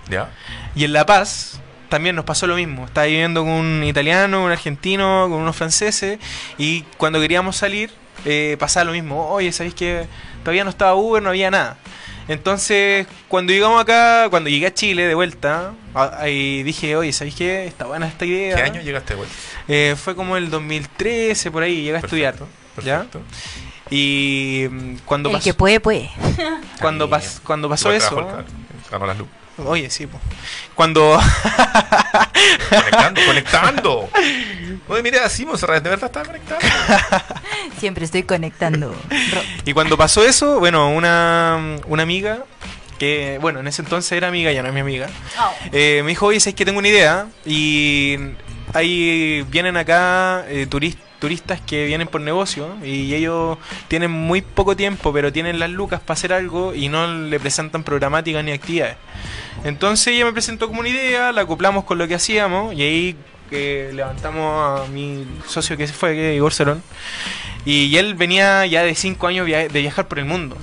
Ya. 0.08 0.30
Y 0.76 0.84
en 0.84 0.92
La 0.92 1.04
Paz 1.06 1.60
también 1.94 2.16
nos 2.16 2.24
pasó 2.24 2.48
lo 2.48 2.56
mismo. 2.56 2.86
Estaba 2.86 3.06
viviendo 3.06 3.42
con 3.42 3.52
un 3.52 3.84
italiano, 3.84 4.44
un 4.44 4.50
argentino, 4.50 5.28
con 5.30 5.38
unos 5.40 5.54
franceses. 5.54 6.18
Y 6.58 6.82
cuando 6.96 7.20
queríamos 7.20 7.56
salir, 7.56 7.92
eh, 8.24 8.56
pasaba 8.58 8.82
lo 8.86 8.90
mismo. 8.90 9.28
Oye, 9.30 9.52
¿sabéis 9.52 9.74
que 9.76 10.06
todavía 10.42 10.64
no 10.64 10.70
estaba 10.70 10.96
Uber, 10.96 11.22
no 11.22 11.28
había 11.28 11.52
nada? 11.52 11.76
Entonces, 12.26 13.06
cuando 13.28 13.52
llegamos 13.52 13.80
acá, 13.80 14.26
cuando 14.28 14.50
llegué 14.50 14.66
a 14.66 14.74
Chile 14.74 15.06
de 15.06 15.14
vuelta, 15.14 15.70
ahí 15.94 16.64
dije, 16.64 16.96
oye, 16.96 17.12
¿sabéis 17.12 17.36
qué? 17.36 17.64
Está 17.66 17.84
buena 17.86 18.08
esta 18.08 18.24
idea. 18.24 18.56
¿Qué 18.56 18.62
año 18.62 18.80
llegaste 18.80 19.12
de 19.12 19.18
vuelta? 19.18 19.34
Eh, 19.68 19.94
fue 19.96 20.16
como 20.16 20.36
el 20.36 20.50
2013, 20.50 21.52
por 21.52 21.62
ahí, 21.62 21.76
llegué 21.84 21.94
a 21.94 22.00
estudiar. 22.00 22.34
¿ya? 22.82 23.04
Perfecto. 23.04 23.20
Y 23.88 24.66
mm, 24.68 24.94
cuando 25.04 25.28
El 25.28 25.34
pasó, 25.36 25.44
que 25.44 25.54
puede, 25.54 25.78
puede. 25.78 26.10
cuando, 26.80 27.04
Está 27.04 27.18
pas- 27.18 27.40
cuando 27.44 27.68
pasó 27.68 27.92
eso... 27.92 28.16
ganó 28.90 29.06
las 29.06 29.16
lucas. 29.18 29.43
Oye, 29.58 29.88
sí, 29.90 30.06
po. 30.06 30.18
Cuando. 30.74 31.18
Conectando, 32.70 33.20
conectando. 33.26 34.10
Oye, 34.88 35.02
mira, 35.02 35.24
así 35.24 35.46
Monserrat, 35.46 35.82
de 35.82 35.90
verdad 35.90 36.06
estaba 36.06 36.26
conectando. 36.26 36.66
Siempre 37.78 38.04
estoy 38.04 38.24
conectando. 38.24 38.94
Y 39.64 39.72
cuando 39.72 39.96
pasó 39.96 40.24
eso, 40.24 40.58
bueno, 40.58 40.90
una, 40.90 41.78
una 41.86 42.02
amiga, 42.02 42.44
que, 42.98 43.38
bueno, 43.40 43.60
en 43.60 43.68
ese 43.68 43.82
entonces 43.82 44.10
era 44.12 44.28
amiga, 44.28 44.52
ya 44.52 44.62
no 44.62 44.68
es 44.68 44.74
mi 44.74 44.80
amiga, 44.80 45.08
eh, 45.72 46.00
me 46.04 46.10
dijo, 46.10 46.26
oye, 46.26 46.38
es 46.38 46.54
que 46.54 46.64
tengo 46.64 46.78
una 46.78 46.88
idea. 46.88 47.26
Y 47.46 48.16
ahí 48.72 49.42
vienen 49.50 49.76
acá 49.76 50.44
eh, 50.48 50.66
turis- 50.68 50.96
turistas 51.18 51.60
que 51.60 51.86
vienen 51.86 52.08
por 52.08 52.20
negocio 52.20 52.76
y 52.84 53.14
ellos 53.14 53.58
tienen 53.88 54.10
muy 54.10 54.42
poco 54.42 54.76
tiempo, 54.76 55.12
pero 55.12 55.32
tienen 55.32 55.58
las 55.58 55.70
lucas 55.70 56.00
para 56.00 56.14
hacer 56.14 56.32
algo 56.32 56.74
y 56.74 56.88
no 56.88 57.06
le 57.06 57.40
presentan 57.40 57.82
programática 57.82 58.42
ni 58.42 58.52
actividades. 58.52 58.96
Entonces 59.64 60.08
ella 60.08 60.24
me 60.24 60.32
presentó 60.32 60.68
como 60.68 60.80
una 60.80 60.88
idea, 60.88 61.32
la 61.32 61.42
acoplamos 61.42 61.84
con 61.84 61.98
lo 61.98 62.06
que 62.08 62.14
hacíamos 62.14 62.74
y 62.74 62.82
ahí 62.82 63.16
que 63.50 63.90
levantamos 63.92 64.80
a 64.80 64.86
mi 64.90 65.26
socio 65.46 65.76
que 65.76 65.86
se 65.86 65.92
fue, 65.92 66.14
que 66.14 66.34
Igor 66.34 66.52
Cerón. 66.52 66.82
Y 67.64 67.96
él 67.96 68.14
venía 68.14 68.66
ya 68.66 68.82
de 68.82 68.94
5 68.94 69.26
años 69.26 69.46
de 69.46 69.68
viajar 69.68 70.08
por 70.08 70.18
el 70.18 70.26
mundo. 70.26 70.56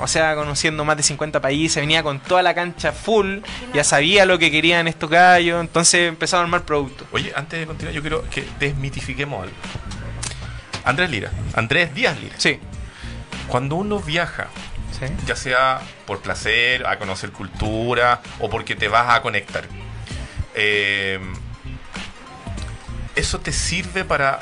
O 0.00 0.06
sea, 0.06 0.34
conociendo 0.34 0.84
más 0.84 0.96
de 0.96 1.02
50 1.02 1.40
países, 1.40 1.76
venía 1.82 2.02
con 2.02 2.20
toda 2.20 2.42
la 2.42 2.54
cancha 2.54 2.90
full, 2.92 3.40
ya 3.74 3.84
sabía 3.84 4.24
lo 4.24 4.38
que 4.38 4.50
querían 4.50 4.88
estos 4.88 5.10
gallos, 5.10 5.60
entonces 5.60 6.08
empezaron 6.08 6.44
a 6.44 6.46
armar 6.46 6.62
productos. 6.62 7.06
Oye, 7.12 7.32
antes 7.36 7.60
de 7.60 7.66
continuar, 7.66 7.94
yo 7.94 8.00
quiero 8.00 8.24
que 8.30 8.44
desmitifiquemos 8.58 9.42
algo. 9.42 9.54
Andrés 10.84 11.10
Lira, 11.10 11.30
Andrés 11.54 11.94
Díaz 11.94 12.18
Lira. 12.20 12.34
Sí, 12.38 12.58
Cuando 13.48 13.76
uno 13.76 13.98
viaja 14.00 14.46
Sí. 14.98 15.06
ya 15.26 15.36
sea 15.36 15.80
por 16.06 16.20
placer, 16.20 16.86
a 16.86 16.98
conocer 16.98 17.30
cultura 17.32 18.20
o 18.38 18.48
porque 18.50 18.74
te 18.76 18.88
vas 18.88 19.14
a 19.14 19.22
conectar. 19.22 19.64
Eh, 20.54 21.18
¿Eso 23.16 23.40
te 23.40 23.52
sirve 23.52 24.04
para 24.04 24.38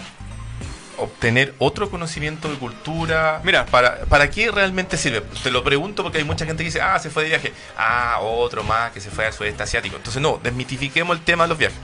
obtener 0.98 1.54
otro 1.58 1.90
conocimiento 1.90 2.50
de 2.50 2.56
cultura? 2.56 3.40
Mira. 3.44 3.66
¿para, 3.66 4.00
¿para 4.06 4.30
qué 4.30 4.50
realmente 4.50 4.96
sirve? 4.96 5.22
Te 5.42 5.50
lo 5.50 5.62
pregunto 5.64 6.02
porque 6.02 6.18
hay 6.18 6.24
mucha 6.24 6.44
gente 6.46 6.62
que 6.62 6.68
dice, 6.68 6.80
ah, 6.80 6.98
se 6.98 7.10
fue 7.10 7.24
de 7.24 7.28
viaje. 7.30 7.52
Ah, 7.76 8.18
otro 8.22 8.62
más 8.64 8.92
que 8.92 9.00
se 9.00 9.10
fue 9.10 9.26
al 9.26 9.32
sudeste 9.32 9.62
asiático. 9.62 9.96
Entonces, 9.96 10.20
no, 10.22 10.40
desmitifiquemos 10.42 11.16
el 11.16 11.22
tema 11.24 11.44
de 11.44 11.48
los 11.48 11.58
viajes. 11.58 11.78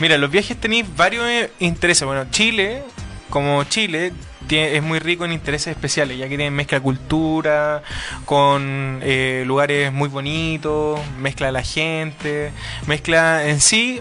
Mira, 0.00 0.18
los 0.18 0.30
viajes 0.30 0.56
tenéis 0.58 0.84
varios 0.96 1.26
eh, 1.26 1.50
intereses. 1.60 2.04
Bueno, 2.06 2.26
Chile, 2.30 2.82
como 3.30 3.64
Chile, 3.64 4.12
tie- 4.48 4.74
es 4.76 4.82
muy 4.82 4.98
rico 4.98 5.24
en 5.24 5.32
intereses 5.32 5.68
especiales, 5.68 6.18
ya 6.18 6.24
que 6.28 6.36
tiene 6.36 6.50
mezcla 6.50 6.80
cultura, 6.80 7.82
con 8.24 9.00
eh, 9.02 9.44
lugares 9.46 9.92
muy 9.92 10.08
bonitos, 10.08 11.00
mezcla 11.18 11.46
de 11.46 11.52
la 11.52 11.62
gente, 11.62 12.52
mezcla 12.86 13.46
en 13.48 13.60
sí 13.60 14.00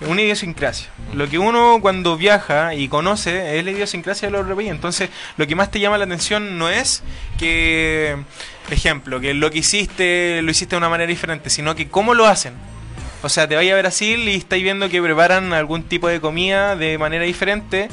una 0.00 0.22
idiosincrasia. 0.22 0.88
Lo 1.14 1.28
que 1.28 1.38
uno 1.38 1.78
cuando 1.80 2.16
viaja 2.16 2.74
y 2.74 2.88
conoce 2.88 3.58
es 3.58 3.64
la 3.64 3.70
idiosincrasia 3.70 4.30
de 4.30 4.32
los 4.32 4.46
países. 4.46 4.74
Entonces, 4.74 5.10
lo 5.36 5.46
que 5.46 5.54
más 5.54 5.70
te 5.70 5.80
llama 5.80 5.98
la 5.98 6.04
atención 6.04 6.58
no 6.58 6.68
es 6.68 7.02
que, 7.38 8.16
ejemplo, 8.70 9.20
que 9.20 9.34
lo 9.34 9.50
que 9.50 9.58
hiciste 9.58 10.42
lo 10.42 10.50
hiciste 10.50 10.74
de 10.74 10.78
una 10.78 10.88
manera 10.88 11.08
diferente, 11.08 11.50
sino 11.50 11.74
que 11.74 11.88
cómo 11.88 12.14
lo 12.14 12.26
hacen. 12.26 12.54
O 13.22 13.28
sea, 13.28 13.48
te 13.48 13.56
vais 13.56 13.72
a 13.72 13.78
Brasil 13.78 14.28
y 14.28 14.36
estáis 14.36 14.62
viendo 14.62 14.88
que 14.88 15.00
preparan 15.00 15.52
algún 15.52 15.82
tipo 15.82 16.08
de 16.08 16.20
comida 16.20 16.76
de 16.76 16.98
manera 16.98 17.24
diferente. 17.24 17.88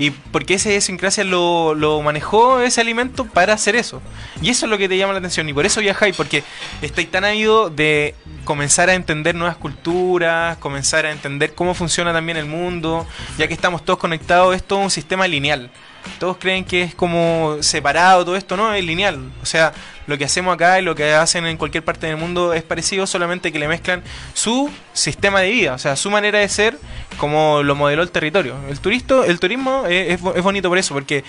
Y 0.00 0.12
porque 0.12 0.54
esa 0.54 0.70
idiosincrasia 0.70 1.24
lo, 1.24 1.74
lo 1.74 2.00
manejó 2.00 2.60
ese 2.60 2.80
alimento 2.80 3.26
para 3.26 3.52
hacer 3.52 3.76
eso. 3.76 4.00
Y 4.40 4.48
eso 4.48 4.64
es 4.64 4.70
lo 4.70 4.78
que 4.78 4.88
te 4.88 4.96
llama 4.96 5.12
la 5.12 5.18
atención. 5.18 5.46
Y 5.46 5.52
por 5.52 5.66
eso 5.66 5.82
viajáis, 5.82 6.16
porque 6.16 6.42
estáis 6.80 7.10
tan 7.10 7.26
ávido 7.26 7.68
de 7.68 8.14
comenzar 8.46 8.88
a 8.88 8.94
entender 8.94 9.34
nuevas 9.34 9.58
culturas, 9.58 10.56
comenzar 10.56 11.04
a 11.04 11.12
entender 11.12 11.54
cómo 11.54 11.74
funciona 11.74 12.14
también 12.14 12.38
el 12.38 12.46
mundo, 12.46 13.06
ya 13.36 13.46
que 13.46 13.52
estamos 13.52 13.84
todos 13.84 13.98
conectados, 13.98 14.56
es 14.56 14.62
todo 14.62 14.78
un 14.78 14.90
sistema 14.90 15.28
lineal. 15.28 15.70
Todos 16.18 16.36
creen 16.38 16.64
que 16.64 16.82
es 16.82 16.94
como 16.94 17.56
separado 17.60 18.24
todo 18.24 18.36
esto, 18.36 18.56
no, 18.56 18.72
es 18.74 18.84
lineal. 18.84 19.18
O 19.42 19.46
sea, 19.46 19.72
lo 20.06 20.18
que 20.18 20.24
hacemos 20.24 20.54
acá 20.54 20.78
y 20.78 20.82
lo 20.82 20.94
que 20.94 21.12
hacen 21.14 21.46
en 21.46 21.56
cualquier 21.56 21.84
parte 21.84 22.06
del 22.06 22.16
mundo 22.16 22.52
es 22.52 22.62
parecido, 22.62 23.06
solamente 23.06 23.52
que 23.52 23.58
le 23.58 23.68
mezclan 23.68 24.02
su 24.34 24.70
sistema 24.92 25.40
de 25.40 25.50
vida, 25.50 25.74
o 25.74 25.78
sea, 25.78 25.96
su 25.96 26.10
manera 26.10 26.38
de 26.38 26.48
ser, 26.48 26.78
como 27.16 27.62
lo 27.62 27.74
modeló 27.74 28.02
el 28.02 28.10
territorio. 28.10 28.54
El 28.68 28.80
turisto, 28.80 29.24
el 29.24 29.40
turismo 29.40 29.84
es, 29.86 30.12
es 30.14 30.20
bo- 30.20 30.34
es 30.34 30.42
bonito 30.42 30.68
por 30.68 30.78
eso, 30.78 30.94
porque 30.94 31.24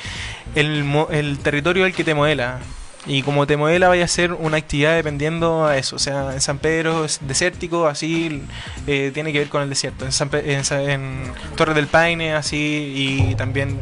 el, 0.55 0.85
el 1.11 1.39
territorio 1.39 1.85
es 1.85 1.91
el 1.91 1.95
que 1.95 2.03
te 2.03 2.13
modela. 2.13 2.59
Y 3.07 3.23
como 3.23 3.47
te 3.47 3.57
modela, 3.57 3.87
vaya 3.87 4.05
a 4.05 4.07
ser 4.07 4.31
una 4.31 4.57
actividad 4.57 4.93
dependiendo 4.95 5.65
a 5.65 5.75
eso. 5.75 5.95
O 5.95 5.99
sea, 5.99 6.33
en 6.33 6.41
San 6.41 6.59
Pedro 6.59 7.03
es 7.05 7.17
desértico, 7.21 7.87
así 7.87 8.43
eh, 8.85 9.09
tiene 9.11 9.33
que 9.33 9.39
ver 9.39 9.49
con 9.49 9.63
el 9.63 9.69
desierto. 9.69 10.05
En, 10.05 10.11
San 10.11 10.29
Pe- 10.29 10.53
en, 10.53 10.61
en 10.87 11.33
del 11.73 11.87
Paine, 11.87 12.35
así, 12.35 12.93
y 13.31 13.35
también 13.35 13.79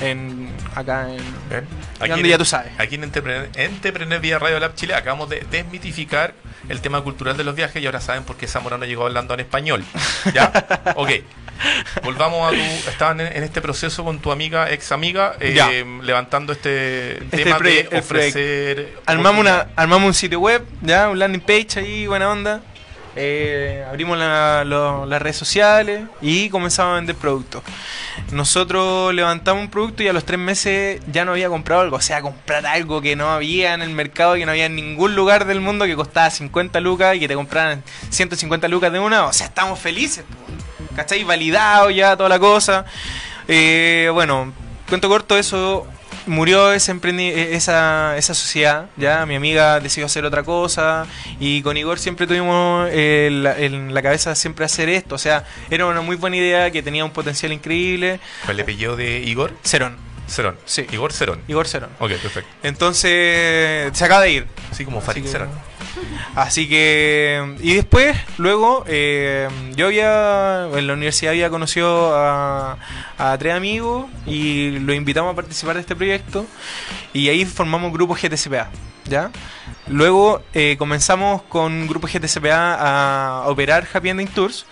en 0.00 0.50
acá 0.74 1.08
en. 1.10 1.18
¿Ven? 1.50 1.66
donde 2.08 2.28
ya 2.28 2.38
tú 2.38 2.44
sabes. 2.44 2.72
Aquí 2.78 2.94
en 2.96 3.04
Entrepreneur, 3.04 3.48
Entrepreneur 3.54 4.20
vía 4.20 4.38
Radio 4.38 4.58
Lab 4.60 4.74
Chile 4.74 4.94
acabamos 4.94 5.28
de 5.28 5.44
desmitificar 5.50 6.34
el 6.68 6.80
tema 6.80 7.00
cultural 7.02 7.36
de 7.36 7.44
los 7.44 7.54
viajes 7.54 7.82
y 7.82 7.86
ahora 7.86 8.00
saben 8.00 8.24
por 8.24 8.36
qué 8.36 8.46
Zamorano 8.46 8.84
llegó 8.84 9.06
hablando 9.06 9.34
en 9.34 9.40
español. 9.40 9.84
¿Ya? 10.34 10.52
ok. 10.96 11.10
Volvamos 12.04 12.46
a 12.46 12.50
tu. 12.56 12.62
Estaban 12.90 13.20
en, 13.20 13.36
en 13.36 13.42
este 13.42 13.60
proceso 13.60 14.04
con 14.04 14.20
tu 14.20 14.30
amiga, 14.30 14.70
ex 14.70 14.92
amiga, 14.92 15.34
eh, 15.40 15.54
Ya. 15.54 15.68
levantando 16.04 16.52
este, 16.52 17.20
tema 17.30 17.58
proye- 17.58 17.88
de 17.88 17.98
ofrecer. 17.98 18.98
Armamos, 19.06 19.40
una, 19.40 19.66
armamos 19.74 20.06
un 20.06 20.14
sitio 20.14 20.38
web, 20.38 20.62
ya, 20.82 21.08
un 21.08 21.18
landing 21.18 21.40
page 21.40 21.80
ahí, 21.80 22.06
buena 22.06 22.30
onda. 22.30 22.60
Eh, 23.20 23.84
abrimos 23.88 24.16
la- 24.16 24.64
las 24.64 25.20
redes 25.20 25.36
sociales 25.36 26.02
y 26.22 26.50
comenzamos 26.50 26.92
a 26.92 26.94
vender 26.96 27.16
productos. 27.16 27.62
Nosotros 28.30 29.12
levantamos 29.12 29.64
un 29.64 29.70
producto 29.70 30.04
y 30.04 30.08
a 30.08 30.12
los 30.12 30.24
tres 30.24 30.38
meses 30.38 31.00
ya 31.10 31.24
no 31.24 31.32
había 31.32 31.48
comprado 31.48 31.80
algo. 31.82 31.96
O 31.96 32.00
sea, 32.00 32.22
comprar 32.22 32.64
algo 32.64 33.00
que 33.00 33.16
no 33.16 33.30
había 33.30 33.74
en 33.74 33.82
el 33.82 33.90
mercado, 33.90 34.34
que 34.34 34.44
no 34.46 34.52
había 34.52 34.66
en 34.66 34.76
ningún 34.76 35.16
lugar 35.16 35.46
del 35.46 35.60
mundo 35.60 35.84
que 35.84 35.96
costaba 35.96 36.30
50 36.30 36.78
lucas 36.80 37.16
y 37.16 37.20
que 37.20 37.26
te 37.26 37.34
compraran 37.34 37.82
150 38.10 38.68
lucas 38.68 38.92
de 38.92 39.00
una. 39.00 39.24
O 39.26 39.32
sea, 39.32 39.46
estamos 39.48 39.80
felices. 39.80 40.24
¿Cachai? 40.94 41.24
Validado 41.24 41.90
ya 41.90 42.16
toda 42.16 42.28
la 42.28 42.38
cosa. 42.38 42.84
Eh, 43.48 44.10
bueno, 44.12 44.52
cuento 44.88 45.08
corto, 45.08 45.36
eso 45.36 45.86
murió 46.28 46.72
ese 46.72 46.94
emprendi- 46.94 47.32
eh, 47.34 47.54
esa, 47.56 48.16
esa 48.16 48.34
sociedad, 48.34 48.86
ya 48.96 49.26
mi 49.26 49.34
amiga 49.34 49.80
decidió 49.80 50.06
hacer 50.06 50.24
otra 50.24 50.42
cosa 50.42 51.06
y 51.40 51.62
con 51.62 51.76
Igor 51.76 51.98
siempre 51.98 52.26
tuvimos 52.26 52.88
eh, 52.92 53.28
la- 53.32 53.58
en 53.58 53.92
la 53.94 54.02
cabeza 54.02 54.34
siempre 54.34 54.64
hacer 54.64 54.88
esto, 54.88 55.14
o 55.14 55.18
sea, 55.18 55.44
era 55.70 55.86
una 55.86 56.00
muy 56.00 56.16
buena 56.16 56.36
idea 56.36 56.70
que 56.70 56.82
tenía 56.82 57.04
un 57.04 57.10
potencial 57.12 57.52
increíble. 57.52 58.20
¿El 58.48 58.60
apellido 58.60 58.96
de 58.96 59.18
Igor? 59.20 59.52
Cerón, 59.64 59.96
Cerón. 60.28 60.56
Sí. 60.66 60.86
Igor 60.92 61.12
Cerón. 61.12 61.40
Igor 61.48 61.66
Cerón. 61.66 61.90
Ok, 61.98 62.10
perfecto. 62.12 62.50
Entonces, 62.62 63.90
se 63.96 64.04
acaba 64.04 64.22
de 64.22 64.32
ir. 64.32 64.46
Así 64.70 64.84
como 64.84 65.00
Farid 65.00 65.24
Cerón. 65.26 65.48
Así 66.34 66.68
que- 66.68 67.56
y 67.60 67.74
después, 67.74 68.16
luego, 68.38 68.84
eh, 68.86 69.48
yo 69.76 69.86
había, 69.86 70.68
en 70.74 70.86
la 70.86 70.92
universidad 70.92 71.32
había 71.32 71.50
conocido 71.50 72.12
a, 72.14 72.76
tres 73.38 73.54
amigos 73.54 74.06
y 74.26 74.78
los 74.78 74.94
invitamos 74.94 75.32
a 75.32 75.36
participar 75.36 75.74
de 75.74 75.80
este 75.80 75.96
proyecto 75.96 76.46
y 77.12 77.28
ahí 77.28 77.44
formamos 77.44 77.92
grupo 77.92 78.14
GTCPA, 78.14 78.70
¿ya? 79.06 79.30
Luego 79.88 80.42
eh, 80.54 80.76
comenzamos 80.78 81.42
con 81.42 81.86
grupo 81.88 82.06
GTCPA 82.06 83.42
a 83.42 83.48
operar 83.48 83.86
Happy 83.92 84.10
Ending 84.10 84.28
Tours 84.28 84.66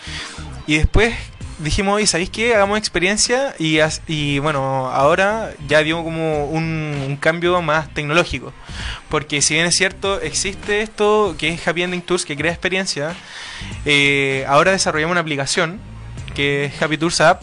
y 0.67 0.77
después 0.77 1.15
dijimos, 1.59 1.97
oye, 1.97 2.07
¿sabéis 2.07 2.31
qué? 2.31 2.55
Hagamos 2.55 2.79
experiencia 2.79 3.55
y, 3.59 3.79
y 4.07 4.39
bueno, 4.39 4.89
ahora 4.89 5.53
ya 5.69 5.83
dio 5.83 6.03
como 6.03 6.47
un, 6.47 6.95
un 7.07 7.17
cambio 7.17 7.61
más 7.63 7.93
tecnológico. 7.95 8.53
Porque 9.09 9.43
si 9.43 9.55
bien 9.55 9.67
es 9.67 9.75
cierto, 9.75 10.21
existe 10.21 10.83
esto 10.83 11.35
que 11.39 11.49
es 11.49 11.67
Happy 11.67 11.83
Ending 11.83 12.03
Tours, 12.03 12.25
que 12.25 12.37
crea 12.37 12.53
experiencia, 12.53 13.15
eh, 13.85 14.45
ahora 14.49 14.73
desarrollamos 14.73 15.13
una 15.13 15.21
aplicación 15.21 15.81
que 16.37 16.67
es 16.67 16.83
Happy 16.83 16.99
Tours 16.99 17.21
App, 17.21 17.43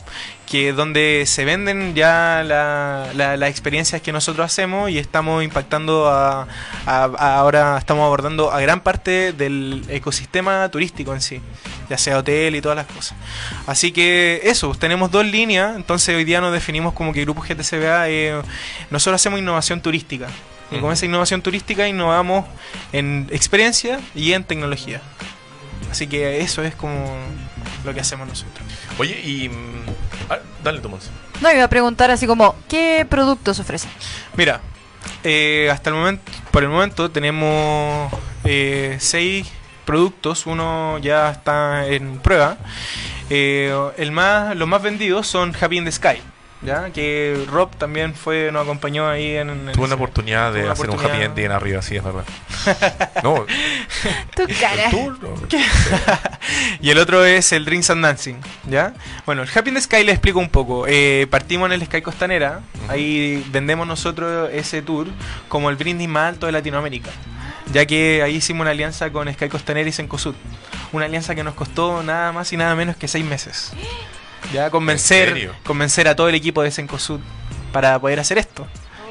que 0.49 0.69
es 0.69 0.75
donde 0.75 1.23
se 1.25 1.43
venden 1.45 1.95
ya 1.95 2.43
la- 2.45 3.09
la- 3.15 3.35
las 3.37 3.49
experiencias 3.49 4.01
que 4.03 4.11
nosotros 4.13 4.45
hacemos 4.45 4.91
y 4.91 4.99
estamos 4.99 5.43
impactando 5.43 6.07
a, 6.07 6.43
a- 6.85 7.03
a- 7.17 7.35
ahora 7.37 7.75
estamos 7.79 8.05
abordando 8.05 8.51
a 8.51 8.61
gran 8.61 8.81
parte 8.81 9.33
del 9.33 9.83
ecosistema 9.89 10.69
turístico 10.69 11.13
en 11.15 11.21
sí, 11.21 11.41
ya 11.89 11.97
sea 11.97 12.19
hotel 12.19 12.55
y 12.55 12.61
todas 12.61 12.75
las 12.77 12.85
cosas. 12.85 13.17
Así 13.65 13.91
que 13.91 14.41
eso, 14.43 14.75
tenemos 14.75 15.09
dos 15.09 15.25
líneas, 15.25 15.75
entonces 15.75 16.15
hoy 16.15 16.23
día 16.23 16.39
nos 16.39 16.53
definimos 16.53 16.93
como 16.93 17.11
que 17.13 17.21
Grupo 17.23 17.41
GTCBA, 17.41 18.09
eh, 18.09 18.39
nosotros 18.91 19.19
hacemos 19.19 19.39
innovación 19.39 19.81
turística. 19.81 20.27
Y 20.71 20.79
con 20.79 20.91
esa 20.91 21.05
innovación 21.05 21.41
turística 21.43 21.87
innovamos 21.87 22.45
en 22.93 23.27
experiencia 23.31 23.99
y 24.15 24.33
en 24.33 24.43
tecnología. 24.43 25.01
Así 25.91 26.07
que 26.07 26.41
eso 26.41 26.63
es 26.63 26.73
como 26.73 27.15
lo 27.85 27.93
que 27.93 27.99
hacemos 27.99 28.27
nosotros. 28.27 28.65
Oye, 28.97 29.19
y. 29.23 29.49
mm, 29.49 29.85
ah, 30.29 30.39
dale 30.63 30.79
tu 30.79 30.89
Monse. 30.89 31.09
No, 31.41 31.51
iba 31.51 31.63
a 31.63 31.69
preguntar 31.69 32.11
así 32.11 32.27
como, 32.27 32.55
¿qué 32.69 33.05
productos 33.09 33.59
ofrecen? 33.59 33.91
Mira, 34.37 34.61
eh, 35.23 35.69
hasta 35.71 35.89
el 35.89 35.95
momento, 35.95 36.31
por 36.51 36.63
el 36.63 36.69
momento 36.69 37.11
tenemos 37.11 38.11
eh, 38.45 38.97
seis 38.99 39.47
productos, 39.85 40.45
uno 40.45 40.97
ya 40.99 41.31
está 41.31 41.87
en 41.87 42.19
prueba. 42.19 42.57
Eh, 43.29 43.73
el 43.97 44.11
más, 44.11 44.55
los 44.55 44.67
más 44.67 44.81
vendidos 44.81 45.27
son 45.27 45.53
Happy 45.59 45.77
in 45.77 45.85
the 45.85 45.91
Sky, 45.91 46.21
ya 46.65 46.89
que 46.91 47.45
Rob 47.49 47.69
también 47.77 48.13
fue 48.13 48.51
nos 48.51 48.63
acompañó 48.63 49.07
ahí 49.07 49.35
en, 49.35 49.49
en 49.49 49.65
Tuve 49.73 49.79
una 49.79 49.85
ese- 49.85 49.93
oportunidad 49.95 50.53
de 50.53 50.69
hacer 50.69 50.89
un 50.89 50.99
happy 50.99 51.21
ending 51.21 51.51
arriba, 51.51 51.81
sí, 51.81 51.95
es 51.97 52.03
verdad. 52.03 52.23
No, 53.23 53.45
Tu 54.35 54.43
cara. 54.59 54.89
no. 54.91 55.15
y 56.81 56.89
el 56.89 56.97
otro 56.97 57.23
es 57.25 57.51
el 57.53 57.65
Drinks 57.65 57.89
and 57.89 58.03
Dancing, 58.03 58.35
¿ya? 58.69 58.93
Bueno, 59.25 59.43
el 59.43 59.49
Happy 59.53 59.69
in 59.69 59.75
the 59.75 59.81
Sky 59.81 60.03
le 60.03 60.11
explico 60.11 60.39
un 60.39 60.49
poco. 60.49 60.85
Eh, 60.87 61.27
partimos 61.29 61.67
en 61.67 61.73
el 61.73 61.85
Sky 61.85 62.01
Costanera, 62.01 62.61
ahí 62.89 63.45
vendemos 63.51 63.87
nosotros 63.87 64.49
ese 64.53 64.81
tour 64.81 65.07
como 65.47 65.69
el 65.69 65.75
brindis 65.77 66.09
más 66.09 66.29
alto 66.33 66.45
de 66.47 66.51
Latinoamérica, 66.51 67.11
ya 67.71 67.85
que 67.85 68.21
ahí 68.23 68.35
hicimos 68.35 68.61
una 68.61 68.71
alianza 68.71 69.09
con 69.11 69.31
Sky 69.31 69.47
Costanera 69.49 69.87
y 69.87 69.91
Cencosud, 69.93 70.35
una 70.91 71.05
alianza 71.05 71.35
que 71.35 71.43
nos 71.43 71.53
costó 71.53 72.03
nada 72.03 72.31
más 72.31 72.51
y 72.53 72.57
nada 72.57 72.75
menos 72.75 72.95
que 72.97 73.07
seis 73.07 73.23
meses. 73.25 73.71
Ya 74.51 74.65
¿En 74.65 74.71
convencer, 74.71 75.51
convencer 75.63 76.07
a 76.07 76.15
todo 76.15 76.29
el 76.29 76.35
equipo 76.35 76.61
de 76.63 76.71
Cencosud 76.71 77.19
para 77.71 77.97
poder 77.99 78.19
hacer 78.19 78.37
esto. 78.37 78.67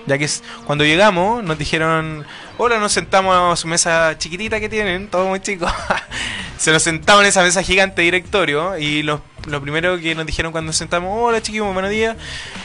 Ya 0.06 0.18
que 0.18 0.24
es- 0.24 0.42
cuando 0.66 0.84
llegamos 0.84 1.42
nos 1.44 1.56
dijeron, 1.58 2.26
hola, 2.58 2.78
nos 2.78 2.92
sentamos 2.92 3.52
a 3.52 3.56
su 3.56 3.68
mesa 3.68 4.16
chiquitita 4.18 4.58
que 4.60 4.68
tienen, 4.68 5.08
todo 5.08 5.26
muy 5.26 5.40
chico. 5.40 5.66
Se 6.58 6.70
nos 6.72 6.82
sentamos 6.82 7.22
en 7.22 7.28
esa 7.28 7.42
mesa 7.42 7.62
gigante 7.62 8.02
de 8.02 8.04
directorio 8.06 8.78
y 8.78 9.02
lo, 9.02 9.20
lo 9.46 9.60
primero 9.60 9.98
que 9.98 10.14
nos 10.14 10.26
dijeron 10.26 10.52
cuando 10.52 10.68
nos 10.68 10.76
sentamos, 10.76 11.10
hola 11.12 11.40
chiquillos, 11.42 11.72
buenos 11.72 11.90
días. 11.90 12.16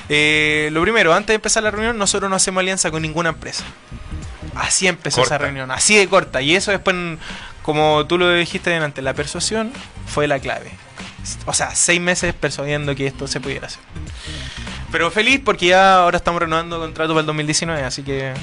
Eh, 0.10 0.70
lo 0.72 0.82
primero, 0.84 1.14
antes 1.14 1.28
de 1.30 1.36
empezar 1.36 1.64
la 1.64 1.72
reunión, 1.72 1.98
nosotros 1.98 2.30
no 2.30 2.36
hacemos 2.36 2.62
alianza 2.62 2.92
con 2.92 3.02
ninguna 3.02 3.30
empresa. 3.30 3.64
Así 4.56 4.88
empezó 4.88 5.18
Corta. 5.22 5.36
esa 5.36 5.44
reunión, 5.44 5.70
así 5.72 5.96
de 5.96 6.08
corta. 6.08 6.42
Y 6.42 6.56
eso 6.56 6.72
después, 6.72 6.96
como 7.64 8.06
tú 8.08 8.18
lo 8.18 8.32
dijiste 8.34 8.70
delante, 8.72 9.02
la 9.02 9.14
persuasión 9.14 9.72
fue 10.08 10.28
la 10.28 10.40
clave. 10.40 10.72
O 11.46 11.54
sea, 11.54 11.76
seis 11.76 12.00
meses 12.00 12.34
persuadiendo 12.34 12.96
que 12.96 13.08
esto 13.08 13.28
se 13.28 13.40
pudiera 13.40 13.68
hacer. 13.68 13.82
Pero 14.92 15.12
feliz 15.12 15.42
porque 15.44 15.68
ya 15.68 15.98
ahora 16.04 16.18
estamos 16.18 16.42
renovando 16.42 16.80
contrato 16.80 17.10
para 17.14 17.22
el 17.22 17.26
2019, 17.28 17.84
así 17.84 18.04
que 18.04 18.34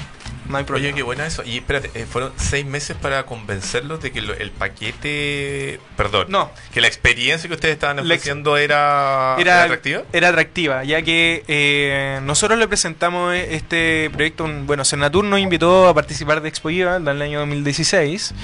no 0.46 0.58
hay 0.58 0.64
problema. 0.64 0.88
Oye, 0.88 0.94
qué 0.94 1.02
buena 1.02 1.24
eso. 1.26 1.42
Y 1.42 1.56
espérate, 1.56 1.90
eh, 1.94 2.04
fueron 2.04 2.32
seis 2.36 2.66
meses 2.66 2.94
para 3.00 3.24
convencerlos 3.24 4.02
de 4.02 4.12
que 4.12 4.20
lo- 4.20 4.34
el 4.34 4.50
paquete. 4.50 5.80
Perdón. 5.96 6.26
No. 6.28 6.50
Que 6.72 6.82
la 6.82 6.86
experiencia 6.86 7.48
que 7.48 7.54
ustedes 7.54 7.72
estaban 7.74 7.98
ofreciendo 7.98 8.58
era, 8.58 9.36
era, 9.38 9.52
era 9.52 9.62
atractiva. 9.64 10.02
era 10.12 10.28
atractiva, 10.28 10.84
ya 10.84 11.00
que 11.00 11.44
eh, 11.48 12.20
nosotros 12.24 12.58
le 12.58 12.68
presentamos 12.68 13.32
e- 13.34 13.54
este 13.54 14.10
proyecto. 14.12 14.44
un- 14.44 14.66
bueno, 14.66 14.84
Senatur 14.84 15.24
nos 15.24 15.40
invitó 15.40 15.88
a 15.88 15.94
participar 15.94 16.42
de 16.42 16.50
Expo 16.50 16.68
IVA 16.68 16.96
en 16.96 17.08
el 17.08 17.22
año 17.22 17.38
2016 17.40 18.34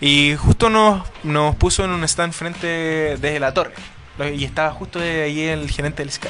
y 0.00 0.36
justo 0.36 0.70
nos, 0.70 1.02
nos 1.24 1.56
puso 1.56 1.84
en 1.84 1.90
un 1.90 2.04
stand 2.04 2.32
frente 2.32 2.66
desde 3.18 3.40
la 3.40 3.52
torre. 3.52 3.74
Y 4.34 4.44
estaba 4.44 4.70
justo 4.70 5.00
ahí 5.00 5.40
el 5.48 5.68
gerente 5.70 6.02
del 6.02 6.12
Sky. 6.12 6.28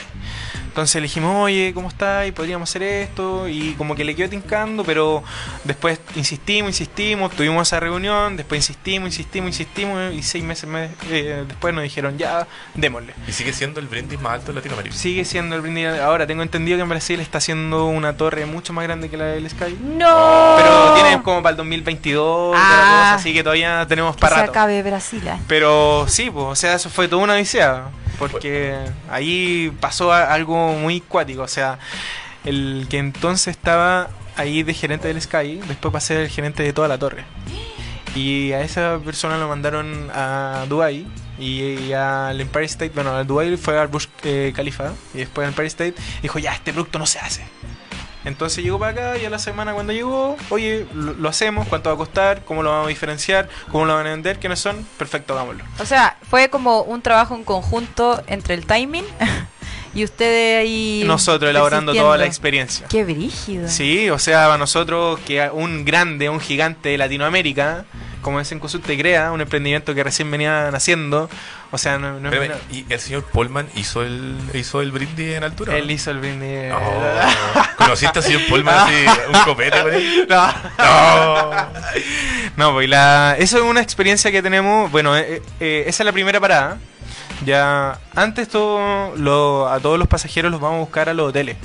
Entonces 0.70 0.94
le 0.96 1.02
dijimos, 1.02 1.34
oye, 1.36 1.72
¿cómo 1.74 1.88
está? 1.88 2.26
Y 2.26 2.32
podríamos 2.32 2.70
hacer 2.70 2.82
esto. 2.84 3.48
Y 3.48 3.72
como 3.74 3.96
que 3.96 4.04
le 4.04 4.14
quedó 4.14 4.28
tincando, 4.30 4.84
pero 4.84 5.24
después 5.64 5.98
insistimos, 6.14 6.68
insistimos, 6.70 7.32
tuvimos 7.32 7.66
esa 7.66 7.80
reunión, 7.80 8.36
después 8.36 8.58
insistimos, 8.60 9.08
insistimos, 9.08 9.48
insistimos. 9.48 10.14
Y 10.14 10.22
seis 10.22 10.44
meses 10.44 10.68
me- 10.70 10.90
eh, 11.10 11.44
después 11.46 11.74
nos 11.74 11.82
dijeron, 11.82 12.16
ya, 12.18 12.46
démosle. 12.74 13.14
Y 13.26 13.32
sigue 13.32 13.52
siendo 13.52 13.80
el 13.80 13.88
brindis 13.88 14.20
más 14.20 14.34
alto 14.34 14.46
de 14.52 14.54
Latinoamérica. 14.54 14.94
Sigue 14.94 15.24
siendo 15.24 15.56
el 15.56 15.60
brindis. 15.62 15.88
Ahora 15.88 16.24
tengo 16.26 16.42
entendido 16.42 16.76
que 16.78 16.82
en 16.82 16.88
Brasil 16.88 17.18
está 17.18 17.38
haciendo 17.38 17.86
una 17.86 18.16
torre 18.16 18.46
mucho 18.46 18.72
más 18.72 18.84
grande 18.84 19.10
que 19.10 19.16
la 19.16 19.24
del 19.24 19.50
Sky. 19.50 19.76
No. 19.82 20.54
Pero 20.56 20.94
tiene 20.94 21.22
como 21.22 21.42
para 21.42 21.50
el 21.50 21.56
2022, 21.56 22.52
toda 22.52 22.58
la 22.58 22.62
Ah. 22.62 23.00
cosa, 23.02 23.14
así 23.16 23.34
que 23.34 23.42
todavía 23.42 23.84
tenemos 23.88 24.14
que 24.14 24.20
para 24.20 24.36
se 24.36 24.40
rato. 24.42 24.52
acabe 24.52 24.82
Brasil. 24.84 25.28
ah. 25.28 25.38
Pero 25.48 26.06
sí, 26.08 26.30
pues, 26.30 26.46
o 26.46 26.54
sea, 26.54 26.74
eso 26.74 26.88
fue 26.90 27.08
toda 27.08 27.22
una 27.24 27.34
odisea. 27.34 27.86
Porque 28.28 28.76
ahí 29.08 29.72
pasó 29.80 30.12
algo 30.12 30.74
muy 30.74 31.00
cuático. 31.00 31.42
O 31.42 31.48
sea, 31.48 31.78
el 32.44 32.86
que 32.88 32.98
entonces 32.98 33.48
estaba 33.48 34.10
ahí 34.36 34.62
de 34.62 34.74
gerente 34.74 35.08
del 35.08 35.20
Sky, 35.20 35.60
después 35.68 35.92
pasé 35.92 36.14
a 36.14 36.16
ser 36.16 36.24
el 36.24 36.30
gerente 36.30 36.62
de 36.62 36.72
toda 36.72 36.88
la 36.88 36.98
torre. 36.98 37.24
Y 38.14 38.52
a 38.52 38.62
esa 38.62 38.98
persona 39.04 39.38
lo 39.38 39.48
mandaron 39.48 40.10
a 40.12 40.66
Dubai 40.68 41.06
y, 41.38 41.92
al 41.92 42.40
Empire 42.40 42.64
State, 42.66 42.92
bueno, 42.94 43.14
al 43.14 43.26
Dubai 43.26 43.56
fue 43.56 43.78
al 43.78 43.88
Burj 43.88 44.08
eh, 44.24 44.52
Khalifa 44.54 44.92
y 45.14 45.18
después 45.18 45.46
al 45.46 45.52
Empire 45.52 45.68
State 45.68 45.94
dijo, 46.20 46.38
ya, 46.38 46.52
este 46.52 46.72
producto 46.72 46.98
no 46.98 47.06
se 47.06 47.18
hace. 47.20 47.42
Entonces 48.24 48.62
llegó 48.62 48.78
para 48.78 48.92
acá 48.92 49.18
y 49.18 49.24
a 49.24 49.30
la 49.30 49.38
semana 49.38 49.72
cuando 49.72 49.92
llegó, 49.92 50.36
oye, 50.50 50.86
lo, 50.94 51.14
lo 51.14 51.28
hacemos, 51.28 51.66
cuánto 51.68 51.88
va 51.88 51.94
a 51.94 51.98
costar, 51.98 52.44
cómo 52.44 52.62
lo 52.62 52.70
vamos 52.70 52.86
a 52.86 52.88
diferenciar, 52.88 53.48
cómo 53.70 53.86
lo 53.86 53.94
van 53.94 54.06
a 54.06 54.10
vender, 54.10 54.38
quiénes 54.38 54.60
son, 54.60 54.86
perfecto, 54.98 55.34
hagámoslo. 55.34 55.64
O 55.78 55.86
sea, 55.86 56.16
fue 56.28 56.50
como 56.50 56.82
un 56.82 57.00
trabajo 57.02 57.34
en 57.34 57.44
conjunto 57.44 58.22
entre 58.26 58.54
el 58.54 58.66
timing 58.66 59.04
y 59.94 60.04
ustedes 60.04 60.60
ahí. 60.60 61.02
Nosotros 61.06 61.50
elaborando 61.50 61.94
toda 61.94 62.18
la 62.18 62.26
experiencia. 62.26 62.86
Qué 62.88 63.04
brígido. 63.04 63.68
Sí, 63.68 64.10
o 64.10 64.18
sea, 64.18 64.44
para 64.44 64.58
nosotros 64.58 65.18
que 65.20 65.48
un 65.50 65.84
grande, 65.84 66.28
un 66.28 66.40
gigante 66.40 66.90
de 66.90 66.98
Latinoamérica, 66.98 67.84
como 68.20 68.40
es 68.40 68.50
en 68.52 68.60
Te 68.60 68.98
Crea, 68.98 69.32
un 69.32 69.40
emprendimiento 69.40 69.94
que 69.94 70.04
recién 70.04 70.30
venían 70.30 70.74
haciendo, 70.74 71.28
o 71.70 71.78
sea, 71.78 71.98
no, 71.98 72.20
no 72.20 72.30
menor. 72.30 72.58
¿Y 72.70 72.84
el 72.88 73.00
señor 73.00 73.24
Polman 73.24 73.68
hizo 73.74 74.02
el, 74.02 74.36
hizo 74.54 74.80
el 74.80 74.92
brindis 74.92 75.36
en 75.36 75.44
altura? 75.44 75.76
Él 75.76 75.90
hizo 75.90 76.10
el 76.10 76.18
brindis. 76.18 76.72
Oh, 76.72 77.62
¿Conociste 77.76 78.18
al 78.18 78.24
señor 78.24 78.42
Polman 78.48 78.74
así, 78.74 78.94
un 79.32 79.40
copete 79.44 79.82
con 79.82 79.94
él? 79.94 80.26
No. 80.28 80.46
No. 80.78 81.50
No, 82.56 82.72
pues 82.72 82.88
la, 82.88 83.36
eso 83.38 83.58
es 83.58 83.64
una 83.64 83.80
experiencia 83.80 84.30
que 84.30 84.42
tenemos. 84.42 84.90
Bueno, 84.90 85.16
eh, 85.16 85.42
eh, 85.60 85.84
esa 85.86 86.02
es 86.02 86.04
la 86.04 86.12
primera 86.12 86.40
parada. 86.40 86.78
Ya 87.44 87.98
antes 88.14 88.48
todo 88.48 89.16
lo, 89.16 89.68
a 89.68 89.80
todos 89.80 89.98
los 89.98 90.08
pasajeros 90.08 90.52
los 90.52 90.60
vamos 90.60 90.76
a 90.76 90.80
buscar 90.80 91.08
a 91.08 91.14
los 91.14 91.30
hoteles. 91.30 91.56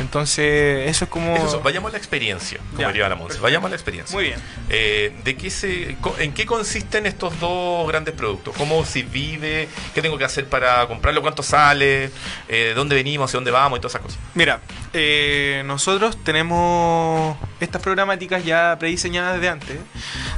Entonces, 0.00 0.88
eso 0.88 1.04
es 1.04 1.10
como. 1.10 1.36
Es 1.36 1.44
eso, 1.44 1.60
vayamos 1.60 1.90
a 1.90 1.92
la 1.92 1.98
experiencia, 1.98 2.58
como 2.74 2.88
diría 2.88 3.08
la 3.08 3.14
Monse. 3.14 3.38
Vayamos 3.38 3.66
a 3.66 3.70
la 3.70 3.76
experiencia. 3.76 4.14
Muy 4.14 4.24
bien. 4.24 4.40
Eh, 4.68 5.12
¿de 5.24 5.36
qué 5.36 5.50
se, 5.50 5.96
¿En 6.18 6.32
qué 6.32 6.46
consisten 6.46 7.06
estos 7.06 7.38
dos 7.40 7.86
grandes 7.88 8.14
productos? 8.14 8.54
¿Cómo 8.56 8.84
se 8.84 9.02
vive? 9.02 9.68
¿Qué 9.94 10.02
tengo 10.02 10.18
que 10.18 10.24
hacer 10.24 10.46
para 10.48 10.86
comprarlo? 10.86 11.22
¿Cuánto 11.22 11.42
sale? 11.42 12.04
Eh, 12.04 12.10
¿De 12.48 12.74
dónde 12.74 12.94
venimos? 12.94 13.30
¿Hacia 13.30 13.38
dónde 13.38 13.50
vamos? 13.50 13.78
Y 13.78 13.80
todas 13.80 13.94
esas 13.94 14.02
cosas. 14.02 14.18
Mira, 14.34 14.60
eh, 14.92 15.62
nosotros 15.66 16.22
tenemos 16.24 17.36
estas 17.60 17.80
programáticas 17.80 18.44
ya 18.44 18.76
prediseñadas 18.78 19.34
desde 19.34 19.48
antes, 19.48 19.78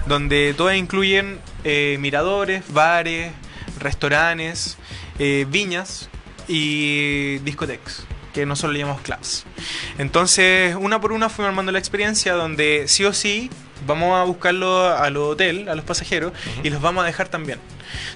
donde 0.06 0.54
todas 0.56 0.76
incluyen 0.76 1.40
eh, 1.64 1.96
miradores, 2.00 2.62
bares, 2.68 3.32
restaurantes, 3.78 4.76
eh, 5.18 5.46
viñas 5.48 6.10
y 6.48 7.38
discotecas, 7.38 8.04
que 8.33 8.47
nosotros 8.47 8.72
le 8.72 8.80
llamamos 8.80 9.03
clubs. 9.03 9.45
Entonces, 9.99 10.74
una 10.78 11.01
por 11.01 11.12
una 11.12 11.28
fuimos 11.28 11.51
armando 11.51 11.72
la 11.72 11.78
experiencia 11.78 12.33
donde 12.35 12.85
sí 12.89 13.05
o 13.05 13.12
sí 13.12 13.51
vamos 13.87 14.18
a 14.18 14.24
buscarlo 14.24 14.87
al 14.89 15.16
hotel, 15.16 15.68
a 15.68 15.74
los 15.74 15.85
pasajeros, 15.85 16.33
y 16.62 16.70
los 16.70 16.80
vamos 16.80 17.03
a 17.03 17.07
dejar 17.07 17.28
también. 17.28 17.59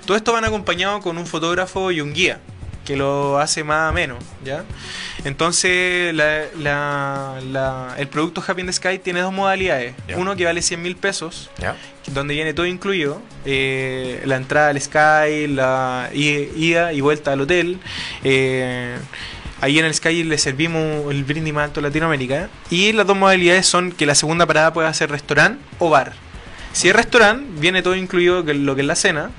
Todo 0.07 0.17
esto 0.17 0.33
van 0.33 0.45
acompañado 0.45 1.01
con 1.01 1.19
un 1.19 1.27
fotógrafo 1.27 1.91
y 1.91 2.01
un 2.01 2.13
guía 2.15 2.41
que 2.85 2.97
lo 2.97 3.41
hace 3.41 3.65
más 3.65 3.93
menos, 3.93 4.23
¿ya? 4.45 4.65
Entonces, 5.25 6.15
la- 6.15 6.45
la- 6.57 7.41
la- 7.51 7.95
el 7.99 8.07
producto 8.07 8.45
Happy 8.47 8.61
in 8.61 8.69
the 8.69 8.73
Sky 8.73 9.01
tiene 9.01 9.21
dos 9.23 9.33
modalidades. 9.33 9.95
Ya. 10.07 10.17
Uno 10.19 10.37
que 10.37 10.45
vale 10.45 10.63
100 10.63 10.81
mil 10.81 10.95
pesos, 10.95 11.51
¿Ya? 11.59 11.75
donde 12.13 12.35
viene 12.35 12.55
todo 12.55 12.65
incluido, 12.65 13.21
eh, 13.45 14.23
la 14.25 14.37
entrada 14.37 14.69
al 14.69 14.81
Sky, 14.81 15.49
la 15.49 16.11
ida 16.15 16.93
y 16.93 17.01
vuelta 17.01 17.33
al 17.33 17.41
hotel. 17.41 17.81
eh, 18.23 18.97
ahí 19.61 19.79
en 19.79 19.85
el 19.85 19.95
Sky 19.95 20.25
le 20.25 20.39
servimos 20.39 21.11
el 21.13 21.25
brindis 21.25 21.53
más 21.55 21.65
alto 21.65 21.81
de 21.81 21.89
Latinoamérica. 21.89 22.49
Y 22.71 22.93
las 22.93 23.07
dos 23.07 23.17
modalidades 23.17 23.67
son 23.67 23.93
que 23.93 24.07
la 24.07 24.15
segunda 24.15 24.47
parada 24.47 24.73
pueda 24.73 24.93
ser 24.95 25.11
restaurante 25.11 25.61
o 25.79 25.91
bar. 25.91 26.13
Si 26.73 26.91
es 26.91 26.95
restaurante, 26.95 27.47
viene 27.59 27.81
todo 27.83 27.97
incluido 27.97 28.43
lo 28.43 28.75
que 28.75 28.83
es 28.83 28.87
la 28.87 28.97
cena. 28.97 29.31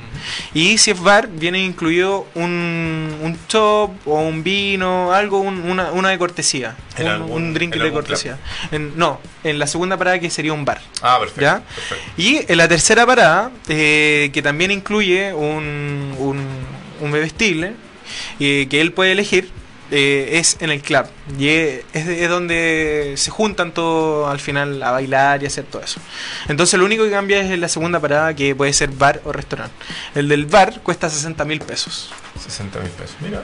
Y 0.55 0.79
si 0.79 0.89
es 0.89 0.99
bar, 0.99 1.27
viene 1.31 1.59
incluido 1.63 2.25
un, 2.33 3.15
un 3.21 3.37
chop 3.47 3.91
o 4.07 4.19
un 4.21 4.43
vino, 4.43 5.13
algo, 5.13 5.39
un- 5.41 5.69
una, 5.69 5.91
una 5.91 6.09
de 6.09 6.17
cortesía. 6.17 6.75
¿En 6.97 7.05
Un, 7.05 7.11
algún- 7.11 7.31
un 7.33 7.53
drink 7.53 7.75
de 7.75 7.91
cortesía. 7.91 8.39
En- 8.71 8.97
no, 8.97 9.21
en 9.43 9.59
la 9.59 9.67
segunda 9.67 9.97
parada 9.97 10.17
que 10.19 10.31
sería 10.31 10.51
un 10.51 10.65
bar. 10.65 10.81
Ah, 11.03 11.17
perfecto. 11.19 11.41
¿Ya? 11.41 11.59
perfecto. 11.61 12.03
Y 12.17 12.39
en 12.51 12.57
la 12.57 12.67
tercera 12.67 13.05
parada, 13.05 13.51
eh, 13.67 14.31
que 14.33 14.41
también 14.41 14.71
incluye 14.71 15.31
un, 15.31 16.15
un, 16.17 16.43
un 17.01 17.11
bebestible 17.11 17.73
eh, 18.39 18.65
que 18.67 18.81
él 18.81 18.93
puede 18.93 19.11
elegir, 19.11 19.51
eh, 19.91 20.29
es 20.33 20.57
en 20.59 20.69
el 20.69 20.81
club. 20.81 21.05
Y 21.37 21.49
es, 21.49 21.83
es 21.93 22.29
donde 22.29 23.13
se 23.17 23.31
juntan 23.31 23.73
todos 23.73 24.29
al 24.29 24.39
final 24.39 24.81
a 24.83 24.91
bailar 24.91 25.43
y 25.43 25.45
hacer 25.45 25.65
todo 25.65 25.81
eso. 25.81 25.99
Entonces 26.47 26.77
lo 26.79 26.85
único 26.85 27.03
que 27.03 27.11
cambia 27.11 27.39
es 27.41 27.57
la 27.59 27.67
segunda 27.67 27.99
parada, 27.99 28.33
que 28.33 28.55
puede 28.55 28.73
ser 28.73 28.89
bar 28.89 29.21
o 29.25 29.31
restaurante. 29.31 29.75
El 30.15 30.27
del 30.27 30.45
bar 30.45 30.81
cuesta 30.81 31.09
60 31.09 31.45
mil 31.45 31.59
pesos. 31.61 32.09
60 32.39 32.79
mil 32.79 32.89
pesos. 32.91 33.15
Mira. 33.21 33.41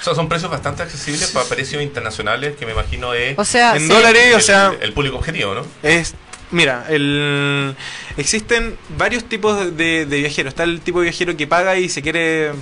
O 0.00 0.04
sea, 0.04 0.14
son 0.14 0.28
precios 0.28 0.50
bastante 0.50 0.82
accesibles 0.82 1.30
para 1.32 1.46
precios 1.46 1.82
internacionales 1.82 2.54
que 2.56 2.64
me 2.66 2.72
imagino 2.72 3.14
es 3.14 3.36
O 3.38 3.44
sea, 3.44 3.74
en 3.74 3.82
sí. 3.82 3.88
dólares, 3.88 4.34
o 4.34 4.36
el, 4.36 4.42
sea, 4.42 4.72
el 4.80 4.92
público 4.92 5.16
objetivo, 5.16 5.54
¿no? 5.54 5.66
Es, 5.82 6.14
mira, 6.52 6.86
el, 6.88 7.74
existen 8.16 8.76
varios 8.96 9.24
tipos 9.24 9.76
de, 9.76 10.06
de 10.06 10.18
viajeros. 10.18 10.52
Está 10.52 10.62
el 10.62 10.80
tipo 10.80 11.00
de 11.00 11.04
viajero 11.04 11.36
que 11.36 11.46
paga 11.48 11.76
y 11.76 11.88
se 11.88 12.00
quiere 12.00 12.52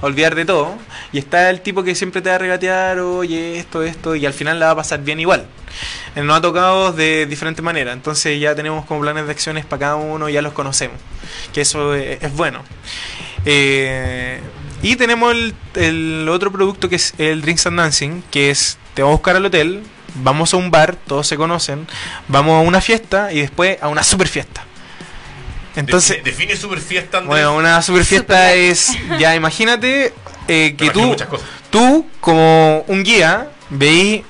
olvidar 0.00 0.34
de 0.34 0.44
todo. 0.44 0.76
Y 1.12 1.18
está 1.18 1.50
el 1.50 1.60
tipo 1.60 1.82
que 1.82 1.94
siempre 1.94 2.22
te 2.22 2.30
va 2.30 2.36
a 2.36 2.38
regatear, 2.38 2.98
oye, 3.00 3.58
esto, 3.58 3.82
esto, 3.82 4.14
y 4.14 4.26
al 4.26 4.32
final 4.32 4.58
la 4.60 4.66
va 4.66 4.72
a 4.72 4.76
pasar 4.76 5.00
bien 5.02 5.20
igual. 5.20 5.46
Eh, 6.14 6.22
Nos 6.22 6.38
ha 6.38 6.40
tocado 6.40 6.92
de 6.92 7.26
diferentes 7.26 7.64
maneras. 7.64 7.94
Entonces 7.94 8.40
ya 8.40 8.54
tenemos 8.54 8.84
como 8.84 9.00
planes 9.00 9.26
de 9.26 9.32
acciones 9.32 9.64
para 9.64 9.80
cada 9.80 9.96
uno, 9.96 10.28
ya 10.28 10.42
los 10.42 10.52
conocemos. 10.52 10.98
Que 11.52 11.62
eso 11.62 11.94
es, 11.94 12.22
es 12.22 12.32
bueno. 12.34 12.62
Eh, 13.44 14.40
y 14.82 14.96
tenemos 14.96 15.32
el, 15.32 15.54
el 15.74 16.28
otro 16.28 16.52
producto 16.52 16.88
que 16.88 16.96
es 16.96 17.14
el 17.18 17.42
Drinks 17.42 17.66
and 17.66 17.78
Dancing, 17.78 18.22
que 18.30 18.50
es, 18.50 18.78
te 18.94 19.02
vamos 19.02 19.14
a 19.14 19.18
buscar 19.18 19.36
al 19.36 19.44
hotel, 19.44 19.82
vamos 20.22 20.54
a 20.54 20.56
un 20.56 20.70
bar, 20.70 20.96
todos 20.96 21.26
se 21.26 21.36
conocen, 21.36 21.86
vamos 22.28 22.54
a 22.54 22.60
una 22.60 22.80
fiesta 22.80 23.32
y 23.32 23.40
después 23.40 23.78
a 23.82 23.88
una 23.88 24.02
super 24.02 24.28
fiesta. 24.28 24.64
Entonces, 25.78 26.16
Define, 26.24 26.30
define 26.52 26.56
super 26.56 26.80
fiesta, 26.80 27.18
Andrés. 27.18 27.28
bueno, 27.28 27.56
una 27.56 27.80
super 27.82 28.04
fiesta 28.04 28.48
Super. 28.48 28.58
es, 28.58 28.96
ya 29.18 29.34
imagínate 29.34 30.12
eh, 30.48 30.74
que 30.76 30.90
tú, 30.90 31.16
tú 31.70 32.06
como 32.20 32.84
un 32.88 33.02
guía 33.04 33.50
veí 33.70 34.24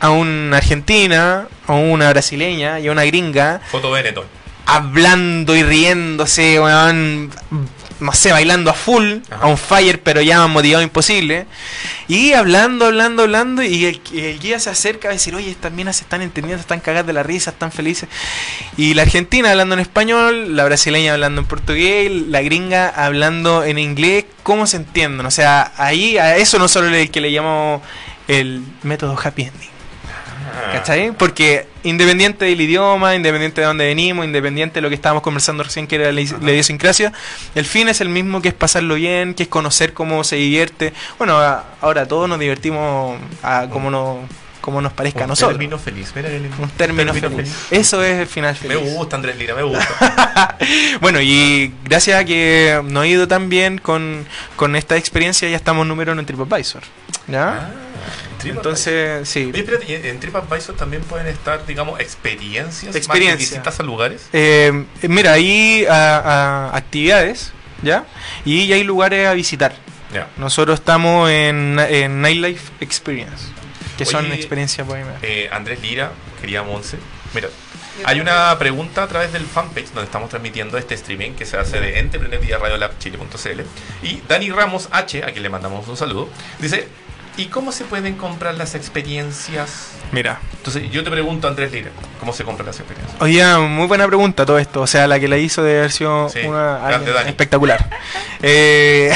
a 0.00 0.10
una 0.10 0.56
argentina, 0.58 1.46
a 1.66 1.72
una 1.74 2.10
brasileña 2.10 2.80
y 2.80 2.88
a 2.88 2.92
una 2.92 3.04
gringa 3.04 3.60
Foto 3.70 3.90
Benetton. 3.90 4.24
hablando 4.66 5.54
y 5.56 5.62
riéndose, 5.62 6.60
weón, 6.60 7.30
no 8.00 8.12
sé, 8.12 8.32
bailando 8.32 8.70
a 8.70 8.74
full, 8.74 9.18
Ajá. 9.30 9.44
a 9.44 9.46
un 9.46 9.58
fire, 9.58 10.00
pero 10.02 10.20
ya 10.20 10.46
motivado 10.46 10.82
imposible. 10.82 11.46
Y 12.06 12.32
hablando, 12.32 12.86
hablando, 12.86 13.22
hablando, 13.24 13.62
y 13.62 13.84
el, 13.84 14.00
guía 14.38 14.58
se 14.58 14.70
acerca 14.70 15.08
a 15.08 15.12
decir, 15.12 15.34
oye, 15.34 15.50
estas 15.50 15.72
minas 15.72 15.96
se 15.96 16.04
están 16.04 16.22
entendiendo, 16.22 16.60
están 16.60 16.80
cagadas 16.80 17.06
de 17.06 17.12
la 17.12 17.22
risa, 17.22 17.50
están 17.50 17.72
felices. 17.72 18.08
Y 18.76 18.94
la 18.94 19.02
argentina 19.02 19.50
hablando 19.50 19.74
en 19.74 19.80
español, 19.80 20.56
la 20.56 20.64
brasileña 20.64 21.12
hablando 21.12 21.40
en 21.40 21.46
portugués, 21.46 22.10
la 22.28 22.42
gringa 22.42 22.88
hablando 22.88 23.64
en 23.64 23.78
inglés, 23.78 24.24
¿cómo 24.42 24.66
se 24.66 24.78
entienden? 24.78 25.26
O 25.26 25.30
sea, 25.30 25.72
ahí 25.76 26.18
a 26.18 26.36
eso 26.36 26.58
no 26.58 26.68
solo 26.68 26.88
el 26.88 27.10
que 27.10 27.20
le 27.20 27.30
llamo 27.30 27.82
el 28.26 28.62
método 28.82 29.18
happy 29.22 29.42
ending. 29.42 29.77
Ah. 30.54 30.72
¿Cachai? 30.72 31.12
Porque 31.12 31.66
independiente 31.82 32.44
del 32.44 32.60
idioma, 32.60 33.14
independiente 33.14 33.60
de 33.60 33.66
dónde 33.66 33.86
venimos, 33.86 34.24
independiente 34.24 34.74
de 34.76 34.80
lo 34.82 34.88
que 34.88 34.94
estábamos 34.94 35.22
conversando 35.22 35.62
recién, 35.62 35.86
que 35.86 35.96
era 35.96 36.12
la, 36.12 36.20
la 36.20 36.52
idiosincrasia, 36.52 37.12
el 37.54 37.64
fin 37.64 37.88
es 37.88 38.00
el 38.00 38.08
mismo, 38.08 38.42
que 38.42 38.48
es 38.48 38.54
pasarlo 38.54 38.94
bien, 38.94 39.34
que 39.34 39.44
es 39.44 39.48
conocer 39.48 39.92
cómo 39.92 40.24
se 40.24 40.36
divierte. 40.36 40.92
Bueno, 41.18 41.38
ahora 41.80 42.06
todos 42.06 42.28
nos 42.28 42.38
divertimos 42.38 43.18
a 43.42 43.68
como, 43.70 43.90
no, 43.90 44.20
como 44.60 44.80
nos 44.80 44.92
parezca 44.92 45.20
a 45.20 45.22
Un 45.24 45.28
nosotros. 45.30 45.58
término 45.58 45.78
feliz. 45.78 46.12
Mira, 46.14 46.28
el- 46.28 46.50
Un 46.58 46.70
término 46.76 47.12
feliz. 47.14 47.52
Eso 47.70 48.02
es 48.02 48.18
el 48.20 48.26
final 48.26 48.54
Me 48.62 48.68
feliz. 48.74 48.92
gusta, 48.94 49.16
Andrés 49.16 49.36
Lira, 49.36 49.54
me 49.54 49.62
gusta. 49.62 50.56
Bueno, 51.00 51.20
y 51.20 51.72
gracias 51.84 52.20
a 52.20 52.24
que 52.24 52.80
nos 52.84 53.02
ha 53.02 53.06
ido 53.06 53.28
tan 53.28 53.48
bien 53.48 53.78
con, 53.78 54.26
con 54.56 54.76
esta 54.76 54.96
experiencia, 54.96 55.48
ya 55.48 55.56
estamos 55.56 55.86
número 55.86 56.12
uno 56.12 56.20
en 56.20 56.26
TripAdvisor. 56.26 56.82
¿Ya? 57.28 57.48
Ah, 57.48 57.70
TripAdvisor. 58.38 58.56
Entonces, 58.56 59.28
sí. 59.28 59.50
Oye, 59.52 59.60
espérate, 59.60 59.86
¿y 59.90 60.08
en- 60.08 60.20
TripAdvisor 60.20 60.74
también 60.76 61.02
pueden 61.02 61.26
estar, 61.28 61.64
digamos, 61.66 62.00
experiencias 62.00 62.94
Experiencia. 62.96 63.32
más 63.34 63.38
distintas 63.40 63.80
a 63.80 63.82
lugares. 63.82 64.28
Eh, 64.32 64.84
mira, 65.02 65.32
hay 65.34 65.86
a- 65.88 66.70
a 66.72 66.76
actividades, 66.76 67.52
¿ya? 67.82 68.04
Y 68.44 68.72
hay 68.72 68.84
lugares 68.84 69.26
a 69.28 69.32
visitar. 69.34 69.74
Ya. 70.12 70.26
Nosotros 70.38 70.78
estamos 70.80 71.30
en, 71.30 71.78
en 71.78 72.22
Nightlife 72.22 72.72
Experience, 72.80 73.44
que 73.98 74.06
son 74.06 74.24
Oye, 74.24 74.34
experiencias 74.34 74.86
bohemias. 74.86 75.16
Eh, 75.22 75.48
Andrés 75.52 75.82
Lira, 75.82 76.12
quería 76.40 76.62
Monse. 76.62 76.98
Mira, 77.34 77.48
hay 78.04 78.20
una 78.20 78.56
pregunta 78.58 79.02
a 79.02 79.08
través 79.08 79.32
del 79.32 79.44
fanpage 79.44 79.88
donde 79.88 80.04
estamos 80.04 80.30
transmitiendo 80.30 80.78
este 80.78 80.94
streaming 80.94 81.32
que 81.32 81.44
se 81.44 81.58
hace 81.58 81.80
de 81.80 81.98
Entrepreneur 81.98 82.40
vía 82.40 82.58
radiolabchile.cl. 82.58 83.60
Y 84.02 84.22
Dani 84.28 84.50
Ramos 84.50 84.88
H, 84.92 85.24
a 85.24 85.32
quien 85.32 85.42
le 85.42 85.50
mandamos 85.50 85.86
un 85.88 85.96
saludo, 85.96 86.28
dice: 86.60 86.88
¿Y 87.38 87.46
cómo 87.46 87.70
se 87.70 87.84
pueden 87.84 88.16
comprar 88.16 88.56
las 88.56 88.74
experiencias? 88.74 89.90
Mira, 90.10 90.40
Entonces, 90.56 90.90
yo 90.90 91.04
te 91.04 91.10
pregunto, 91.10 91.46
Andrés 91.46 91.70
Lira, 91.70 91.90
¿cómo 92.18 92.32
se 92.32 92.42
compran 92.42 92.66
las 92.66 92.80
experiencias? 92.80 93.22
oye, 93.22 93.44
muy 93.58 93.86
buena 93.86 94.08
pregunta 94.08 94.44
todo 94.44 94.58
esto. 94.58 94.80
O 94.80 94.88
sea, 94.88 95.06
la 95.06 95.20
que 95.20 95.28
la 95.28 95.38
hizo 95.38 95.62
de 95.62 95.78
haber 95.78 95.92
sido 95.92 96.28
Sí, 96.30 96.40
una 96.40 97.00
espectacular. 97.26 97.88
Eh, 98.40 99.12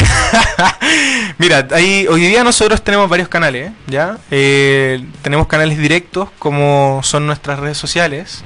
mira, 1.39 1.68
ahí, 1.70 2.09
hoy 2.09 2.23
día 2.23 2.43
nosotros 2.43 2.83
tenemos 2.83 3.09
varios 3.09 3.29
canales, 3.29 3.70
¿ya? 3.87 4.18
Eh, 4.33 5.05
tenemos 5.23 5.47
canales 5.47 5.79
directos 5.79 6.29
como 6.41 7.01
son 7.05 7.27
nuestras 7.27 7.61
redes 7.61 7.79
sociales 7.79 8.43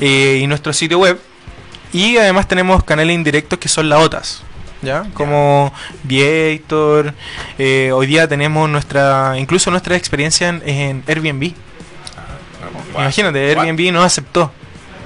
eh, 0.00 0.38
y 0.40 0.46
nuestro 0.46 0.72
sitio 0.72 1.00
web. 1.00 1.18
Y 1.92 2.16
además 2.16 2.46
tenemos 2.46 2.84
canales 2.84 3.12
indirectos 3.12 3.58
que 3.58 3.68
son 3.68 3.88
las 3.88 3.98
OTAs. 3.98 4.42
¿Ya? 4.84 5.04
Como 5.14 5.72
Viator. 6.02 7.14
eh, 7.58 7.90
hoy 7.92 8.06
día 8.06 8.28
tenemos 8.28 8.68
nuestra. 8.68 9.34
Incluso 9.38 9.70
nuestra 9.70 9.96
experiencia 9.96 10.48
en, 10.48 10.62
en 10.68 11.04
Airbnb. 11.06 11.52
Wow. 12.92 13.02
Imagínate, 13.02 13.54
What? 13.54 13.64
Airbnb 13.64 13.92
nos 13.92 14.04
aceptó 14.04 14.52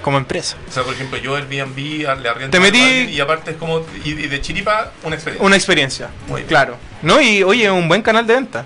como 0.03 0.19
empresa. 0.19 0.57
O 0.69 0.73
sea, 0.73 0.83
por 0.85 0.95
ejemplo, 0.95 1.19
yo 1.19 1.35
Airbnb 1.37 1.77
le 1.77 2.29
arriendo 2.29 2.51
Te 2.51 2.61
metí- 2.61 3.11
y 3.11 3.21
aparte 3.21 3.53
es 3.53 3.57
como. 3.57 3.81
Y, 4.05 4.11
y 4.11 4.27
de 4.29 4.41
chiripa, 4.41 4.93
una 5.05 5.15
experiencia. 5.17 5.47
Una 5.47 5.57
experiencia, 5.57 6.09
Muy 6.29 6.37
bien. 6.43 6.49
claro. 6.49 6.77
¿No? 7.03 7.21
Y 7.21 7.43
oye, 7.43 7.71
un 7.71 7.89
buen 7.89 8.03
canal 8.03 8.27
de 8.27 8.35
venta. 8.35 8.65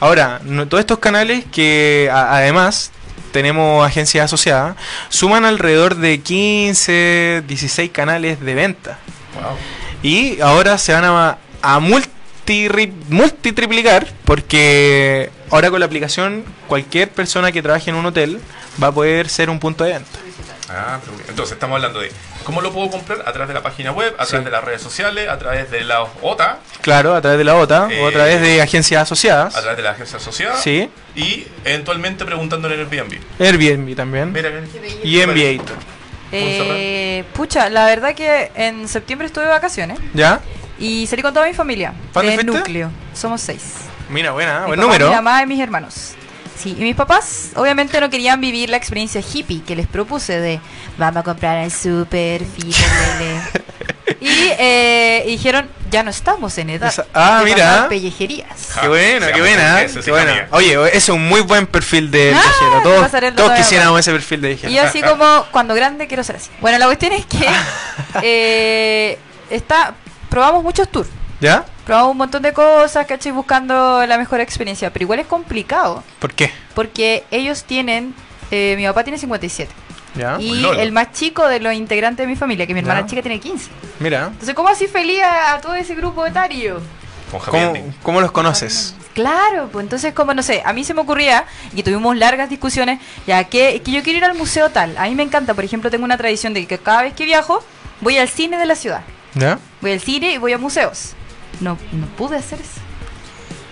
Ahora, 0.00 0.40
no- 0.44 0.66
todos 0.68 0.80
estos 0.80 0.98
canales 0.98 1.44
que 1.52 2.08
a- 2.12 2.36
además 2.36 2.90
tenemos 3.32 3.86
agencias 3.86 4.24
asociadas, 4.24 4.74
suman 5.10 5.44
alrededor 5.44 5.94
de 5.96 6.20
15, 6.20 7.42
16 7.46 7.90
canales 7.90 8.40
de 8.40 8.54
venta. 8.54 8.98
Wow. 9.34 9.56
Y 10.02 10.40
ahora 10.40 10.78
se 10.78 10.92
van 10.92 11.04
a, 11.04 11.38
a 11.62 11.80
multi, 11.80 12.68
multitriplicar 13.08 14.06
porque 14.24 15.30
ahora 15.50 15.70
con 15.70 15.80
la 15.80 15.86
aplicación 15.86 16.44
cualquier 16.66 17.08
persona 17.10 17.50
que 17.52 17.62
trabaje 17.62 17.90
en 17.90 17.96
un 17.96 18.06
hotel 18.06 18.40
va 18.82 18.88
a 18.88 18.92
poder 18.92 19.28
ser 19.28 19.50
un 19.50 19.58
punto 19.58 19.84
de 19.84 19.94
venta. 19.94 20.18
Ah, 20.70 21.00
entonces 21.28 21.54
estamos 21.54 21.76
hablando 21.76 21.98
de 21.98 22.12
cómo 22.44 22.60
lo 22.60 22.70
puedo 22.70 22.90
comprar 22.90 23.20
a 23.26 23.32
través 23.32 23.48
de 23.48 23.54
la 23.54 23.62
página 23.62 23.90
web, 23.90 24.14
a 24.18 24.24
Sí. 24.24 24.30
través 24.32 24.44
de 24.44 24.50
las 24.50 24.62
redes 24.64 24.82
sociales, 24.82 25.26
a 25.28 25.38
través 25.38 25.70
de 25.70 25.80
la 25.82 26.02
OTA, 26.02 26.58
Claro, 26.82 27.14
a 27.14 27.22
través 27.22 27.38
de 27.38 27.44
la 27.44 27.56
OTA 27.56 27.84
o 27.84 28.06
a 28.06 28.10
Eh, 28.10 28.12
través 28.12 28.40
de 28.42 28.60
agencias 28.60 29.02
asociadas. 29.02 29.56
a 29.56 29.60
través 29.62 29.78
de 29.78 29.82
la 29.82 29.90
agencia 29.92 30.18
asociada 30.18 30.56
Sí, 30.60 30.90
y 31.16 31.46
eventualmente 31.64 32.24
preguntando 32.26 32.70
en 32.70 32.80
Airbnb. 32.80 33.18
Airbnb 33.40 33.96
también. 33.96 34.30
Mira, 34.32 34.50
mira. 34.50 34.66
Y 35.02 35.20
Enviator. 35.20 35.76
Eh, 36.32 37.24
pucha, 37.34 37.70
la 37.70 37.86
verdad 37.86 38.14
que 38.14 38.50
en 38.54 38.86
septiembre 38.88 39.26
estuve 39.26 39.44
de 39.44 39.50
vacaciones 39.50 39.98
¿Ya? 40.14 40.40
y 40.78 41.06
salí 41.06 41.22
con 41.22 41.32
toda 41.32 41.46
mi 41.46 41.54
familia. 41.54 41.94
¿Cuándo 42.12 42.30
de 42.30 42.38
fuiste? 42.38 42.58
núcleo. 42.58 42.90
Somos 43.14 43.40
seis. 43.40 43.62
Mira, 44.10 44.32
buena, 44.32 44.60
Mi 44.60 44.66
buen 44.68 44.80
papá, 44.80 44.86
número. 44.86 45.08
Mi 45.08 45.14
mamá 45.14 45.42
y 45.42 45.46
mis 45.46 45.60
hermanos. 45.60 46.14
Sí, 46.56 46.74
y 46.76 46.82
mis 46.82 46.96
papás 46.96 47.50
obviamente 47.54 48.00
no 48.00 48.10
querían 48.10 48.40
vivir 48.40 48.68
la 48.68 48.76
experiencia 48.76 49.20
hippie 49.20 49.62
que 49.62 49.76
les 49.76 49.86
propuse 49.86 50.40
de 50.40 50.60
vamos 50.98 51.18
a 51.18 51.22
comprar 51.22 51.58
el 51.64 51.70
super, 51.70 52.44
fito, 52.44 52.78
lele. 53.20 53.40
Y 54.20 54.28
eh, 54.58 55.22
y 55.26 55.30
dijeron, 55.32 55.68
ya 55.90 56.02
no 56.02 56.10
estamos 56.10 56.56
en 56.58 56.70
edad 56.70 56.88
Esa- 56.88 57.06
ah, 57.14 57.38
de 57.38 57.44
mira. 57.44 57.86
pellejerías. 57.88 58.48
Ja, 58.74 58.80
Qué 58.82 58.88
buena, 58.88 59.18
seamos 59.26 59.32
qué 59.34 59.40
buena, 59.40 59.80
qué 59.80 59.88
sí, 60.02 60.10
buena. 60.10 60.30
amiga. 60.32 60.48
Oye, 60.50 60.88
ese 60.88 60.96
es 60.96 61.08
un 61.10 61.28
muy 61.28 61.40
buen 61.40 61.66
perfil 61.66 62.10
de 62.10 62.34
Ah, 62.34 62.40
viajero. 62.42 62.82
Todos, 62.82 63.00
pasaré 63.02 63.28
el 63.28 63.34
todos 63.34 63.48
dato 63.50 63.58
de 63.60 63.64
quisiéramos 63.64 64.00
ese 64.00 64.12
perfil 64.12 64.40
de 64.40 64.48
viajero. 64.48 64.72
Y 64.72 64.74
yo 64.76 64.82
así 64.82 65.02
como, 65.02 65.44
cuando 65.52 65.74
grande 65.74 66.06
quiero 66.08 66.24
ser 66.24 66.36
así. 66.36 66.50
Bueno, 66.60 66.78
la 66.78 66.86
cuestión 66.86 67.12
es 67.12 67.24
que 67.26 67.46
eh, 68.22 69.18
está, 69.50 69.94
probamos 70.28 70.62
muchos 70.62 70.88
tours. 70.88 71.08
¿Ya? 71.40 71.64
Probamos 71.86 72.10
un 72.12 72.16
montón 72.18 72.42
de 72.42 72.52
cosas, 72.52 73.06
¿cachai? 73.06 73.30
Buscando 73.32 74.04
la 74.06 74.18
mejor 74.18 74.40
experiencia. 74.40 74.90
Pero 74.92 75.04
igual 75.04 75.20
es 75.20 75.26
complicado. 75.26 76.02
¿Por 76.18 76.32
qué? 76.34 76.50
Porque 76.74 77.24
ellos 77.30 77.64
tienen, 77.64 78.14
eh, 78.50 78.74
mi 78.76 78.84
papá 78.86 79.04
tiene 79.04 79.18
57. 79.18 79.72
¿Ya? 80.14 80.36
Y 80.40 80.54
lolo. 80.60 80.80
el 80.80 80.90
más 80.92 81.12
chico 81.12 81.46
de 81.48 81.60
los 81.60 81.74
integrantes 81.74 82.24
de 82.24 82.28
mi 82.28 82.36
familia, 82.36 82.66
que 82.66 82.74
mi 82.74 82.80
hermana 82.80 83.00
Ya. 83.02 83.06
chica 83.06 83.22
tiene 83.22 83.40
15. 83.40 83.70
Mira. 84.00 84.26
Entonces, 84.28 84.54
¿cómo 84.54 84.68
así 84.68 84.86
feliz 84.86 85.22
a, 85.22 85.54
a 85.54 85.60
todo 85.60 85.74
ese 85.74 85.94
grupo 85.94 86.24
etario? 86.26 86.80
¿Cómo, 87.30 87.74
cómo 88.02 88.20
los 88.22 88.32
conoces? 88.32 88.94
Claro, 89.12 89.68
pues 89.70 89.82
entonces 89.84 90.14
como 90.14 90.32
no 90.32 90.42
sé, 90.42 90.62
a 90.64 90.72
mí 90.72 90.84
se 90.84 90.94
me 90.94 91.00
ocurría 91.02 91.44
y 91.74 91.82
tuvimos 91.82 92.16
largas 92.16 92.48
discusiones, 92.48 93.00
ya 93.26 93.44
que, 93.44 93.82
que 93.84 93.90
yo 93.90 94.02
quiero 94.02 94.18
ir 94.18 94.24
al 94.24 94.34
museo 94.36 94.70
tal. 94.70 94.96
A 94.96 95.04
mí 95.08 95.14
me 95.14 95.24
encanta, 95.24 95.52
por 95.54 95.64
ejemplo, 95.64 95.90
tengo 95.90 96.04
una 96.04 96.16
tradición 96.16 96.54
de 96.54 96.66
que 96.66 96.78
cada 96.78 97.02
vez 97.02 97.14
que 97.14 97.24
viajo 97.24 97.62
voy 98.00 98.16
al 98.16 98.28
cine 98.28 98.56
de 98.56 98.64
la 98.66 98.76
ciudad. 98.76 99.02
¿Ya? 99.34 99.58
Voy 99.82 99.92
al 99.92 100.00
cine 100.00 100.32
y 100.32 100.38
voy 100.38 100.52
a 100.52 100.58
museos. 100.58 101.12
No, 101.60 101.76
no 101.92 102.06
pude 102.16 102.36
hacer 102.38 102.60
eso. 102.60 102.80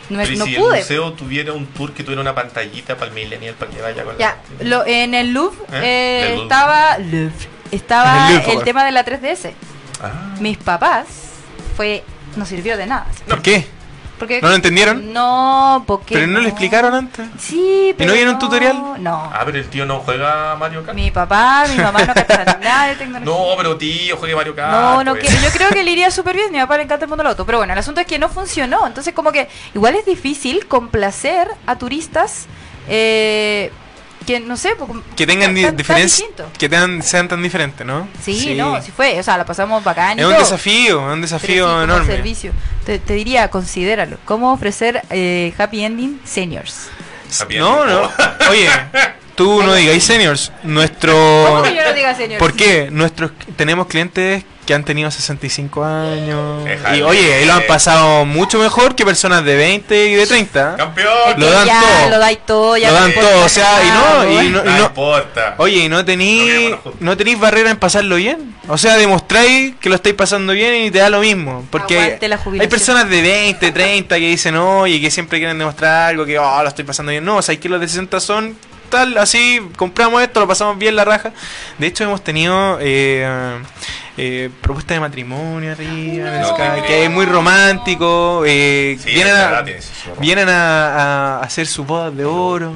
No, 0.09 0.18
Pero 0.18 0.32
¿y 0.32 0.36
no 0.36 0.44
si 0.44 0.54
pude. 0.54 0.76
el 0.78 0.82
museo 0.82 1.12
tuviera 1.14 1.52
un 1.52 1.66
tour 1.66 1.92
que 1.92 2.02
tuviera 2.04 2.20
una 2.22 2.34
pantallita 2.34 2.94
para 2.96 3.07
el 3.09 3.12
millennial 3.14 3.54
para 3.54 3.70
que 3.70 3.80
vaya 3.82 4.04
con 4.04 4.12
la- 4.14 4.18
Ya, 4.18 4.36
lo, 4.61 4.86
en 4.86 5.14
el 5.14 5.32
Louvre, 5.32 5.59
¿Eh? 5.72 5.80
eh, 5.82 6.20
El 6.22 6.30
Louvre. 6.32 6.42
estaba 6.44 6.98
Louvre, 6.98 7.32
estaba 7.72 8.28
el 8.30 8.36
Louvre. 8.36 8.52
el 8.52 8.64
tema 8.64 8.84
de 8.84 8.92
la 8.92 9.04
3DS. 9.04 9.52
Ah. 10.02 10.34
Mis 10.40 10.59
papás 10.59 11.07
fue 11.76 12.04
no 12.36 12.44
sirvió 12.46 12.76
de 12.76 12.86
nada. 12.86 13.07
¿Por 13.28 13.42
qué? 13.42 13.66
Porque 14.18 14.40
¿No 14.40 14.48
lo 14.48 14.54
entendieron? 14.54 15.12
No, 15.12 15.84
porque 15.86 16.14
¿Pero 16.14 16.26
no 16.26 16.40
lo 16.40 16.48
explicaron 16.48 16.94
antes? 16.94 17.28
Sí, 17.38 17.94
pero 17.96 18.08
no 18.08 18.14
viene 18.14 18.30
un 18.30 18.38
tutorial? 18.38 19.02
No. 19.02 19.30
Ah, 19.32 19.42
pero 19.44 19.58
el 19.58 19.68
tío 19.68 19.84
no 19.84 20.00
juega 20.00 20.56
Mario 20.56 20.84
Kart. 20.84 20.96
Mi 20.96 21.10
papá, 21.10 21.64
mi 21.68 21.76
mamá 21.82 22.02
no 22.04 22.14
cachan 22.14 22.60
nada 22.60 22.88
de 22.88 22.96
tecnología. 22.96 23.26
No, 23.26 23.56
pero 23.56 23.76
tío, 23.76 24.16
juegue 24.16 24.34
Mario 24.34 24.54
Kart. 24.54 24.72
No, 24.72 25.04
no, 25.04 25.14
pues. 25.14 25.28
que, 25.28 25.42
yo 25.42 25.50
creo 25.50 25.68
que 25.70 25.82
le 25.82 25.90
iría 25.90 26.10
súper 26.12 26.36
bien. 26.36 26.52
Mi 26.52 26.58
papá 26.58 26.78
le 26.78 26.84
encanta 26.84 27.04
el 27.04 27.08
mundo 27.08 27.22
del 27.22 27.30
auto. 27.30 27.44
Pero 27.44 27.58
bueno, 27.58 27.72
el 27.72 27.78
asunto 27.78 28.00
es 28.00 28.06
que 28.06 28.18
no 28.18 28.28
funcionó. 28.28 28.86
Entonces, 28.86 29.12
como 29.12 29.32
que 29.32 29.48
igual 29.74 29.94
es 29.96 30.06
difícil 30.06 30.66
complacer 30.66 31.48
a 31.66 31.76
turistas 31.76 32.46
eh, 32.88 33.70
que, 34.24 34.40
no 34.40 34.56
sé, 34.56 34.74
pues, 34.76 34.90
Que 35.16 35.26
tengan 35.26 35.54
diferencias, 35.76 36.28
que 36.58 36.68
tengan, 36.68 37.02
sean 37.02 37.28
tan 37.28 37.42
diferentes, 37.42 37.86
¿no? 37.86 38.08
Sí, 38.22 38.54
no, 38.56 38.80
sí 38.82 38.90
fue. 38.96 39.18
O 39.20 39.22
sea, 39.22 39.36
la 39.36 39.44
pasamos 39.44 39.82
bacán 39.84 40.18
y 40.18 40.20
Es 40.22 40.26
un 40.26 40.32
todo. 40.32 40.42
desafío, 40.42 41.00
es 41.08 41.12
un 41.12 41.14
sí, 41.16 41.20
desafío 41.22 41.82
enorme. 41.82 42.06
servicio. 42.06 42.52
Te, 42.84 42.98
te 42.98 43.14
diría, 43.14 43.48
considéralo. 43.48 44.18
¿Cómo 44.24 44.52
ofrecer 44.52 45.02
eh, 45.10 45.52
happy 45.58 45.84
ending 45.84 46.20
seniors? 46.24 46.88
Happy 47.40 47.58
No, 47.58 47.82
ending. 47.82 47.96
no. 47.96 48.50
Oye, 48.50 48.68
tú 49.37 49.62
no 49.62 49.74
digas 49.74 50.03
seniors. 50.03 50.51
Nuestro. 50.64 51.12
¿Cómo 51.49 51.62
que 51.62 51.74
yo 51.74 51.84
no 51.84 51.93
diga 51.93 52.14
señor? 52.14 52.39
¿Por 52.39 52.55
qué? 52.55 52.89
Nuestros 52.91 53.30
tenemos 53.57 53.87
clientes 53.87 54.45
que 54.66 54.74
han 54.74 54.84
tenido 54.84 55.09
65 55.11 55.84
años. 55.84 56.68
Y 56.97 57.01
oye, 57.03 57.43
y 57.43 57.47
lo 57.47 57.53
han 57.53 57.66
pasado 57.68 58.24
mucho 58.24 58.59
mejor 58.59 58.97
que 58.97 59.05
personas 59.05 59.45
de 59.45 59.55
20 59.55 60.09
y 60.09 60.14
de 60.14 60.26
30. 60.26 60.76
¡Campeón! 60.76 61.14
Lo 61.37 61.51
dan 61.51 61.66
ya, 61.66 61.80
todo. 61.80 62.11
Lo 62.11 62.18
dais 62.18 62.39
todo, 62.45 62.76
ya 62.76 62.89
Lo 62.89 62.95
dan 62.95 63.09
importa 63.11 63.30
todo, 63.30 63.45
o 63.45 63.49
sea, 63.49 63.84
y 63.84 63.89
no, 63.89 64.43
y 64.43 64.49
no, 64.49 64.64
No, 64.64 64.70
y 64.70 64.74
no- 64.74 64.87
importa. 64.87 65.55
Oye, 65.59 65.84
y 65.84 65.89
no 65.89 65.99
juntos. 65.99 66.95
no 66.99 67.16
tenéis 67.16 67.39
barrera 67.39 67.70
en 67.70 67.76
pasarlo 67.76 68.16
bien. 68.16 68.57
O 68.66 68.76
sea, 68.76 68.97
demostráis 68.97 69.76
que 69.76 69.89
lo 69.89 69.95
estáis 69.95 70.16
pasando 70.16 70.53
bien 70.53 70.87
y 70.87 70.91
te 70.91 70.99
da 70.99 71.11
lo 71.11 71.20
mismo. 71.20 71.64
Porque 71.70 72.18
la 72.20 72.41
hay 72.59 72.66
personas 72.66 73.09
de 73.09 73.22
20, 73.22 73.70
30 73.70 74.16
que 74.16 74.28
dicen, 74.28 74.57
oye, 74.57 75.01
que 75.01 75.12
siempre 75.12 75.39
quieren 75.39 75.57
demostrar 75.59 76.09
algo, 76.11 76.26
que 76.26 76.37
oh, 76.41 76.62
lo 76.62 76.68
estoy 76.68 76.84
pasando 76.84 77.11
bien. 77.11 77.24
No, 77.24 77.37
o 77.37 77.43
sea, 77.43 77.53
hay 77.53 77.59
que 77.59 77.68
los 77.68 77.80
de 77.80 77.87
60 77.87 78.18
son 78.18 78.57
tal, 78.87 79.18
así, 79.18 79.61
compramos 79.76 80.22
esto, 80.22 80.41
lo 80.41 80.49
pasamos 80.49 80.78
bien 80.78 80.97
la 80.97 81.05
raja. 81.05 81.32
De 81.78 81.87
hecho, 81.87 82.05
hemos 82.05 82.22
tenido 82.24 82.78
eh, 82.80 83.59
eh, 84.16 84.51
propuesta 84.61 84.95
de 84.95 85.01
matrimonio 85.01 85.72
arriba, 85.72 86.30
No, 86.41 86.55
que 86.87 87.05
es 87.05 87.11
muy 87.11 87.26
romántico. 87.26 88.43
eh, 88.47 88.99
Sí, 89.03 89.11
vienen 89.11 89.34
a, 89.37 89.64
su 89.64 90.20
vienen 90.20 90.49
a, 90.49 91.37
a 91.37 91.41
hacer 91.41 91.66
sus 91.66 91.87
bodas 91.87 92.16
de 92.16 92.24
oro, 92.24 92.72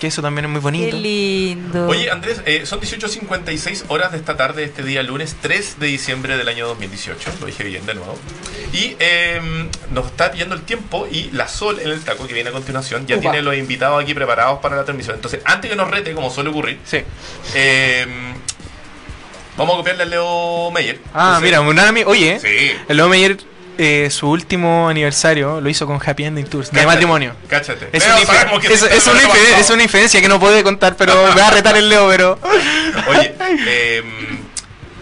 que 0.00 0.06
eso 0.08 0.22
también 0.22 0.44
es 0.46 0.50
muy 0.50 0.60
Qué 0.60 0.62
bonito. 0.64 0.96
lindo. 0.96 1.86
Oye, 1.88 2.10
Andrés, 2.10 2.40
eh, 2.46 2.66
son 2.66 2.80
18.56 2.80 3.84
horas 3.88 4.12
de 4.12 4.18
esta 4.18 4.36
tarde, 4.36 4.64
este 4.64 4.82
día 4.82 5.02
lunes 5.02 5.36
3 5.40 5.78
de 5.78 5.86
diciembre 5.86 6.36
del 6.36 6.48
año 6.48 6.66
2018. 6.66 7.30
Lo 7.40 7.46
dije 7.46 7.64
bien 7.64 7.84
de 7.86 7.94
nuevo. 7.94 8.18
Y 8.72 8.96
eh, 8.98 9.40
nos 9.90 10.06
está 10.06 10.30
pillando 10.32 10.54
el 10.54 10.62
tiempo 10.62 11.06
y 11.10 11.30
la 11.32 11.48
Sol 11.48 11.78
en 11.80 11.90
el 11.90 12.00
taco 12.02 12.26
que 12.26 12.34
viene 12.34 12.50
a 12.50 12.52
continuación 12.52 13.06
ya 13.06 13.16
Upa. 13.16 13.22
tiene 13.30 13.42
los 13.42 13.56
invitados 13.56 14.02
aquí 14.02 14.14
preparados 14.14 14.58
para 14.60 14.76
la 14.76 14.84
transmisión. 14.84 15.16
Entonces, 15.16 15.40
antes 15.44 15.70
que 15.70 15.76
nos 15.76 15.90
rete, 15.90 16.12
como 16.14 16.30
suele 16.30 16.50
ocurrir, 16.50 16.78
Sí. 16.84 16.98
eh, 17.54 18.06
vamos 19.56 19.74
a 19.74 19.76
copiarle 19.78 20.02
a 20.02 20.06
Leo 20.06 20.70
Meyer. 20.72 21.00
Ah, 21.14 21.36
Entonces- 21.38 21.42
mira, 21.42 21.60
un. 21.60 22.08
Oye, 22.08 22.40
Sí. 22.40 22.72
el 22.88 22.96
Leo 22.96 23.08
Meyer, 23.08 23.36
eh, 23.78 24.08
su 24.10 24.28
último 24.28 24.88
aniversario 24.88 25.60
lo 25.60 25.68
hizo 25.68 25.86
con 25.86 26.00
Happy 26.04 26.24
Ending 26.24 26.46
Tours, 26.46 26.70
de 26.70 26.86
matrimonio. 26.86 27.34
Cáchate. 27.48 27.88
Es 27.92 28.04
una, 28.06 28.18
es, 28.18 29.70
una 29.70 29.82
es 29.82 29.84
inferencia 29.84 30.20
que 30.20 30.28
no 30.28 30.38
puede 30.38 30.62
contar, 30.62 30.96
pero 30.96 31.14
me 31.34 31.40
va 31.40 31.48
a 31.48 31.50
retar 31.50 31.76
el 31.76 31.88
Leo, 31.88 32.08
pero... 32.08 32.38
Oye, 33.08 33.34
em, 33.66 34.38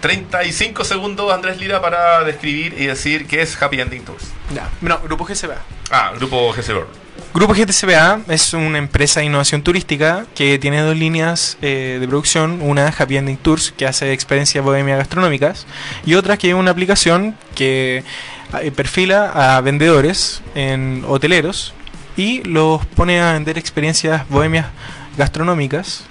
35 0.01 0.85
segundos, 0.85 1.33
Andrés 1.33 1.59
Lira, 1.59 1.81
para 1.81 2.25
describir 2.25 2.75
y 2.79 2.87
decir 2.87 3.27
qué 3.27 3.43
es 3.43 3.61
Happy 3.61 3.81
Ending 3.81 4.05
Tours. 4.05 4.25
Ya, 4.55 4.69
no, 4.81 4.99
Grupo 5.01 5.25
GCBA. 5.25 5.59
Ah, 5.91 6.13
grupo 6.17 6.53
GCBR. 6.53 7.03
Grupo 7.35 7.55
GTCBA 7.55 8.21
es 8.29 8.53
una 8.53 8.77
empresa 8.77 9.21
de 9.21 9.27
innovación 9.27 9.63
turística 9.63 10.27
que 10.35 10.59
tiene 10.59 10.83
dos 10.83 10.95
líneas 10.95 11.57
eh, 11.63 11.97
de 11.99 12.07
producción, 12.07 12.61
una 12.61 12.89
Happy 12.89 13.17
Ending 13.17 13.39
Tours 13.39 13.73
que 13.73 13.87
hace 13.87 14.13
experiencias 14.13 14.63
bohemias 14.63 14.99
gastronómicas 14.99 15.67
y 16.05 16.15
otra 16.15 16.37
que 16.37 16.51
es 16.51 16.55
una 16.55 16.71
aplicación 16.71 17.35
que 17.55 18.05
perfila 18.75 19.57
a 19.57 19.61
vendedores 19.61 20.43
en 20.55 21.05
hoteleros 21.07 21.75
y 22.17 22.43
los 22.45 22.85
pone 22.87 23.21
a 23.21 23.33
vender 23.33 23.59
experiencias 23.59 24.29
bohemias 24.29 24.67
gastronómicas 25.17 26.05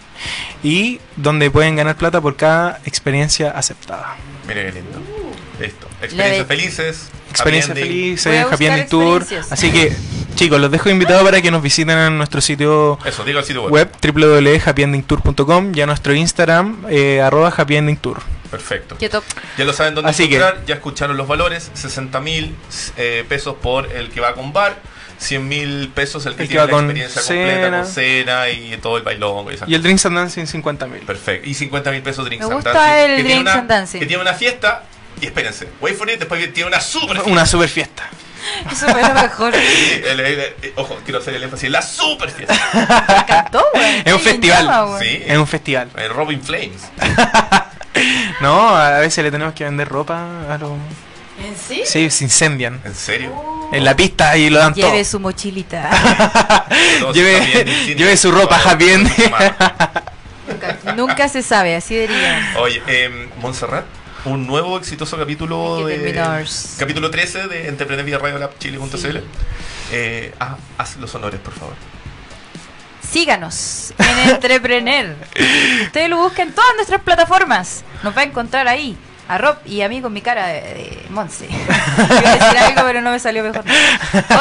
y 0.63 0.99
donde 1.15 1.49
pueden 1.51 1.75
ganar 1.75 1.95
plata 1.95 2.21
por 2.21 2.35
cada 2.35 2.79
experiencia 2.85 3.51
aceptada. 3.51 4.15
Mire 4.47 4.65
qué 4.65 4.71
lindo. 4.73 5.01
Listo. 5.59 5.87
Experiencias 6.01 6.47
felices. 6.47 7.09
Experiencias 7.29 7.77
felices, 7.77 8.45
Happy 8.51 8.65
Ending 8.65 8.87
Tour. 8.87 9.25
Así 9.49 9.71
que, 9.71 9.95
chicos, 10.35 10.59
los 10.59 10.69
dejo 10.69 10.89
invitados 10.89 11.23
para 11.23 11.41
que 11.41 11.49
nos 11.51 11.61
visiten 11.61 11.97
en 11.97 12.17
nuestro 12.17 12.41
sitio 12.41 12.99
Eso, 13.05 13.23
diga 13.23 13.39
el 13.39 13.45
sitio 13.45 13.63
web. 13.63 13.89
web 14.01 14.13
www.happyendingtour.com 14.13 15.71
y 15.73 15.81
a 15.81 15.85
nuestro 15.85 16.13
Instagram 16.13 16.85
eh, 16.89 17.21
arroba 17.21 17.53
happyendingtour. 17.55 18.21
Perfecto. 18.51 18.97
Qué 18.97 19.09
top. 19.09 19.23
Ya 19.57 19.65
lo 19.65 19.73
saben 19.73 19.95
dónde 19.95 20.11
Así 20.11 20.27
que- 20.29 20.35
encontrar. 20.35 20.65
Ya 20.65 20.75
escucharon 20.75 21.15
los 21.17 21.27
valores. 21.27 21.71
60 21.73 22.19
mil 22.19 22.55
eh, 22.97 23.25
pesos 23.27 23.55
por 23.61 23.91
el 23.91 24.09
que 24.09 24.19
va 24.21 24.33
con 24.33 24.51
bar. 24.53 24.75
100 25.17 25.47
mil 25.47 25.91
pesos 25.93 26.25
el 26.25 26.33
que 26.35 26.43
El 26.43 26.47
que 26.49 26.53
tiene 26.55 26.59
va 26.61 26.65
la 26.65 26.71
con 26.71 26.83
experiencia 26.85 27.21
completa 27.21 27.61
cena. 27.61 27.77
con 27.83 27.87
cena 27.87 28.49
y 28.49 28.77
todo 28.81 28.97
el 28.97 29.03
bailongo 29.03 29.51
y 29.51 29.57
Y 29.67 29.75
el 29.75 29.83
Drinks 29.83 30.05
and 30.07 30.17
Dancing 30.17 30.45
50 30.47 30.87
mil. 30.87 31.01
Perfecto. 31.01 31.47
Y 31.47 31.53
50 31.53 31.91
mil 31.91 32.01
pesos 32.01 32.25
Drinks 32.25 32.45
Me 32.47 32.53
and 32.53 32.55
gusta 32.55 32.73
Dancing, 32.73 32.91
el 33.11 33.17
que 33.17 33.23
tiene 33.23 33.29
Drinks 33.35 33.41
una- 33.51 33.59
and 33.61 33.69
Dancing. 33.69 33.99
Que 33.99 34.05
tiene 34.07 34.21
una 34.23 34.33
fiesta. 34.33 34.83
Y 35.21 35.25
espérense. 35.27 35.67
Wait 35.79 35.95
for 35.95 36.09
it. 36.09 36.17
Después 36.19 36.41
que 36.41 36.47
tiene 36.47 36.67
una 36.67 36.81
super 36.81 37.15
fiesta. 37.17 37.31
Una 37.31 37.45
super 37.45 37.69
fiesta. 37.69 38.09
Eso 38.71 38.87
fue 38.87 39.01
lo 39.03 39.13
mejor. 39.13 39.53
Sí, 39.53 40.01
el- 40.09 40.19
el- 40.19 40.39
el- 40.39 40.73
ojo, 40.75 40.97
quiero 41.05 41.19
hacer 41.19 41.35
el 41.35 41.43
énfasis. 41.43 41.69
La 41.69 41.83
super 41.83 42.31
fiesta. 42.31 42.55
Me 42.73 43.17
encantó, 43.17 43.63
güey. 43.75 44.01
Es 44.03 44.13
un 44.13 44.19
festival. 44.19 44.65
llama. 44.65 44.99
Sí. 44.99 45.23
Es 45.23 45.37
un 45.37 45.47
festival. 45.47 45.89
El 45.97 46.09
Robin 46.09 46.41
Flames. 46.41 46.81
No, 48.41 48.69
a 48.75 48.99
veces 48.99 49.23
le 49.23 49.31
tenemos 49.31 49.53
que 49.53 49.63
vender 49.63 49.87
ropa 49.87 50.51
a 50.53 50.57
los... 50.57 50.71
¿En 50.71 51.55
sí? 51.55 51.81
Sí, 51.85 52.09
se 52.09 52.23
incendian. 52.23 52.79
¿En 52.83 52.93
serio? 52.93 53.33
En 53.73 53.83
la 53.83 53.95
pista 53.95 54.35
y 54.37 54.49
lo 54.49 54.59
dan 54.59 54.73
todo. 54.75 54.87
Lleve 54.91 55.03
su 55.05 55.19
mochilita. 55.19 55.89
Lleve- 57.13 57.95
lleve 57.95 58.17
su 58.17 58.31
ropa 58.31 58.59
happy 58.63 58.85
nunca, 60.47 60.77
nunca 60.95 61.29
se 61.29 61.41
sabe, 61.41 61.75
así 61.75 61.95
diría. 61.95 62.53
Oye, 62.59 62.81
eh, 62.87 63.29
Montserrat, 63.39 63.85
un 64.25 64.45
nuevo 64.45 64.77
exitoso 64.77 65.17
capítulo 65.17 65.85
de 65.87 65.95
capítulo 66.77 67.09
13 67.09 67.47
de 67.47 67.67
Entrepreneur 67.69 68.05
vía 68.05 68.17
Radio 68.17 68.37
Lab 68.39 68.57
Chile.cl. 68.59 69.17
Eh, 69.93 70.33
ah, 70.39 70.57
haz 70.77 70.97
los 70.97 71.13
honores, 71.15 71.39
por 71.39 71.53
favor. 71.53 71.75
Síganos 73.09 73.93
en 73.97 74.29
Entrepreneur. 74.29 75.15
Usted 75.83 76.07
lo 76.09 76.17
busca 76.17 76.43
en 76.43 76.53
todas 76.53 76.75
nuestras 76.75 77.01
plataformas. 77.01 77.83
Nos 78.03 78.15
va 78.15 78.21
a 78.21 78.25
encontrar 78.25 78.67
ahí. 78.67 78.97
A 79.27 79.37
Rob 79.37 79.55
y 79.65 79.81
a 79.81 79.87
mí 79.87 80.01
con 80.01 80.11
mi 80.11 80.21
cara 80.21 80.47
de, 80.47 80.61
de 80.61 81.05
Monse. 81.09 81.47
Iba 81.49 82.31
a 82.31 82.35
decir 82.35 82.57
algo, 82.57 82.81
pero 82.83 83.01
no 83.01 83.11
me 83.11 83.19
salió 83.19 83.43
mejor. 83.43 83.63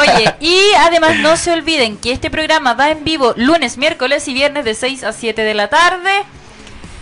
Oye, 0.01 0.35
y 0.41 0.59
además 0.79 1.17
no 1.19 1.37
se 1.37 1.53
olviden 1.53 1.95
que 1.95 2.11
este 2.11 2.29
programa 2.29 2.73
va 2.73 2.89
en 2.89 3.05
vivo 3.05 3.33
lunes, 3.37 3.77
miércoles 3.77 4.27
y 4.27 4.33
viernes 4.33 4.65
de 4.65 4.75
6 4.75 5.05
a 5.05 5.13
7 5.13 5.43
de 5.43 5.53
la 5.53 5.69
tarde. 5.69 6.11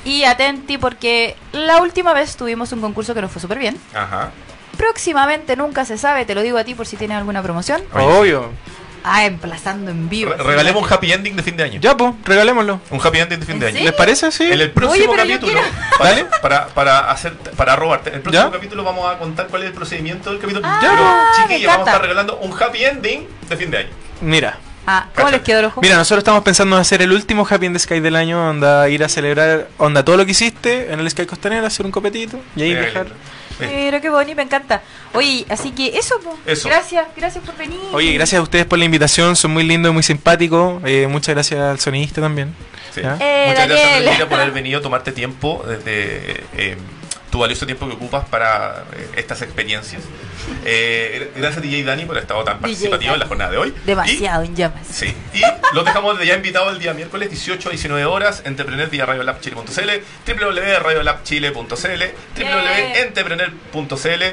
Y 0.06 0.24
atenti 0.24 0.78
porque 0.78 1.36
la 1.52 1.82
última 1.82 2.14
vez 2.14 2.36
tuvimos 2.36 2.72
un 2.72 2.82
concurso 2.82 3.16
que 3.16 3.22
nos 3.22 3.32
fue 3.32 3.42
súper 3.42 3.58
bien. 3.58 3.80
Ajá. 3.96 4.32
Próximamente 4.78 5.56
nunca 5.56 5.84
se 5.84 5.98
sabe, 5.98 6.26
te 6.26 6.36
lo 6.36 6.42
digo 6.42 6.58
a 6.58 6.64
ti 6.64 6.74
por 6.76 6.86
si 6.86 6.96
tienes 6.96 7.18
alguna 7.18 7.42
promoción. 7.42 7.82
Obvio. 7.94 8.52
Ah, 9.04 9.26
emplazando 9.26 9.92
en 9.92 10.10
vivo. 10.10 10.32
Re- 10.34 10.44
regalemos 10.44 10.84
un 10.84 10.92
happy 10.94 11.12
ending 11.12 11.36
de 11.36 11.44
fin 11.44 11.56
de 11.58 11.64
año. 11.64 11.80
Ya, 11.82 11.96
pues, 11.96 12.14
regalémoslo. 12.26 12.82
Un 12.90 13.00
happy 13.04 13.20
ending 13.20 13.40
de 13.40 13.46
fin 13.46 13.60
de 13.60 13.70
¿En 13.70 13.76
año. 13.78 13.86
¿Les 13.86 13.94
parece? 13.94 14.32
Sí. 14.32 14.44
En 14.52 14.60
el 14.60 14.72
próximo 14.72 15.12
Oye, 15.14 15.22
capítulo, 15.22 15.54
quiero- 15.54 15.68
para, 15.98 16.10
Dale. 16.10 16.26
para, 16.42 16.68
para 16.68 17.00
hacer, 17.12 17.34
para 17.56 17.76
robarte, 17.76 18.12
el 18.14 18.22
próximo 18.22 18.46
¿Ya? 18.46 18.52
capítulo 18.52 18.84
vamos 18.84 19.10
a 19.14 19.18
contar 19.18 19.48
cuál 19.48 19.64
es 19.64 19.68
el 19.70 19.74
procedimiento 19.74 20.30
del 20.32 20.40
capítulo. 20.40 20.66
Ah, 20.68 20.78
Pero, 20.82 21.48
chiquillos, 21.48 21.72
vamos 21.72 21.88
a 21.88 21.92
estar 21.92 22.02
regalando 22.02 22.38
un 22.38 22.54
happy 22.62 22.84
ending 22.86 23.28
de 23.50 23.58
fin 23.58 23.72
de 23.72 23.78
año. 23.80 23.90
Mira. 24.22 24.58
Ah, 24.88 25.06
¿cómo 25.16 25.30
les 25.30 25.42
quedó 25.42 25.60
el 25.60 25.66
ojo? 25.66 25.82
Mira, 25.82 25.98
nosotros 25.98 26.20
estamos 26.20 26.42
pensando 26.44 26.76
en 26.76 26.82
hacer 26.82 27.02
el 27.04 27.12
último 27.12 27.46
Happy 27.48 27.70
the 27.70 27.78
Sky 27.78 28.00
del 28.00 28.16
año, 28.16 28.50
onda 28.50 28.90
ir 28.90 29.04
a 29.04 29.10
celebrar, 29.10 29.68
onda 29.78 30.04
todo 30.04 30.18
lo 30.18 30.26
que 30.26 30.32
hiciste 30.32 30.92
en 30.92 31.00
el 31.00 31.08
Sky 31.12 31.28
Costanera, 31.28 31.68
hacer 31.68 31.86
un 31.86 31.92
copetito 31.92 32.40
y 32.56 32.64
ahí. 32.64 32.74
Sí. 32.92 33.00
Pero 33.60 34.02
qué 34.02 34.10
bonito, 34.10 34.36
me 34.36 34.44
encanta. 34.44 34.82
Oye, 35.14 35.46
así 35.50 35.72
que 35.72 35.98
eso, 35.98 36.20
po. 36.22 36.38
Eso. 36.46 36.70
Gracias, 36.70 37.08
gracias 37.16 37.44
por 37.44 37.56
venir. 37.58 37.80
Oye, 37.92 38.14
gracias 38.14 38.40
a 38.40 38.42
ustedes 38.42 38.66
por 38.66 38.80
la 38.80 38.86
invitación, 38.86 39.36
son 39.36 39.52
muy 39.52 39.64
lindos 39.64 39.92
y 39.92 39.94
muy 39.94 40.04
simpáticos. 40.04 40.82
Eh, 40.86 41.08
muchas 41.08 41.36
gracias 41.36 41.60
al 41.60 41.80
sonidista 41.80 42.22
también. 42.22 42.56
Eh, 42.96 43.02
Muchas 43.02 43.20
gracias 43.20 43.70
Daniel. 43.70 43.98
Andresita, 43.98 44.30
por 44.30 44.40
haber 44.40 44.54
venido, 44.54 44.82
tomarte 44.82 45.12
tiempo 45.12 45.64
desde 45.68 46.44
eh, 46.58 46.78
tu 47.30 47.40
valioso 47.40 47.66
tiempo 47.66 47.88
que 47.88 47.94
ocupas 47.94 48.26
para 48.28 48.84
eh, 48.94 49.10
estas 49.18 49.42
experiencias. 49.42 50.04
Eh, 50.66 51.32
gracias 51.36 51.62
DJ 51.62 51.84
Dani 51.84 52.06
por 52.06 52.16
haber 52.16 52.24
estado 52.24 52.44
tan 52.44 52.60
participativo 52.60 53.14
en 53.14 53.20
la 53.20 53.28
jornada 53.28 53.52
de 53.52 53.58
hoy. 53.58 53.74
Demasiado 53.86 54.44
en 54.44 54.56
llamas. 54.56 54.90
Y, 54.90 54.94
sí, 54.94 55.14
y 55.34 55.42
los 55.74 55.86
dejamos 55.86 56.18
desde 56.18 56.30
ya 56.30 56.36
invitados 56.36 56.74
el 56.74 56.80
día 56.80 56.94
miércoles 56.94 57.30
18 57.30 57.70
a 57.70 57.72
19 57.72 58.06
horas 58.06 58.42
Entrepreneur 58.46 58.90
vía 58.90 59.06
radiolabchile.cl 59.06 59.90
www.radiolabchile.cl 60.28 62.04
www.entrepreneur.cl 62.38 64.24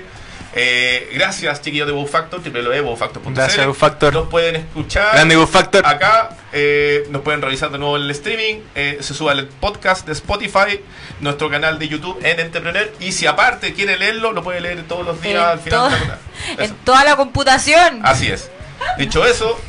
eh, 0.59 1.11
gracias 1.13 1.61
chiquillos 1.61 1.87
de 1.87 1.93
Wow 1.93 2.07
Factor 2.07 2.41
www.wowfactor.cl 2.43 3.35
Gracias, 3.35 3.67
Wow 3.67 3.75
Factor. 3.75 4.15
nos 4.15 4.29
pueden 4.29 4.57
escuchar 4.57 5.13
Grande 5.15 5.37
Wow 5.37 5.47
Factor. 5.47 5.87
acá 5.87 6.31
eh, 6.53 7.07
nos 7.11 7.21
pueden 7.23 7.43
revisar 7.43 7.71
de 7.71 7.79
nuevo 7.79 7.97
el 7.97 8.11
streaming 8.11 8.61
eh, 8.75 8.97
se 9.01 9.13
sube 9.13 9.33
el 9.33 9.47
podcast 9.47 10.07
de 10.07 10.13
Spotify 10.13 10.81
nuestro 11.21 11.51
canal 11.51 11.79
de 11.79 11.89
YouTube 11.89 12.19
en 12.25 12.41
Entrepreneur 12.41 12.91
y 13.01 13.13
si 13.13 13.27
aparte 13.27 13.75
quiere 13.75 13.99
leerlo 13.99 14.33
lo 14.33 14.43
puede 14.43 14.61
leer 14.63 14.83
todos 14.89 15.05
los 15.05 15.21
días 15.21 15.35
En, 15.35 15.41
al 15.43 15.59
final 15.61 15.79
todo- 15.79 15.85
de 15.85 15.91
la 15.93 15.99
jornada. 15.99 16.21
en 16.65 16.75
toda 16.77 17.05
la 17.05 17.17
computación. 17.17 18.01
así 18.05 18.29
es 18.29 18.51
dicho 18.99 19.25
eso 19.27 19.61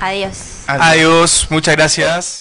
Adiós. 0.00 0.64
Adiós, 0.66 1.46
muchas 1.50 1.76
gracias. 1.76 2.40